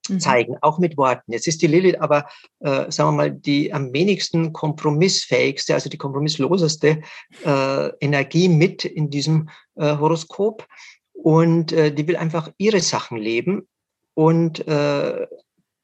Mhm. 0.10 0.20
zeigen, 0.20 0.58
auch 0.62 0.80
mit 0.80 0.98
Worten. 0.98 1.32
Jetzt 1.32 1.48
ist 1.48 1.62
die 1.62 1.68
Lilith 1.68 2.00
aber, 2.00 2.28
äh, 2.60 2.92
sagen 2.92 3.10
wir 3.10 3.12
mal, 3.12 3.32
die 3.32 3.74
am 3.74 3.94
wenigsten 3.94 4.54
kompromissfähigste, 4.54 5.74
also 5.74 5.90
die 5.90 5.98
kompromissloseste 5.98 7.02
äh, 7.46 7.90
Energie 8.00 8.50
mit 8.50 8.86
in 8.86 9.10
diesem 9.10 9.50
äh, 9.76 9.98
Horoskop. 9.98 10.68
Und 11.14 11.72
äh, 11.72 11.94
die 11.94 12.08
will 12.08 12.18
einfach 12.18 12.52
ihre 12.58 12.82
Sachen 12.82 13.18
leben 13.18 13.68
und 14.14 14.68
äh, 14.68 15.28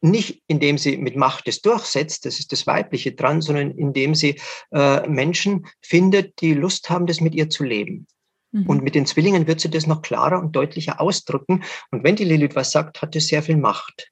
nicht 0.01 0.43
indem 0.47 0.77
sie 0.77 0.97
mit 0.97 1.15
Macht 1.15 1.47
es 1.47 1.61
durchsetzt, 1.61 2.25
das 2.25 2.39
ist 2.39 2.51
das 2.51 2.65
Weibliche 2.65 3.11
dran, 3.11 3.41
sondern 3.41 3.71
indem 3.71 4.15
sie 4.15 4.39
äh, 4.71 5.07
Menschen 5.07 5.67
findet, 5.81 6.41
die 6.41 6.53
Lust 6.53 6.89
haben, 6.89 7.05
das 7.05 7.21
mit 7.21 7.35
ihr 7.35 7.49
zu 7.49 7.63
leben. 7.63 8.07
Mhm. 8.51 8.67
Und 8.67 8.83
mit 8.83 8.95
den 8.95 9.05
Zwillingen 9.05 9.47
wird 9.47 9.59
sie 9.59 9.69
das 9.69 9.87
noch 9.87 10.01
klarer 10.01 10.39
und 10.39 10.55
deutlicher 10.55 10.99
ausdrücken. 10.99 11.63
Und 11.91 12.03
wenn 12.03 12.15
die 12.15 12.25
Lilith 12.25 12.55
was 12.55 12.71
sagt, 12.71 13.01
hat 13.01 13.15
es 13.15 13.27
sehr 13.27 13.43
viel 13.43 13.57
Macht. 13.57 14.11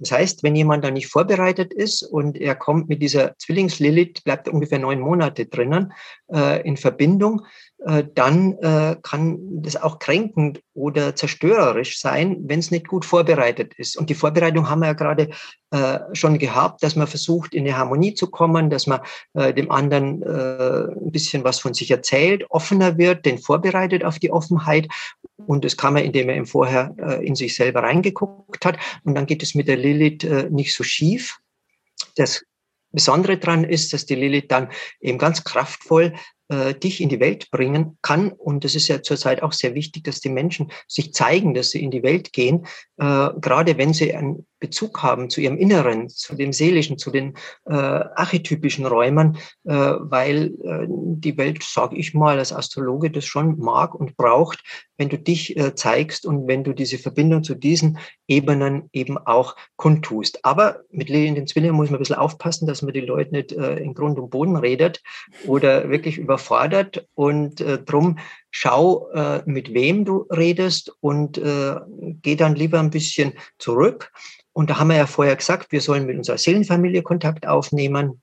Das 0.00 0.12
heißt, 0.12 0.42
wenn 0.42 0.56
jemand 0.56 0.82
da 0.82 0.90
nicht 0.90 1.08
vorbereitet 1.08 1.72
ist 1.74 2.02
und 2.02 2.36
er 2.36 2.54
kommt 2.54 2.88
mit 2.88 3.02
dieser 3.02 3.36
Zwillingslilith, 3.38 4.24
bleibt 4.24 4.48
ungefähr 4.48 4.78
neun 4.78 5.00
Monate 5.00 5.44
drinnen 5.44 5.92
äh, 6.32 6.66
in 6.66 6.78
Verbindung, 6.78 7.42
äh, 7.86 8.04
dann 8.14 8.54
äh, 8.58 8.96
kann 9.02 9.38
das 9.62 9.76
auch 9.76 9.98
kränkend 9.98 10.62
oder 10.74 11.14
zerstörerisch 11.14 12.00
sein, 12.00 12.38
wenn 12.42 12.58
es 12.58 12.70
nicht 12.70 12.88
gut 12.88 13.04
vorbereitet 13.04 13.74
ist. 13.74 13.96
Und 13.96 14.10
die 14.10 14.14
Vorbereitung 14.14 14.68
haben 14.68 14.80
wir 14.80 14.88
ja 14.88 14.92
gerade 14.94 15.30
äh, 15.72 16.00
schon 16.14 16.38
gehabt, 16.38 16.82
dass 16.82 16.96
man 16.96 17.06
versucht, 17.06 17.54
in 17.54 17.64
eine 17.64 17.78
Harmonie 17.78 18.14
zu 18.14 18.28
kommen, 18.28 18.70
dass 18.70 18.86
man 18.86 19.00
äh, 19.34 19.54
dem 19.54 19.70
anderen 19.70 20.20
äh, 20.22 20.88
ein 20.90 21.12
bisschen 21.12 21.44
was 21.44 21.60
von 21.60 21.74
sich 21.74 21.90
erzählt, 21.90 22.44
offener 22.50 22.98
wird, 22.98 23.24
den 23.24 23.38
vorbereitet 23.38 24.04
auf 24.04 24.18
die 24.18 24.32
Offenheit. 24.32 24.88
Und 25.46 25.64
das 25.64 25.76
kann 25.76 25.94
man, 25.94 26.04
indem 26.04 26.28
er 26.28 26.36
im 26.36 26.46
Vorher 26.46 26.94
in 27.22 27.34
sich 27.34 27.54
selber 27.56 27.82
reingeguckt 27.82 28.64
hat. 28.64 28.78
Und 29.04 29.14
dann 29.14 29.24
geht 29.24 29.42
es 29.42 29.54
mit 29.54 29.68
der 29.68 29.78
Lilith 29.78 29.89
äh, 29.92 30.48
nicht 30.50 30.74
so 30.74 30.84
schief. 30.84 31.38
Das 32.16 32.44
Besondere 32.92 33.38
daran 33.38 33.64
ist, 33.64 33.92
dass 33.92 34.06
die 34.06 34.16
Lilith 34.16 34.48
dann 34.48 34.70
eben 35.00 35.18
ganz 35.18 35.44
kraftvoll 35.44 36.14
äh, 36.48 36.74
dich 36.74 37.00
in 37.00 37.08
die 37.08 37.20
Welt 37.20 37.50
bringen 37.50 37.98
kann. 38.02 38.32
Und 38.32 38.64
es 38.64 38.74
ist 38.74 38.88
ja 38.88 39.02
zurzeit 39.02 39.42
auch 39.42 39.52
sehr 39.52 39.74
wichtig, 39.74 40.04
dass 40.04 40.20
die 40.20 40.28
Menschen 40.28 40.72
sich 40.88 41.14
zeigen, 41.14 41.54
dass 41.54 41.70
sie 41.70 41.82
in 41.82 41.92
die 41.92 42.02
Welt 42.02 42.32
gehen, 42.32 42.66
äh, 43.00 43.30
gerade 43.40 43.76
wenn 43.78 43.92
sie 43.92 44.14
einen 44.14 44.46
Bezug 44.58 45.02
haben 45.02 45.30
zu 45.30 45.40
ihrem 45.40 45.56
Inneren, 45.56 46.08
zu 46.08 46.34
dem 46.34 46.52
Seelischen, 46.52 46.98
zu 46.98 47.10
den 47.10 47.34
äh, 47.66 47.72
archetypischen 47.72 48.86
Räumen, 48.86 49.38
äh, 49.64 49.72
weil 49.74 50.54
äh, 50.64 50.86
die 50.88 51.36
Welt, 51.38 51.62
sage 51.62 51.96
ich 51.96 52.14
mal, 52.14 52.38
als 52.38 52.52
Astrologe 52.52 53.10
das 53.10 53.24
schon 53.24 53.58
mag 53.58 53.94
und 53.94 54.16
braucht, 54.16 54.62
wenn 54.98 55.08
du 55.08 55.18
dich 55.18 55.56
äh, 55.56 55.74
zeigst 55.74 56.26
und 56.26 56.46
wenn 56.46 56.62
du 56.62 56.74
diese 56.74 56.98
Verbindung 56.98 57.42
zu 57.42 57.54
diesen 57.54 57.98
Ebenen 58.28 58.90
eben 58.92 59.16
auch 59.18 59.56
kundtust. 59.76 60.44
Aber 60.44 60.80
mit 60.90 61.08
Lilien 61.08 61.34
den 61.34 61.46
Zwillingen 61.46 61.76
muss 61.76 61.88
man 61.88 61.96
ein 61.96 62.00
bisschen 62.00 62.16
aufpassen, 62.16 62.66
dass 62.66 62.82
man 62.82 62.92
die 62.92 63.00
Leute 63.00 63.32
nicht 63.32 63.52
äh, 63.52 63.76
in 63.76 63.94
Grund 63.94 64.18
und 64.18 64.30
Boden 64.30 64.56
redet 64.56 65.02
oder 65.46 65.88
wirklich 65.88 66.18
über 66.18 66.30
überfordert 66.30 67.06
und 67.14 67.60
äh, 67.60 67.78
drum 67.78 68.18
schau, 68.52 69.08
äh, 69.10 69.42
mit 69.46 69.74
wem 69.74 70.04
du 70.04 70.26
redest 70.30 70.92
und 71.00 71.38
äh, 71.38 71.76
geh 72.22 72.36
dann 72.36 72.54
lieber 72.54 72.78
ein 72.78 72.90
bisschen 72.90 73.34
zurück. 73.58 74.12
Und 74.52 74.70
da 74.70 74.78
haben 74.78 74.88
wir 74.88 74.96
ja 74.96 75.06
vorher 75.06 75.36
gesagt, 75.36 75.72
wir 75.72 75.80
sollen 75.80 76.06
mit 76.06 76.16
unserer 76.16 76.38
Seelenfamilie 76.38 77.02
Kontakt 77.02 77.46
aufnehmen 77.46 78.20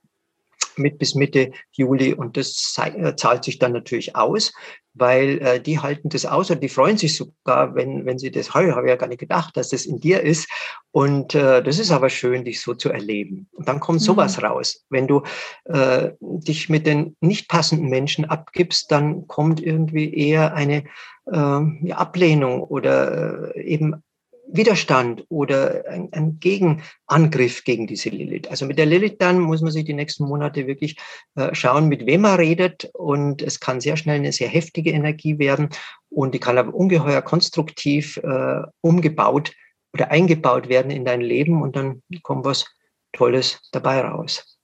mit 0.78 1.00
bis 1.00 1.16
Mitte 1.16 1.52
Juli 1.72 2.14
und 2.14 2.38
das 2.38 2.76
äh, 2.78 3.16
zahlt 3.16 3.44
sich 3.44 3.60
dann 3.60 3.74
natürlich 3.74 4.16
aus, 4.16 4.54
weil 4.94 5.40
äh, 5.40 5.62
die 5.62 5.80
halten 5.80 6.10
das 6.10 6.26
aus 6.26 6.50
und 6.50 6.62
die 6.62 6.70
freuen 6.70 6.98
sich 6.98 7.16
sogar, 7.16 7.76
wenn, 7.76 8.06
wenn 8.06 8.18
sie 8.18 8.32
das, 8.32 8.54
hey, 8.54 8.70
habe 8.72 8.88
ich 8.88 8.90
ja 8.90 8.96
gar 8.96 9.08
nicht 9.08 9.20
gedacht, 9.20 9.58
dass 9.58 9.70
das 9.70 9.86
in 9.86 10.00
dir 10.00 10.22
ist. 10.22 10.50
Und 10.92 11.36
äh, 11.36 11.62
das 11.62 11.80
ist 11.80 11.92
aber 11.92 12.10
schön, 12.10 12.46
dich 12.46 12.62
so 12.62 12.74
zu 12.74 12.90
erleben. 12.90 13.48
Und 13.54 13.68
dann 13.68 13.80
kommt 13.80 14.02
sowas 14.02 14.38
mhm. 14.38 14.46
raus. 14.46 14.86
Wenn 14.90 15.08
du 15.08 15.24
äh, 15.66 16.12
dich 16.20 16.70
mit 16.70 16.88
den 16.88 17.16
nicht 17.22 17.48
passenden 17.48 17.90
Menschen 17.90 18.26
abgibst, 18.26 18.92
dann 18.92 19.28
kommt 19.28 19.62
irgendwie 19.62 20.14
eher 20.14 20.54
eine 20.54 20.84
äh, 21.32 21.92
Ablehnung 21.92 22.64
oder 22.64 23.56
äh, 23.56 23.62
eben 23.64 24.04
Widerstand 24.50 25.26
oder 25.30 25.84
ein, 25.90 26.10
ein, 26.14 26.40
Gegenangriff 26.40 27.64
gegen 27.66 27.86
diese 27.86 28.10
Lilith. 28.10 28.50
Also 28.50 28.66
mit 28.66 28.78
der 28.78 28.86
Lilith 28.86 29.18
dann 29.20 29.40
muss 29.40 29.62
man 29.62 29.72
sich 29.72 29.84
die 29.84 29.94
nächsten 29.94 30.26
Monate 30.26 30.68
wirklich 30.68 30.98
äh, 31.36 31.54
schauen, 31.54 31.90
mit 31.90 32.06
wem 32.06 32.22
man 32.22 32.38
redet. 32.38 32.90
Und 32.94 33.42
es 33.42 33.60
kann 33.60 33.82
sehr 33.82 33.98
schnell 33.98 34.16
eine 34.16 34.32
sehr 34.32 34.48
heftige 34.48 34.92
Energie 34.92 35.38
werden 35.38 35.70
und 36.10 36.34
die 36.34 36.40
kann 36.40 36.58
aber 36.58 36.74
ungeheuer 36.74 37.22
konstruktiv 37.22 38.18
äh, 38.18 38.62
umgebaut 38.82 39.52
oder 39.94 40.12
eingebaut 40.12 40.70
werden 40.70 40.92
in 40.92 41.06
dein 41.06 41.22
Leben 41.22 41.62
und 41.62 41.76
dann 41.76 42.02
kommt 42.24 42.46
was 42.46 42.66
Tolles 43.14 43.60
dabei 43.72 44.02
raus. 44.02 44.58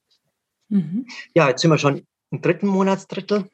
Mhm. 0.69 1.07
Ja, 1.33 1.49
jetzt 1.49 1.61
sind 1.61 1.71
wir 1.71 1.77
schon 1.77 2.05
im 2.31 2.41
dritten 2.41 2.67
Monatsdrittel. 2.67 3.49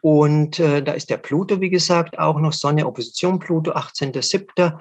Und 0.00 0.60
äh, 0.60 0.82
da 0.82 0.92
ist 0.92 1.10
der 1.10 1.16
Pluto, 1.16 1.60
wie 1.60 1.70
gesagt, 1.70 2.18
auch 2.18 2.38
noch 2.38 2.52
Sonne, 2.52 2.86
Opposition 2.86 3.38
Pluto, 3.38 3.72
18.07 3.72 4.78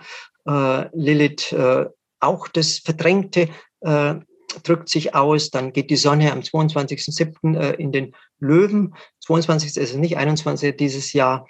äh, 0.47 0.89
Lilith 0.93 1.51
äh, 1.51 1.85
auch 2.19 2.47
das 2.47 2.79
Verdrängte 2.79 3.49
äh, 3.81 4.15
drückt 4.63 4.89
sich 4.89 5.15
aus. 5.15 5.51
Dann 5.51 5.73
geht 5.73 5.89
die 5.89 5.95
Sonne 5.95 6.31
am 6.31 6.39
22.07. 6.39 7.57
Äh, 7.57 7.73
in 7.75 7.91
den 7.91 8.15
Löwen. 8.39 8.95
22. 9.21 9.77
ist 9.77 9.91
es 9.91 9.95
nicht, 9.95 10.17
21. 10.17 10.75
dieses 10.77 11.13
Jahr. 11.13 11.47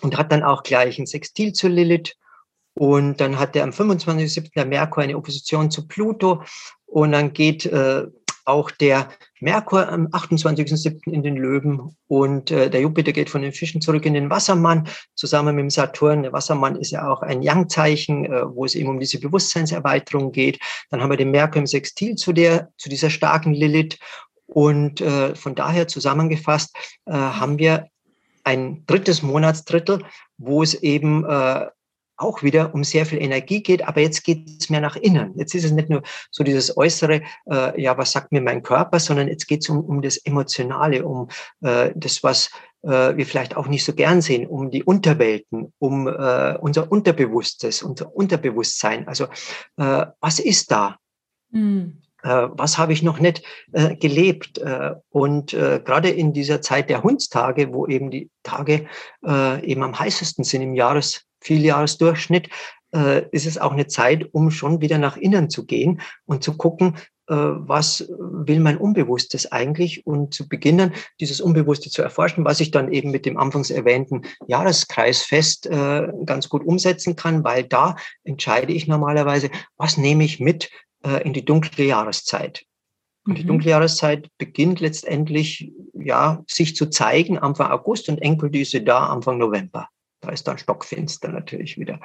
Und 0.00 0.16
hat 0.16 0.32
dann 0.32 0.42
auch 0.42 0.62
gleich 0.62 0.98
ein 0.98 1.06
Sextil 1.06 1.52
zu 1.52 1.68
Lilith. 1.68 2.16
Und 2.74 3.20
dann 3.20 3.38
hat 3.38 3.54
er 3.54 3.64
am 3.64 3.70
25.07. 3.70 4.52
der 4.54 4.64
Merkur 4.64 5.02
eine 5.02 5.16
Opposition 5.16 5.70
zu 5.70 5.86
Pluto. 5.86 6.42
Und 6.86 7.12
dann 7.12 7.32
geht 7.32 7.66
äh, 7.66 8.06
auch 8.44 8.70
der 8.70 9.08
Merkur 9.40 9.88
am 9.88 10.06
28.07. 10.08 11.10
in 11.12 11.22
den 11.22 11.36
Löwen 11.36 11.96
und 12.08 12.50
äh, 12.50 12.70
der 12.70 12.80
Jupiter 12.80 13.12
geht 13.12 13.30
von 13.30 13.42
den 13.42 13.52
Fischen 13.52 13.80
zurück 13.80 14.06
in 14.06 14.14
den 14.14 14.30
Wassermann, 14.30 14.88
zusammen 15.14 15.56
mit 15.56 15.62
dem 15.62 15.70
Saturn. 15.70 16.22
Der 16.22 16.32
Wassermann 16.32 16.76
ist 16.76 16.90
ja 16.90 17.08
auch 17.08 17.22
ein 17.22 17.42
Yang-Zeichen, 17.42 18.26
äh, 18.26 18.54
wo 18.54 18.64
es 18.64 18.74
eben 18.74 18.88
um 18.88 19.00
diese 19.00 19.20
Bewusstseinserweiterung 19.20 20.32
geht. 20.32 20.60
Dann 20.90 21.00
haben 21.00 21.10
wir 21.10 21.16
den 21.16 21.30
Merkur 21.30 21.60
im 21.60 21.66
Sextil 21.66 22.16
zu, 22.16 22.32
der, 22.32 22.70
zu 22.78 22.88
dieser 22.88 23.10
starken 23.10 23.54
Lilith. 23.54 23.98
Und 24.46 25.00
äh, 25.00 25.34
von 25.34 25.54
daher 25.54 25.88
zusammengefasst 25.88 26.76
äh, 27.06 27.12
haben 27.12 27.58
wir 27.58 27.88
ein 28.44 28.84
drittes 28.86 29.22
Monatsdrittel, 29.22 30.04
wo 30.36 30.62
es 30.62 30.74
eben 30.74 31.24
äh, 31.24 31.66
auch 32.22 32.42
wieder 32.42 32.74
um 32.74 32.84
sehr 32.84 33.06
viel 33.06 33.20
Energie 33.20 33.62
geht, 33.62 33.86
aber 33.86 34.00
jetzt 34.00 34.24
geht 34.24 34.48
es 34.60 34.70
mehr 34.70 34.80
nach 34.80 34.96
innen. 34.96 35.32
Jetzt 35.36 35.54
ist 35.54 35.64
es 35.64 35.72
nicht 35.72 35.90
nur 35.90 36.02
so 36.30 36.44
dieses 36.44 36.76
äußere, 36.76 37.22
äh, 37.50 37.80
ja, 37.80 37.96
was 37.98 38.12
sagt 38.12 38.32
mir 38.32 38.40
mein 38.40 38.62
Körper, 38.62 38.98
sondern 38.98 39.28
jetzt 39.28 39.46
geht 39.46 39.62
es 39.62 39.68
um, 39.68 39.80
um 39.80 40.02
das 40.02 40.16
Emotionale, 40.18 41.04
um 41.04 41.28
äh, 41.62 41.90
das, 41.94 42.22
was 42.22 42.50
äh, 42.82 43.16
wir 43.16 43.26
vielleicht 43.26 43.56
auch 43.56 43.68
nicht 43.68 43.84
so 43.84 43.92
gern 43.92 44.20
sehen, 44.20 44.46
um 44.46 44.70
die 44.70 44.84
Unterwelten, 44.84 45.72
um 45.78 46.08
äh, 46.08 46.56
unser 46.60 46.90
Unterbewusstes, 46.90 47.82
unser 47.82 48.14
Unterbewusstsein. 48.14 49.08
Also 49.08 49.24
äh, 49.76 50.06
was 50.20 50.38
ist 50.38 50.70
da? 50.70 50.96
Mhm 51.50 52.02
was 52.24 52.78
habe 52.78 52.92
ich 52.92 53.02
noch 53.02 53.18
nicht 53.18 53.42
äh, 53.72 53.96
gelebt? 53.96 54.58
Äh, 54.58 54.94
und 55.10 55.52
äh, 55.54 55.80
gerade 55.84 56.08
in 56.08 56.32
dieser 56.32 56.60
Zeit 56.62 56.88
der 56.88 57.02
Hundstage, 57.02 57.72
wo 57.72 57.86
eben 57.86 58.10
die 58.10 58.30
Tage 58.42 58.86
äh, 59.26 59.64
eben 59.64 59.82
am 59.82 59.98
heißesten 59.98 60.44
sind 60.44 60.62
im 60.62 60.74
Jahres, 60.74 61.26
Vieljahresdurchschnitt, 61.42 62.48
äh, 62.94 63.24
ist 63.30 63.46
es 63.46 63.58
auch 63.58 63.72
eine 63.72 63.86
Zeit, 63.86 64.28
um 64.32 64.50
schon 64.50 64.80
wieder 64.80 64.98
nach 64.98 65.16
innen 65.16 65.50
zu 65.50 65.64
gehen 65.64 66.00
und 66.26 66.42
zu 66.42 66.56
gucken, 66.56 66.96
äh, 67.28 67.34
was 67.34 68.06
will 68.18 68.60
mein 68.60 68.76
Unbewusstes 68.76 69.50
eigentlich 69.50 70.06
und 70.06 70.34
zu 70.34 70.48
beginnen, 70.48 70.92
dieses 71.20 71.40
Unbewusste 71.40 71.88
zu 71.88 72.02
erforschen, 72.02 72.44
was 72.44 72.60
ich 72.60 72.70
dann 72.70 72.92
eben 72.92 73.10
mit 73.10 73.26
dem 73.26 73.38
anfangs 73.38 73.70
erwähnten 73.70 74.22
Jahreskreisfest 74.46 75.66
äh, 75.66 76.08
ganz 76.26 76.48
gut 76.48 76.64
umsetzen 76.64 77.16
kann, 77.16 77.44
weil 77.44 77.64
da 77.64 77.96
entscheide 78.24 78.72
ich 78.72 78.86
normalerweise, 78.86 79.50
was 79.76 79.96
nehme 79.96 80.24
ich 80.24 80.40
mit 80.40 80.70
äh, 81.04 81.22
in 81.24 81.32
die 81.32 81.44
dunkle 81.44 81.84
Jahreszeit. 81.84 82.64
Und 83.24 83.38
die 83.38 83.44
mhm. 83.44 83.48
dunkle 83.48 83.70
Jahreszeit 83.70 84.28
beginnt 84.36 84.80
letztendlich, 84.80 85.72
ja, 85.94 86.42
sich 86.48 86.74
zu 86.74 86.90
zeigen 86.90 87.38
Anfang 87.38 87.70
August 87.70 88.08
und 88.08 88.20
endgültig 88.20 88.76
da 88.84 89.06
Anfang 89.06 89.38
November. 89.38 89.88
Da 90.22 90.30
ist 90.30 90.46
dann 90.46 90.56
stockfinster 90.56 91.28
natürlich 91.28 91.78
wieder. 91.78 91.98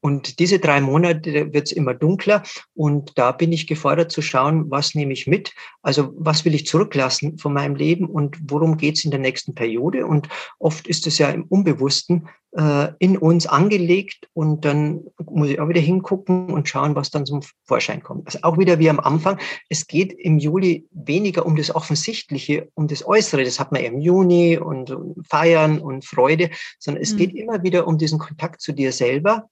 Und 0.00 0.38
diese 0.38 0.60
drei 0.60 0.80
Monate 0.80 1.52
wird 1.52 1.66
es 1.66 1.72
immer 1.72 1.94
dunkler 1.94 2.44
und 2.74 3.18
da 3.18 3.32
bin 3.32 3.52
ich 3.52 3.66
gefordert 3.66 4.12
zu 4.12 4.22
schauen, 4.22 4.70
was 4.70 4.94
nehme 4.94 5.12
ich 5.12 5.26
mit? 5.26 5.52
Also 5.82 6.12
was 6.16 6.44
will 6.44 6.54
ich 6.54 6.66
zurücklassen 6.66 7.38
von 7.38 7.52
meinem 7.52 7.74
Leben 7.74 8.06
und 8.06 8.38
worum 8.48 8.76
geht 8.76 8.98
es 8.98 9.04
in 9.04 9.10
der 9.10 9.20
nächsten 9.20 9.54
Periode? 9.54 10.06
Und 10.06 10.28
oft 10.60 10.86
ist 10.86 11.08
es 11.08 11.18
ja 11.18 11.28
im 11.28 11.42
Unbewussten 11.44 12.28
äh, 12.56 12.88
in 13.00 13.18
uns 13.18 13.46
angelegt 13.46 14.28
und 14.32 14.64
dann 14.64 15.04
muss 15.26 15.50
ich 15.50 15.60
auch 15.60 15.68
wieder 15.68 15.80
hingucken 15.80 16.50
und 16.50 16.68
schauen, 16.68 16.94
was 16.94 17.10
dann 17.10 17.26
zum 17.26 17.42
Vorschein 17.64 18.02
kommt. 18.02 18.26
Also 18.26 18.38
auch 18.42 18.56
wieder 18.56 18.78
wie 18.78 18.88
am 18.88 18.98
Anfang, 18.98 19.38
es 19.68 19.86
geht 19.86 20.12
im 20.12 20.38
Juli 20.38 20.86
weniger 20.90 21.44
um 21.44 21.56
das 21.56 21.74
Offensichtliche, 21.74 22.68
um 22.74 22.88
das 22.88 23.06
Äußere, 23.06 23.44
das 23.44 23.60
hat 23.60 23.72
man 23.72 23.82
im 23.82 24.00
Juni 24.00 24.56
und, 24.56 24.96
Feiern 25.28 25.80
und 25.80 26.06
Freude, 26.06 26.48
sondern 26.78 27.02
es 27.02 27.12
mhm. 27.12 27.16
geht 27.18 27.34
immer 27.34 27.55
wieder 27.62 27.86
um 27.86 27.98
diesen 27.98 28.18
Kontakt 28.18 28.60
zu 28.60 28.72
dir 28.72 28.92
selber 28.92 29.48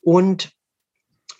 und 0.00 0.52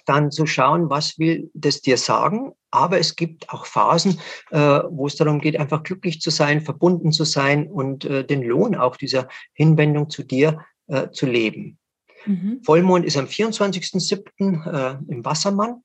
dann 0.06 0.30
zu 0.30 0.46
schauen, 0.46 0.90
was 0.90 1.18
will 1.18 1.50
das 1.54 1.80
dir 1.80 1.96
sagen. 1.96 2.52
Aber 2.70 2.98
es 2.98 3.16
gibt 3.16 3.48
auch 3.50 3.66
Phasen, 3.66 4.20
äh, 4.50 4.58
wo 4.58 5.06
es 5.06 5.16
darum 5.16 5.40
geht, 5.40 5.56
einfach 5.58 5.82
glücklich 5.82 6.20
zu 6.20 6.30
sein, 6.30 6.60
verbunden 6.60 7.12
zu 7.12 7.24
sein 7.24 7.66
und 7.66 8.04
äh, 8.04 8.24
den 8.24 8.42
Lohn 8.42 8.74
auch 8.74 8.96
dieser 8.96 9.28
Hinwendung 9.52 10.10
zu 10.10 10.22
dir 10.22 10.64
äh, 10.88 11.10
zu 11.10 11.26
leben. 11.26 11.78
Mhm. 12.26 12.60
Vollmond 12.62 13.04
ist 13.04 13.16
am 13.16 13.26
24.07. 13.26 14.66
Äh, 14.66 14.98
im 15.08 15.24
Wassermann. 15.24 15.82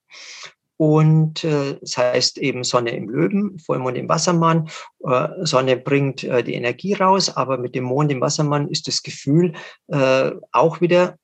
Und 0.80 1.44
äh, 1.44 1.78
das 1.82 1.98
heißt 1.98 2.38
eben 2.38 2.64
Sonne 2.64 2.92
im 2.92 3.10
Löwen, 3.10 3.60
Vollmond 3.60 3.98
im 3.98 4.08
Wassermann. 4.08 4.70
Äh, 5.04 5.28
Sonne 5.42 5.76
bringt 5.76 6.24
äh, 6.24 6.42
die 6.42 6.54
Energie 6.54 6.94
raus, 6.94 7.36
aber 7.36 7.58
mit 7.58 7.76
dem 7.76 7.84
Mond 7.84 8.14
im 8.14 8.22
Wassermann 8.22 8.70
ist 8.70 8.88
das 8.88 9.04
Gefühl 9.04 9.56
äh, 9.88 10.32
auch 10.54 10.80
wieder 10.80 11.18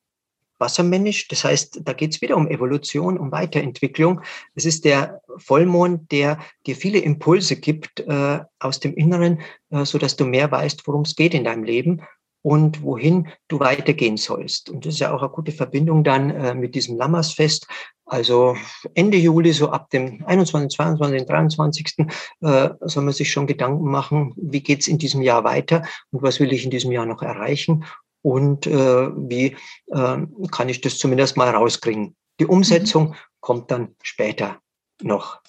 wassermännisch. 0.58 1.28
Das 1.28 1.44
heißt, 1.44 1.80
da 1.84 1.94
geht 1.94 2.12
es 2.12 2.20
wieder 2.20 2.36
um 2.36 2.48
Evolution, 2.48 3.16
um 3.16 3.32
Weiterentwicklung. 3.32 4.20
Es 4.54 4.66
ist 4.66 4.84
der 4.84 5.22
Vollmond, 5.38 6.12
der 6.12 6.38
dir 6.66 6.76
viele 6.76 6.98
Impulse 6.98 7.56
gibt 7.56 8.00
äh, 8.00 8.40
aus 8.58 8.80
dem 8.80 8.92
Inneren, 8.92 9.40
äh, 9.70 9.86
so 9.86 9.96
dass 9.96 10.16
du 10.16 10.26
mehr 10.26 10.50
weißt, 10.50 10.86
worum 10.86 11.02
es 11.02 11.16
geht 11.16 11.32
in 11.32 11.44
deinem 11.44 11.64
Leben 11.64 12.02
und 12.42 12.82
wohin 12.82 13.28
du 13.48 13.58
weitergehen 13.58 14.18
sollst. 14.18 14.70
Und 14.70 14.84
das 14.84 14.94
ist 14.94 15.00
ja 15.00 15.14
auch 15.14 15.22
eine 15.22 15.30
gute 15.30 15.52
Verbindung 15.52 16.04
dann 16.04 16.30
äh, 16.30 16.54
mit 16.54 16.74
diesem 16.74 16.96
Lammersfest. 16.96 17.66
Also 18.06 18.56
Ende 18.94 19.18
Juli, 19.18 19.52
so 19.52 19.70
ab 19.70 19.90
dem 19.90 20.24
21., 20.24 20.76
22., 20.76 21.26
23. 21.26 21.94
Äh, 22.40 22.70
soll 22.80 23.02
man 23.02 23.12
sich 23.12 23.32
schon 23.32 23.48
Gedanken 23.48 23.90
machen, 23.90 24.32
wie 24.36 24.60
geht's 24.60 24.86
in 24.86 24.98
diesem 24.98 25.22
Jahr 25.22 25.42
weiter 25.42 25.82
und 26.12 26.22
was 26.22 26.38
will 26.38 26.52
ich 26.52 26.64
in 26.64 26.70
diesem 26.70 26.92
Jahr 26.92 27.04
noch 27.04 27.22
erreichen 27.22 27.84
und 28.22 28.66
äh, 28.68 29.08
wie 29.10 29.56
äh, 29.88 30.18
kann 30.52 30.68
ich 30.68 30.80
das 30.80 30.98
zumindest 30.98 31.36
mal 31.36 31.50
rauskriegen. 31.50 32.14
Die 32.38 32.46
Umsetzung 32.46 33.08
mhm. 33.08 33.14
kommt 33.40 33.70
dann 33.72 33.96
später 34.02 34.60
noch. 35.02 35.40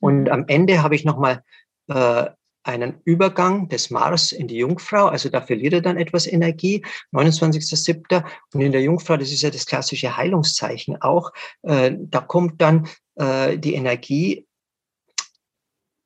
Und 0.00 0.22
mhm. 0.22 0.28
am 0.28 0.44
Ende 0.48 0.82
habe 0.82 0.94
ich 0.94 1.04
nochmal 1.04 1.42
äh, 1.88 2.30
einen 2.68 3.00
Übergang 3.04 3.70
des 3.70 3.88
Mars 3.88 4.30
in 4.30 4.46
die 4.46 4.58
Jungfrau, 4.58 5.06
also 5.06 5.30
da 5.30 5.40
verliert 5.40 5.72
er 5.72 5.80
dann 5.80 5.96
etwas 5.96 6.26
Energie, 6.26 6.84
29.07. 7.12 8.22
Und 8.52 8.60
in 8.60 8.72
der 8.72 8.82
Jungfrau, 8.82 9.16
das 9.16 9.32
ist 9.32 9.40
ja 9.40 9.50
das 9.50 9.64
klassische 9.64 10.16
Heilungszeichen 10.16 11.00
auch, 11.00 11.32
äh, 11.62 11.92
da 11.98 12.20
kommt 12.20 12.60
dann 12.60 12.86
äh, 13.16 13.56
die 13.56 13.74
Energie 13.74 14.46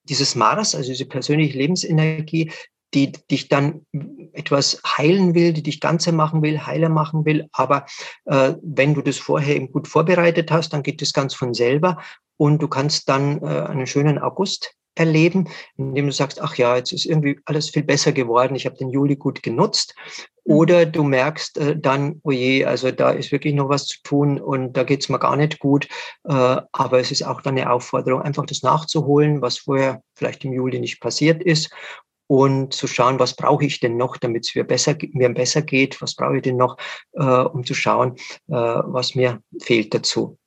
dieses 0.04 0.36
Mars, 0.36 0.74
also 0.74 0.90
diese 0.90 1.06
persönliche 1.06 1.58
Lebensenergie, 1.58 2.52
die 2.94 3.10
dich 3.12 3.48
dann 3.48 3.84
etwas 4.32 4.80
heilen 4.86 5.34
will, 5.34 5.52
die 5.52 5.62
dich 5.62 5.80
ganzer 5.80 6.12
machen 6.12 6.42
will, 6.42 6.64
heiler 6.64 6.90
machen 6.90 7.24
will. 7.24 7.48
Aber 7.52 7.86
äh, 8.26 8.54
wenn 8.62 8.94
du 8.94 9.02
das 9.02 9.18
vorher 9.18 9.56
eben 9.56 9.72
gut 9.72 9.88
vorbereitet 9.88 10.52
hast, 10.52 10.72
dann 10.72 10.82
geht 10.84 11.02
das 11.02 11.12
ganz 11.12 11.34
von 11.34 11.54
selber 11.54 12.00
und 12.36 12.62
du 12.62 12.68
kannst 12.68 13.08
dann 13.08 13.42
äh, 13.42 13.46
einen 13.46 13.86
schönen 13.86 14.18
August 14.18 14.76
erleben, 14.94 15.48
indem 15.76 16.06
du 16.06 16.12
sagst, 16.12 16.40
ach 16.40 16.56
ja, 16.56 16.76
jetzt 16.76 16.92
ist 16.92 17.06
irgendwie 17.06 17.40
alles 17.44 17.70
viel 17.70 17.82
besser 17.82 18.12
geworden, 18.12 18.54
ich 18.54 18.66
habe 18.66 18.76
den 18.76 18.90
Juli 18.90 19.16
gut 19.16 19.42
genutzt. 19.42 19.94
Oder 20.44 20.86
du 20.86 21.04
merkst 21.04 21.58
äh, 21.58 21.76
dann, 21.78 22.20
oh 22.24 22.32
je, 22.32 22.64
also 22.64 22.90
da 22.90 23.10
ist 23.10 23.30
wirklich 23.30 23.54
noch 23.54 23.68
was 23.68 23.86
zu 23.86 24.02
tun 24.02 24.40
und 24.40 24.76
da 24.76 24.82
geht's 24.82 25.08
mir 25.08 25.20
gar 25.20 25.36
nicht 25.36 25.60
gut. 25.60 25.86
Äh, 26.24 26.32
aber 26.72 26.98
es 26.98 27.12
ist 27.12 27.22
auch 27.22 27.40
dann 27.42 27.56
eine 27.56 27.70
Aufforderung, 27.70 28.22
einfach 28.22 28.44
das 28.46 28.62
nachzuholen, 28.62 29.40
was 29.40 29.58
vorher 29.58 30.02
vielleicht 30.16 30.44
im 30.44 30.52
Juli 30.52 30.80
nicht 30.80 31.00
passiert 31.00 31.42
ist 31.42 31.72
und 32.26 32.72
zu 32.72 32.86
schauen, 32.86 33.18
was 33.18 33.36
brauche 33.36 33.64
ich 33.66 33.78
denn 33.78 33.96
noch, 33.96 34.16
damit 34.16 34.46
es 34.46 34.54
mir 34.54 34.64
besser, 34.64 34.96
mir 35.12 35.28
besser 35.28 35.62
geht, 35.62 36.00
was 36.00 36.14
brauche 36.14 36.36
ich 36.36 36.42
denn 36.42 36.56
noch, 36.56 36.76
äh, 37.12 37.22
um 37.22 37.62
zu 37.64 37.74
schauen, 37.74 38.16
äh, 38.48 38.54
was 38.54 39.14
mir 39.14 39.42
fehlt 39.60 39.92
dazu, 39.92 40.38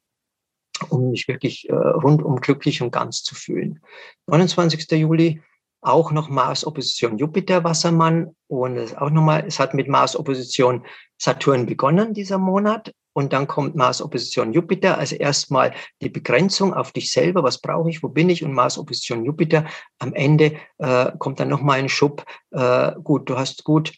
um 0.90 1.12
mich 1.12 1.28
wirklich 1.28 1.70
äh, 1.70 1.74
rundum 1.74 2.38
glücklich 2.38 2.82
und 2.82 2.92
ganz 2.92 3.24
zu 3.24 3.36
fühlen. 3.36 3.82
29. 4.28 4.92
Juli 4.92 5.42
auch 5.82 6.12
noch 6.12 6.30
Mars 6.30 6.66
Opposition 6.66 7.18
Jupiter 7.18 7.64
Wassermann 7.64 8.36
und 8.48 8.78
es 8.78 8.96
auch 8.96 9.12
nochmal, 9.12 9.44
es 9.48 9.60
hat 9.60 9.74
mit 9.74 9.88
Mars 9.88 10.16
Opposition 10.16 10.84
Saturn 11.18 11.66
begonnen 11.66 12.14
dieser 12.14 12.40
Monat 12.40 12.92
und 13.14 13.32
dann 13.32 13.48
kommt 13.48 13.76
Mars 13.76 14.02
Opposition 14.02 14.52
Jupiter, 14.52 14.98
also 14.98 15.16
erstmal 15.16 15.74
die 16.02 16.10
Begrenzung 16.10 16.74
auf 16.74 16.92
dich 16.92 17.12
selber, 17.12 17.44
was 17.44 17.62
brauche 17.62 17.90
ich, 17.90 18.04
wo 18.04 18.10
bin 18.10 18.30
ich 18.30 18.44
und 18.44 18.52
Mars 18.52 18.78
Opposition 18.78 19.24
Jupiter. 19.24 19.66
Am 20.00 20.14
Ende 20.14 20.58
äh, 20.80 21.12
kommt 21.18 21.40
dann 21.40 21.50
nochmal 21.50 21.80
ein 21.80 21.90
Schub, 21.90 22.26
äh, 22.52 22.92
gut, 23.04 23.30
du 23.30 23.38
hast 23.38 23.64
gut 23.64 23.94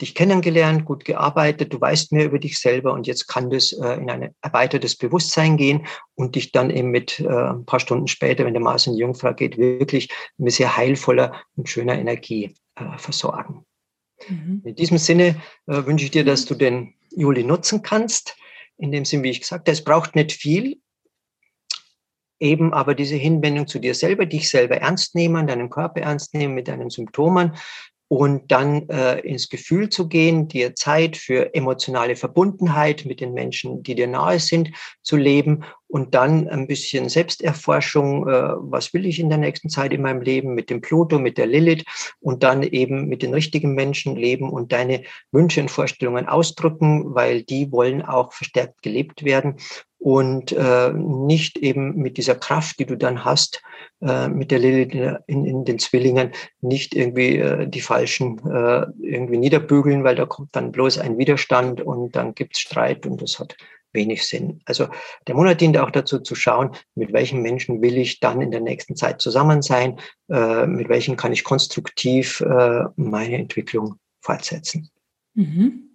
dich 0.00 0.14
kennengelernt, 0.14 0.84
gut 0.84 1.04
gearbeitet, 1.04 1.72
du 1.72 1.80
weißt 1.80 2.12
mehr 2.12 2.26
über 2.26 2.38
dich 2.38 2.58
selber 2.58 2.92
und 2.92 3.06
jetzt 3.06 3.26
kann 3.26 3.50
das 3.50 3.72
äh, 3.72 3.94
in 3.94 4.10
ein 4.10 4.34
erweitertes 4.42 4.96
Bewusstsein 4.96 5.56
gehen 5.56 5.86
und 6.14 6.34
dich 6.34 6.52
dann 6.52 6.70
eben 6.70 6.90
mit 6.90 7.20
äh, 7.20 7.28
ein 7.28 7.64
paar 7.66 7.80
Stunden 7.80 8.08
später, 8.08 8.44
wenn 8.44 8.54
der 8.54 8.62
Mars 8.62 8.86
in 8.86 8.94
die 8.94 9.00
Jungfrau 9.00 9.34
geht, 9.34 9.58
wirklich 9.58 10.10
mit 10.38 10.52
sehr 10.52 10.76
heilvoller 10.76 11.42
und 11.56 11.68
schöner 11.68 11.98
Energie 11.98 12.54
äh, 12.76 12.98
versorgen. 12.98 13.64
Mhm. 14.28 14.62
In 14.64 14.74
diesem 14.74 14.98
Sinne 14.98 15.40
äh, 15.66 15.84
wünsche 15.86 16.04
ich 16.04 16.10
dir, 16.10 16.24
dass 16.24 16.44
du 16.44 16.54
den 16.54 16.94
Juli 17.14 17.44
nutzen 17.44 17.82
kannst. 17.82 18.36
In 18.76 18.92
dem 18.92 19.04
Sinn, 19.04 19.22
wie 19.22 19.30
ich 19.30 19.40
gesagt 19.40 19.66
habe, 19.66 19.72
es 19.72 19.84
braucht 19.84 20.16
nicht 20.16 20.32
viel, 20.32 20.80
eben 22.40 22.72
aber 22.72 22.94
diese 22.94 23.16
Hinwendung 23.16 23.66
zu 23.66 23.78
dir 23.78 23.94
selber, 23.94 24.26
dich 24.26 24.48
selber 24.48 24.78
ernst 24.78 25.14
nehmen, 25.14 25.46
deinen 25.46 25.68
Körper 25.68 26.00
ernst 26.00 26.34
nehmen 26.34 26.54
mit 26.54 26.68
deinen 26.68 26.90
Symptomen, 26.90 27.54
und 28.10 28.50
dann 28.50 28.88
äh, 28.88 29.20
ins 29.20 29.48
Gefühl 29.48 29.88
zu 29.88 30.08
gehen, 30.08 30.48
dir 30.48 30.74
Zeit 30.74 31.16
für 31.16 31.54
emotionale 31.54 32.16
Verbundenheit 32.16 33.04
mit 33.04 33.20
den 33.20 33.32
Menschen, 33.34 33.84
die 33.84 33.94
dir 33.94 34.08
nahe 34.08 34.40
sind, 34.40 34.72
zu 35.00 35.16
leben 35.16 35.62
und 35.90 36.14
dann 36.14 36.48
ein 36.48 36.66
bisschen 36.66 37.08
Selbsterforschung, 37.08 38.28
äh, 38.28 38.52
was 38.58 38.94
will 38.94 39.06
ich 39.06 39.18
in 39.18 39.28
der 39.28 39.38
nächsten 39.38 39.68
Zeit 39.68 39.92
in 39.92 40.02
meinem 40.02 40.22
Leben 40.22 40.54
mit 40.54 40.70
dem 40.70 40.80
Pluto, 40.80 41.18
mit 41.18 41.36
der 41.36 41.46
Lilith 41.46 41.84
und 42.20 42.42
dann 42.42 42.62
eben 42.62 43.08
mit 43.08 43.22
den 43.22 43.34
richtigen 43.34 43.74
Menschen 43.74 44.14
leben 44.14 44.50
und 44.50 44.72
deine 44.72 45.02
Wünsche 45.32 45.60
und 45.60 45.70
Vorstellungen 45.70 46.28
ausdrücken, 46.28 47.14
weil 47.14 47.42
die 47.42 47.72
wollen 47.72 48.02
auch 48.02 48.32
verstärkt 48.32 48.82
gelebt 48.82 49.24
werden 49.24 49.56
und 49.98 50.52
äh, 50.52 50.92
nicht 50.94 51.58
eben 51.58 51.96
mit 51.96 52.16
dieser 52.16 52.36
Kraft, 52.36 52.78
die 52.78 52.86
du 52.86 52.96
dann 52.96 53.24
hast, 53.24 53.60
äh, 54.00 54.28
mit 54.28 54.50
der 54.50 54.60
Lilith 54.60 54.94
in, 55.26 55.44
in 55.44 55.64
den 55.64 55.78
Zwillingen, 55.78 56.30
nicht 56.60 56.94
irgendwie 56.94 57.36
äh, 57.36 57.68
die 57.68 57.82
Falschen 57.82 58.38
äh, 58.46 58.86
irgendwie 59.02 59.36
niederbügeln, 59.36 60.04
weil 60.04 60.14
da 60.14 60.24
kommt 60.24 60.54
dann 60.56 60.72
bloß 60.72 60.98
ein 60.98 61.18
Widerstand 61.18 61.82
und 61.82 62.16
dann 62.16 62.34
gibt's 62.34 62.60
Streit 62.60 63.04
und 63.06 63.20
das 63.20 63.38
hat 63.38 63.56
wenig 63.92 64.26
Sinn. 64.26 64.60
Also 64.64 64.88
der 65.26 65.34
Monat 65.34 65.60
dient 65.60 65.78
auch 65.78 65.90
dazu 65.90 66.20
zu 66.20 66.34
schauen, 66.34 66.70
mit 66.94 67.12
welchen 67.12 67.42
Menschen 67.42 67.82
will 67.82 67.96
ich 67.96 68.20
dann 68.20 68.40
in 68.40 68.50
der 68.50 68.60
nächsten 68.60 68.96
Zeit 68.96 69.20
zusammen 69.20 69.62
sein, 69.62 69.98
äh, 70.28 70.66
mit 70.66 70.88
welchen 70.88 71.16
kann 71.16 71.32
ich 71.32 71.44
konstruktiv 71.44 72.40
äh, 72.40 72.84
meine 72.96 73.36
Entwicklung 73.36 73.96
fortsetzen. 74.20 74.90
Mhm. 75.34 75.90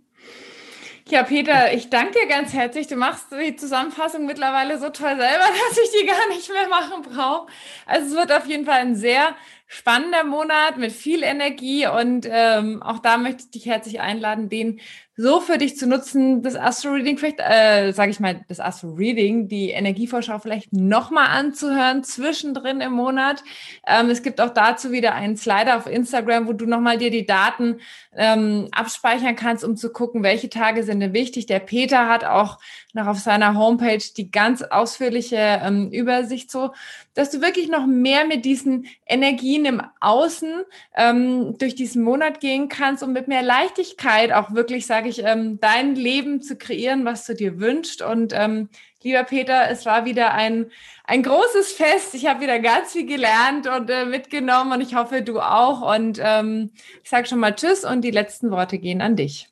Ja, 1.07 1.21
Peter, 1.21 1.71
ich 1.71 1.91
danke 1.91 2.17
dir 2.19 2.27
ganz 2.27 2.51
herzlich. 2.51 2.87
Du 2.87 2.95
machst 2.95 3.27
die 3.31 3.55
Zusammenfassung 3.55 4.25
mittlerweile 4.25 4.79
so 4.79 4.89
toll 4.89 5.15
selber, 5.15 5.45
dass 5.69 5.77
ich 5.77 5.91
die 5.99 6.07
gar 6.07 6.27
nicht 6.29 6.49
mehr 6.49 6.67
machen 6.67 7.03
brauche. 7.03 7.47
Also 7.85 8.07
es 8.07 8.15
wird 8.15 8.31
auf 8.31 8.47
jeden 8.47 8.65
Fall 8.65 8.79
ein 8.79 8.95
sehr 8.95 9.35
spannender 9.67 10.23
Monat 10.23 10.77
mit 10.77 10.91
viel 10.91 11.21
Energie 11.21 11.87
und 11.87 12.27
ähm, 12.29 12.81
auch 12.81 12.99
da 12.99 13.17
möchte 13.17 13.43
ich 13.43 13.51
dich 13.51 13.65
herzlich 13.67 13.99
einladen, 13.99 14.49
den 14.49 14.79
so 15.17 15.39
für 15.39 15.57
dich 15.57 15.77
zu 15.77 15.87
nutzen, 15.87 16.41
das 16.41 16.55
Astro 16.55 16.91
Reading 16.91 17.17
vielleicht, 17.17 17.39
äh, 17.39 17.93
sage 17.93 18.11
ich 18.11 18.19
mal, 18.19 18.43
das 18.49 18.59
Astro 18.59 18.89
Reading, 18.89 19.47
die 19.47 19.69
Energievorschau 19.69 20.39
vielleicht 20.39 20.73
nochmal 20.73 21.27
anzuhören 21.27 22.03
zwischendrin 22.03 22.81
im 22.81 22.91
Monat. 22.91 23.41
Ähm, 23.87 24.09
es 24.09 24.23
gibt 24.23 24.41
auch 24.41 24.49
dazu 24.49 24.91
wieder 24.91 25.15
einen 25.15 25.37
Slider 25.37 25.77
auf 25.77 25.87
Instagram, 25.87 26.47
wo 26.47 26.53
du 26.53 26.65
nochmal 26.65 26.97
dir 26.97 27.11
die 27.11 27.25
Daten 27.25 27.79
ähm, 28.15 28.67
abspeichern 28.71 29.37
kannst, 29.37 29.63
um 29.63 29.77
zu 29.77 29.91
gucken, 29.93 30.21
welche 30.21 30.49
Tage 30.49 30.83
sind 30.83 30.99
denn 30.99 31.13
wichtig. 31.13 31.45
Der 31.45 31.59
Peter 31.59 32.09
hat 32.09 32.25
auch 32.25 32.59
noch 32.93 33.07
auf 33.07 33.19
seiner 33.19 33.55
Homepage 33.55 34.03
die 34.17 34.31
ganz 34.31 34.63
ausführliche 34.63 35.37
ähm, 35.37 35.91
Übersicht 35.91 36.51
so, 36.51 36.71
dass 37.13 37.29
du 37.29 37.41
wirklich 37.41 37.69
noch 37.69 37.85
mehr 37.85 38.25
mit 38.25 38.45
diesen 38.45 38.87
Energien 39.07 39.65
im 39.65 39.81
Außen 40.01 40.63
ähm, 40.95 41.57
durch 41.57 41.75
diesen 41.75 42.03
Monat 42.03 42.39
gehen 42.39 42.69
kannst 42.69 43.03
und 43.03 43.13
mit 43.13 43.27
mehr 43.27 43.41
Leichtigkeit 43.41 44.31
auch 44.31 44.53
wirklich, 44.53 44.85
sage 44.85 45.04
ich, 45.09 45.23
ähm, 45.23 45.59
dein 45.59 45.95
Leben 45.95 46.41
zu 46.41 46.57
kreieren, 46.57 47.05
was 47.05 47.25
du 47.25 47.35
dir 47.35 47.59
wünschst. 47.59 48.01
Und 48.01 48.33
ähm, 48.33 48.69
lieber 49.03 49.23
Peter, 49.23 49.69
es 49.69 49.85
war 49.85 50.05
wieder 50.05 50.33
ein, 50.33 50.71
ein 51.03 51.21
großes 51.21 51.73
Fest. 51.73 52.15
Ich 52.15 52.25
habe 52.25 52.41
wieder 52.41 52.59
ganz 52.59 52.93
viel 52.93 53.05
gelernt 53.05 53.67
und 53.67 53.89
äh, 53.89 54.05
mitgenommen 54.05 54.71
und 54.71 54.81
ich 54.81 54.95
hoffe, 54.95 55.21
du 55.21 55.39
auch. 55.39 55.95
Und 55.95 56.19
ähm, 56.21 56.71
ich 57.03 57.09
sage 57.09 57.27
schon 57.27 57.39
mal 57.39 57.55
Tschüss 57.55 57.85
und 57.85 58.01
die 58.01 58.11
letzten 58.11 58.51
Worte 58.51 58.79
gehen 58.79 59.01
an 59.01 59.15
dich. 59.15 59.49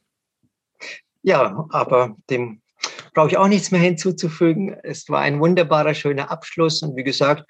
Ja, 1.22 1.66
aber 1.70 2.16
dem 2.30 2.63
brauche 3.14 3.30
ich 3.30 3.38
auch 3.38 3.48
nichts 3.48 3.72
mehr 3.72 3.82
hinzuzufügen. 3.82 4.76
Es 4.84 5.10
war 5.10 5.22
ein 5.22 5.40
wunderbarer, 5.40 5.94
schöner 5.94 6.32
Abschluss. 6.32 6.82
Und 6.82 6.96
wie 6.96 7.04
gesagt, 7.04 7.44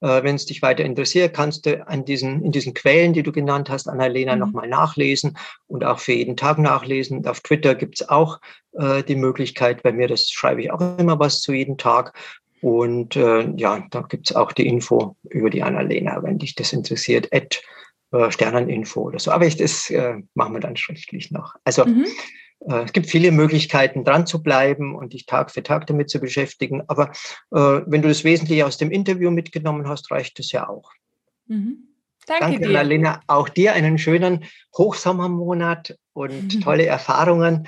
äh, 0.00 0.22
wenn 0.22 0.36
es 0.36 0.46
dich 0.46 0.62
weiter 0.62 0.84
interessiert, 0.84 1.34
kannst 1.34 1.66
du 1.66 1.86
an 1.86 2.04
diesen, 2.04 2.42
in 2.42 2.52
diesen 2.52 2.74
Quellen, 2.74 3.12
die 3.12 3.22
du 3.22 3.32
genannt 3.32 3.70
hast, 3.70 3.88
Annalena, 3.88 4.34
mhm. 4.34 4.40
nochmal 4.40 4.68
nachlesen 4.68 5.36
und 5.66 5.84
auch 5.84 5.98
für 5.98 6.12
jeden 6.12 6.36
Tag 6.36 6.58
nachlesen. 6.58 7.18
Und 7.18 7.28
auf 7.28 7.40
Twitter 7.40 7.74
gibt 7.74 8.00
es 8.00 8.08
auch 8.08 8.40
äh, 8.72 9.02
die 9.02 9.16
Möglichkeit, 9.16 9.82
bei 9.82 9.92
mir, 9.92 10.08
das 10.08 10.28
schreibe 10.30 10.62
ich 10.62 10.70
auch 10.70 10.98
immer 10.98 11.18
was 11.18 11.40
zu 11.40 11.52
jedem 11.52 11.76
Tag. 11.76 12.16
Und 12.62 13.16
äh, 13.16 13.50
ja, 13.56 13.86
da 13.90 14.02
gibt 14.02 14.30
es 14.30 14.36
auch 14.36 14.52
die 14.52 14.66
Info 14.66 15.16
über 15.30 15.48
die 15.48 15.62
Annalena, 15.62 16.22
wenn 16.22 16.38
dich 16.38 16.54
das 16.54 16.72
interessiert. 16.72 17.28
At, 17.32 17.62
äh, 18.12 18.30
Sterneninfo 18.30 19.02
oder 19.02 19.18
so. 19.18 19.30
Aber 19.30 19.46
ich, 19.46 19.56
das 19.56 19.88
äh, 19.90 20.16
machen 20.34 20.54
wir 20.54 20.60
dann 20.60 20.76
schriftlich 20.76 21.30
noch. 21.30 21.54
Also 21.64 21.84
mhm. 21.84 22.06
Äh, 22.68 22.82
es 22.82 22.92
gibt 22.92 23.06
viele 23.06 23.32
Möglichkeiten, 23.32 24.04
dran 24.04 24.26
zu 24.26 24.42
bleiben 24.42 24.94
und 24.94 25.12
dich 25.12 25.26
Tag 25.26 25.50
für 25.50 25.62
Tag 25.62 25.86
damit 25.86 26.10
zu 26.10 26.20
beschäftigen. 26.20 26.82
Aber 26.88 27.10
äh, 27.52 27.82
wenn 27.86 28.02
du 28.02 28.08
das 28.08 28.24
Wesentliche 28.24 28.66
aus 28.66 28.78
dem 28.78 28.90
Interview 28.90 29.30
mitgenommen 29.30 29.88
hast, 29.88 30.10
reicht 30.10 30.38
es 30.40 30.52
ja 30.52 30.68
auch. 30.68 30.90
Mhm. 31.46 31.88
Danke, 32.26 32.44
Danke 32.44 32.68
dir. 32.68 32.84
Lena. 32.84 33.20
Auch 33.26 33.48
dir 33.48 33.72
einen 33.72 33.98
schönen 33.98 34.44
Hochsommermonat 34.76 35.98
und 36.12 36.54
mhm. 36.54 36.60
tolle 36.62 36.86
Erfahrungen. 36.86 37.66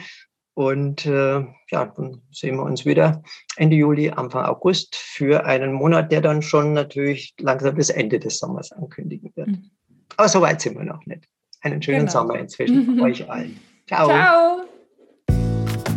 Und 0.54 1.06
äh, 1.06 1.40
ja, 1.70 1.86
dann 1.86 2.20
sehen 2.30 2.56
wir 2.56 2.64
uns 2.64 2.84
wieder 2.84 3.22
Ende 3.56 3.76
Juli, 3.76 4.10
Anfang 4.10 4.44
August 4.44 4.96
für 4.96 5.46
einen 5.46 5.72
Monat, 5.72 6.12
der 6.12 6.20
dann 6.20 6.42
schon 6.42 6.74
natürlich 6.74 7.34
langsam 7.40 7.76
das 7.76 7.88
Ende 7.88 8.20
des 8.20 8.38
Sommers 8.38 8.70
ankündigen 8.70 9.32
wird. 9.34 9.48
Mhm. 9.48 9.70
Aber 10.18 10.28
so 10.28 10.42
weit 10.42 10.60
sind 10.60 10.76
wir 10.76 10.84
noch 10.84 11.06
nicht. 11.06 11.26
Einen 11.62 11.80
schönen 11.80 12.00
genau. 12.00 12.12
Sommer 12.12 12.38
inzwischen 12.38 13.00
euch 13.02 13.28
allen. 13.30 13.58
Ciao. 13.86 14.08
Ciao. 14.08 14.62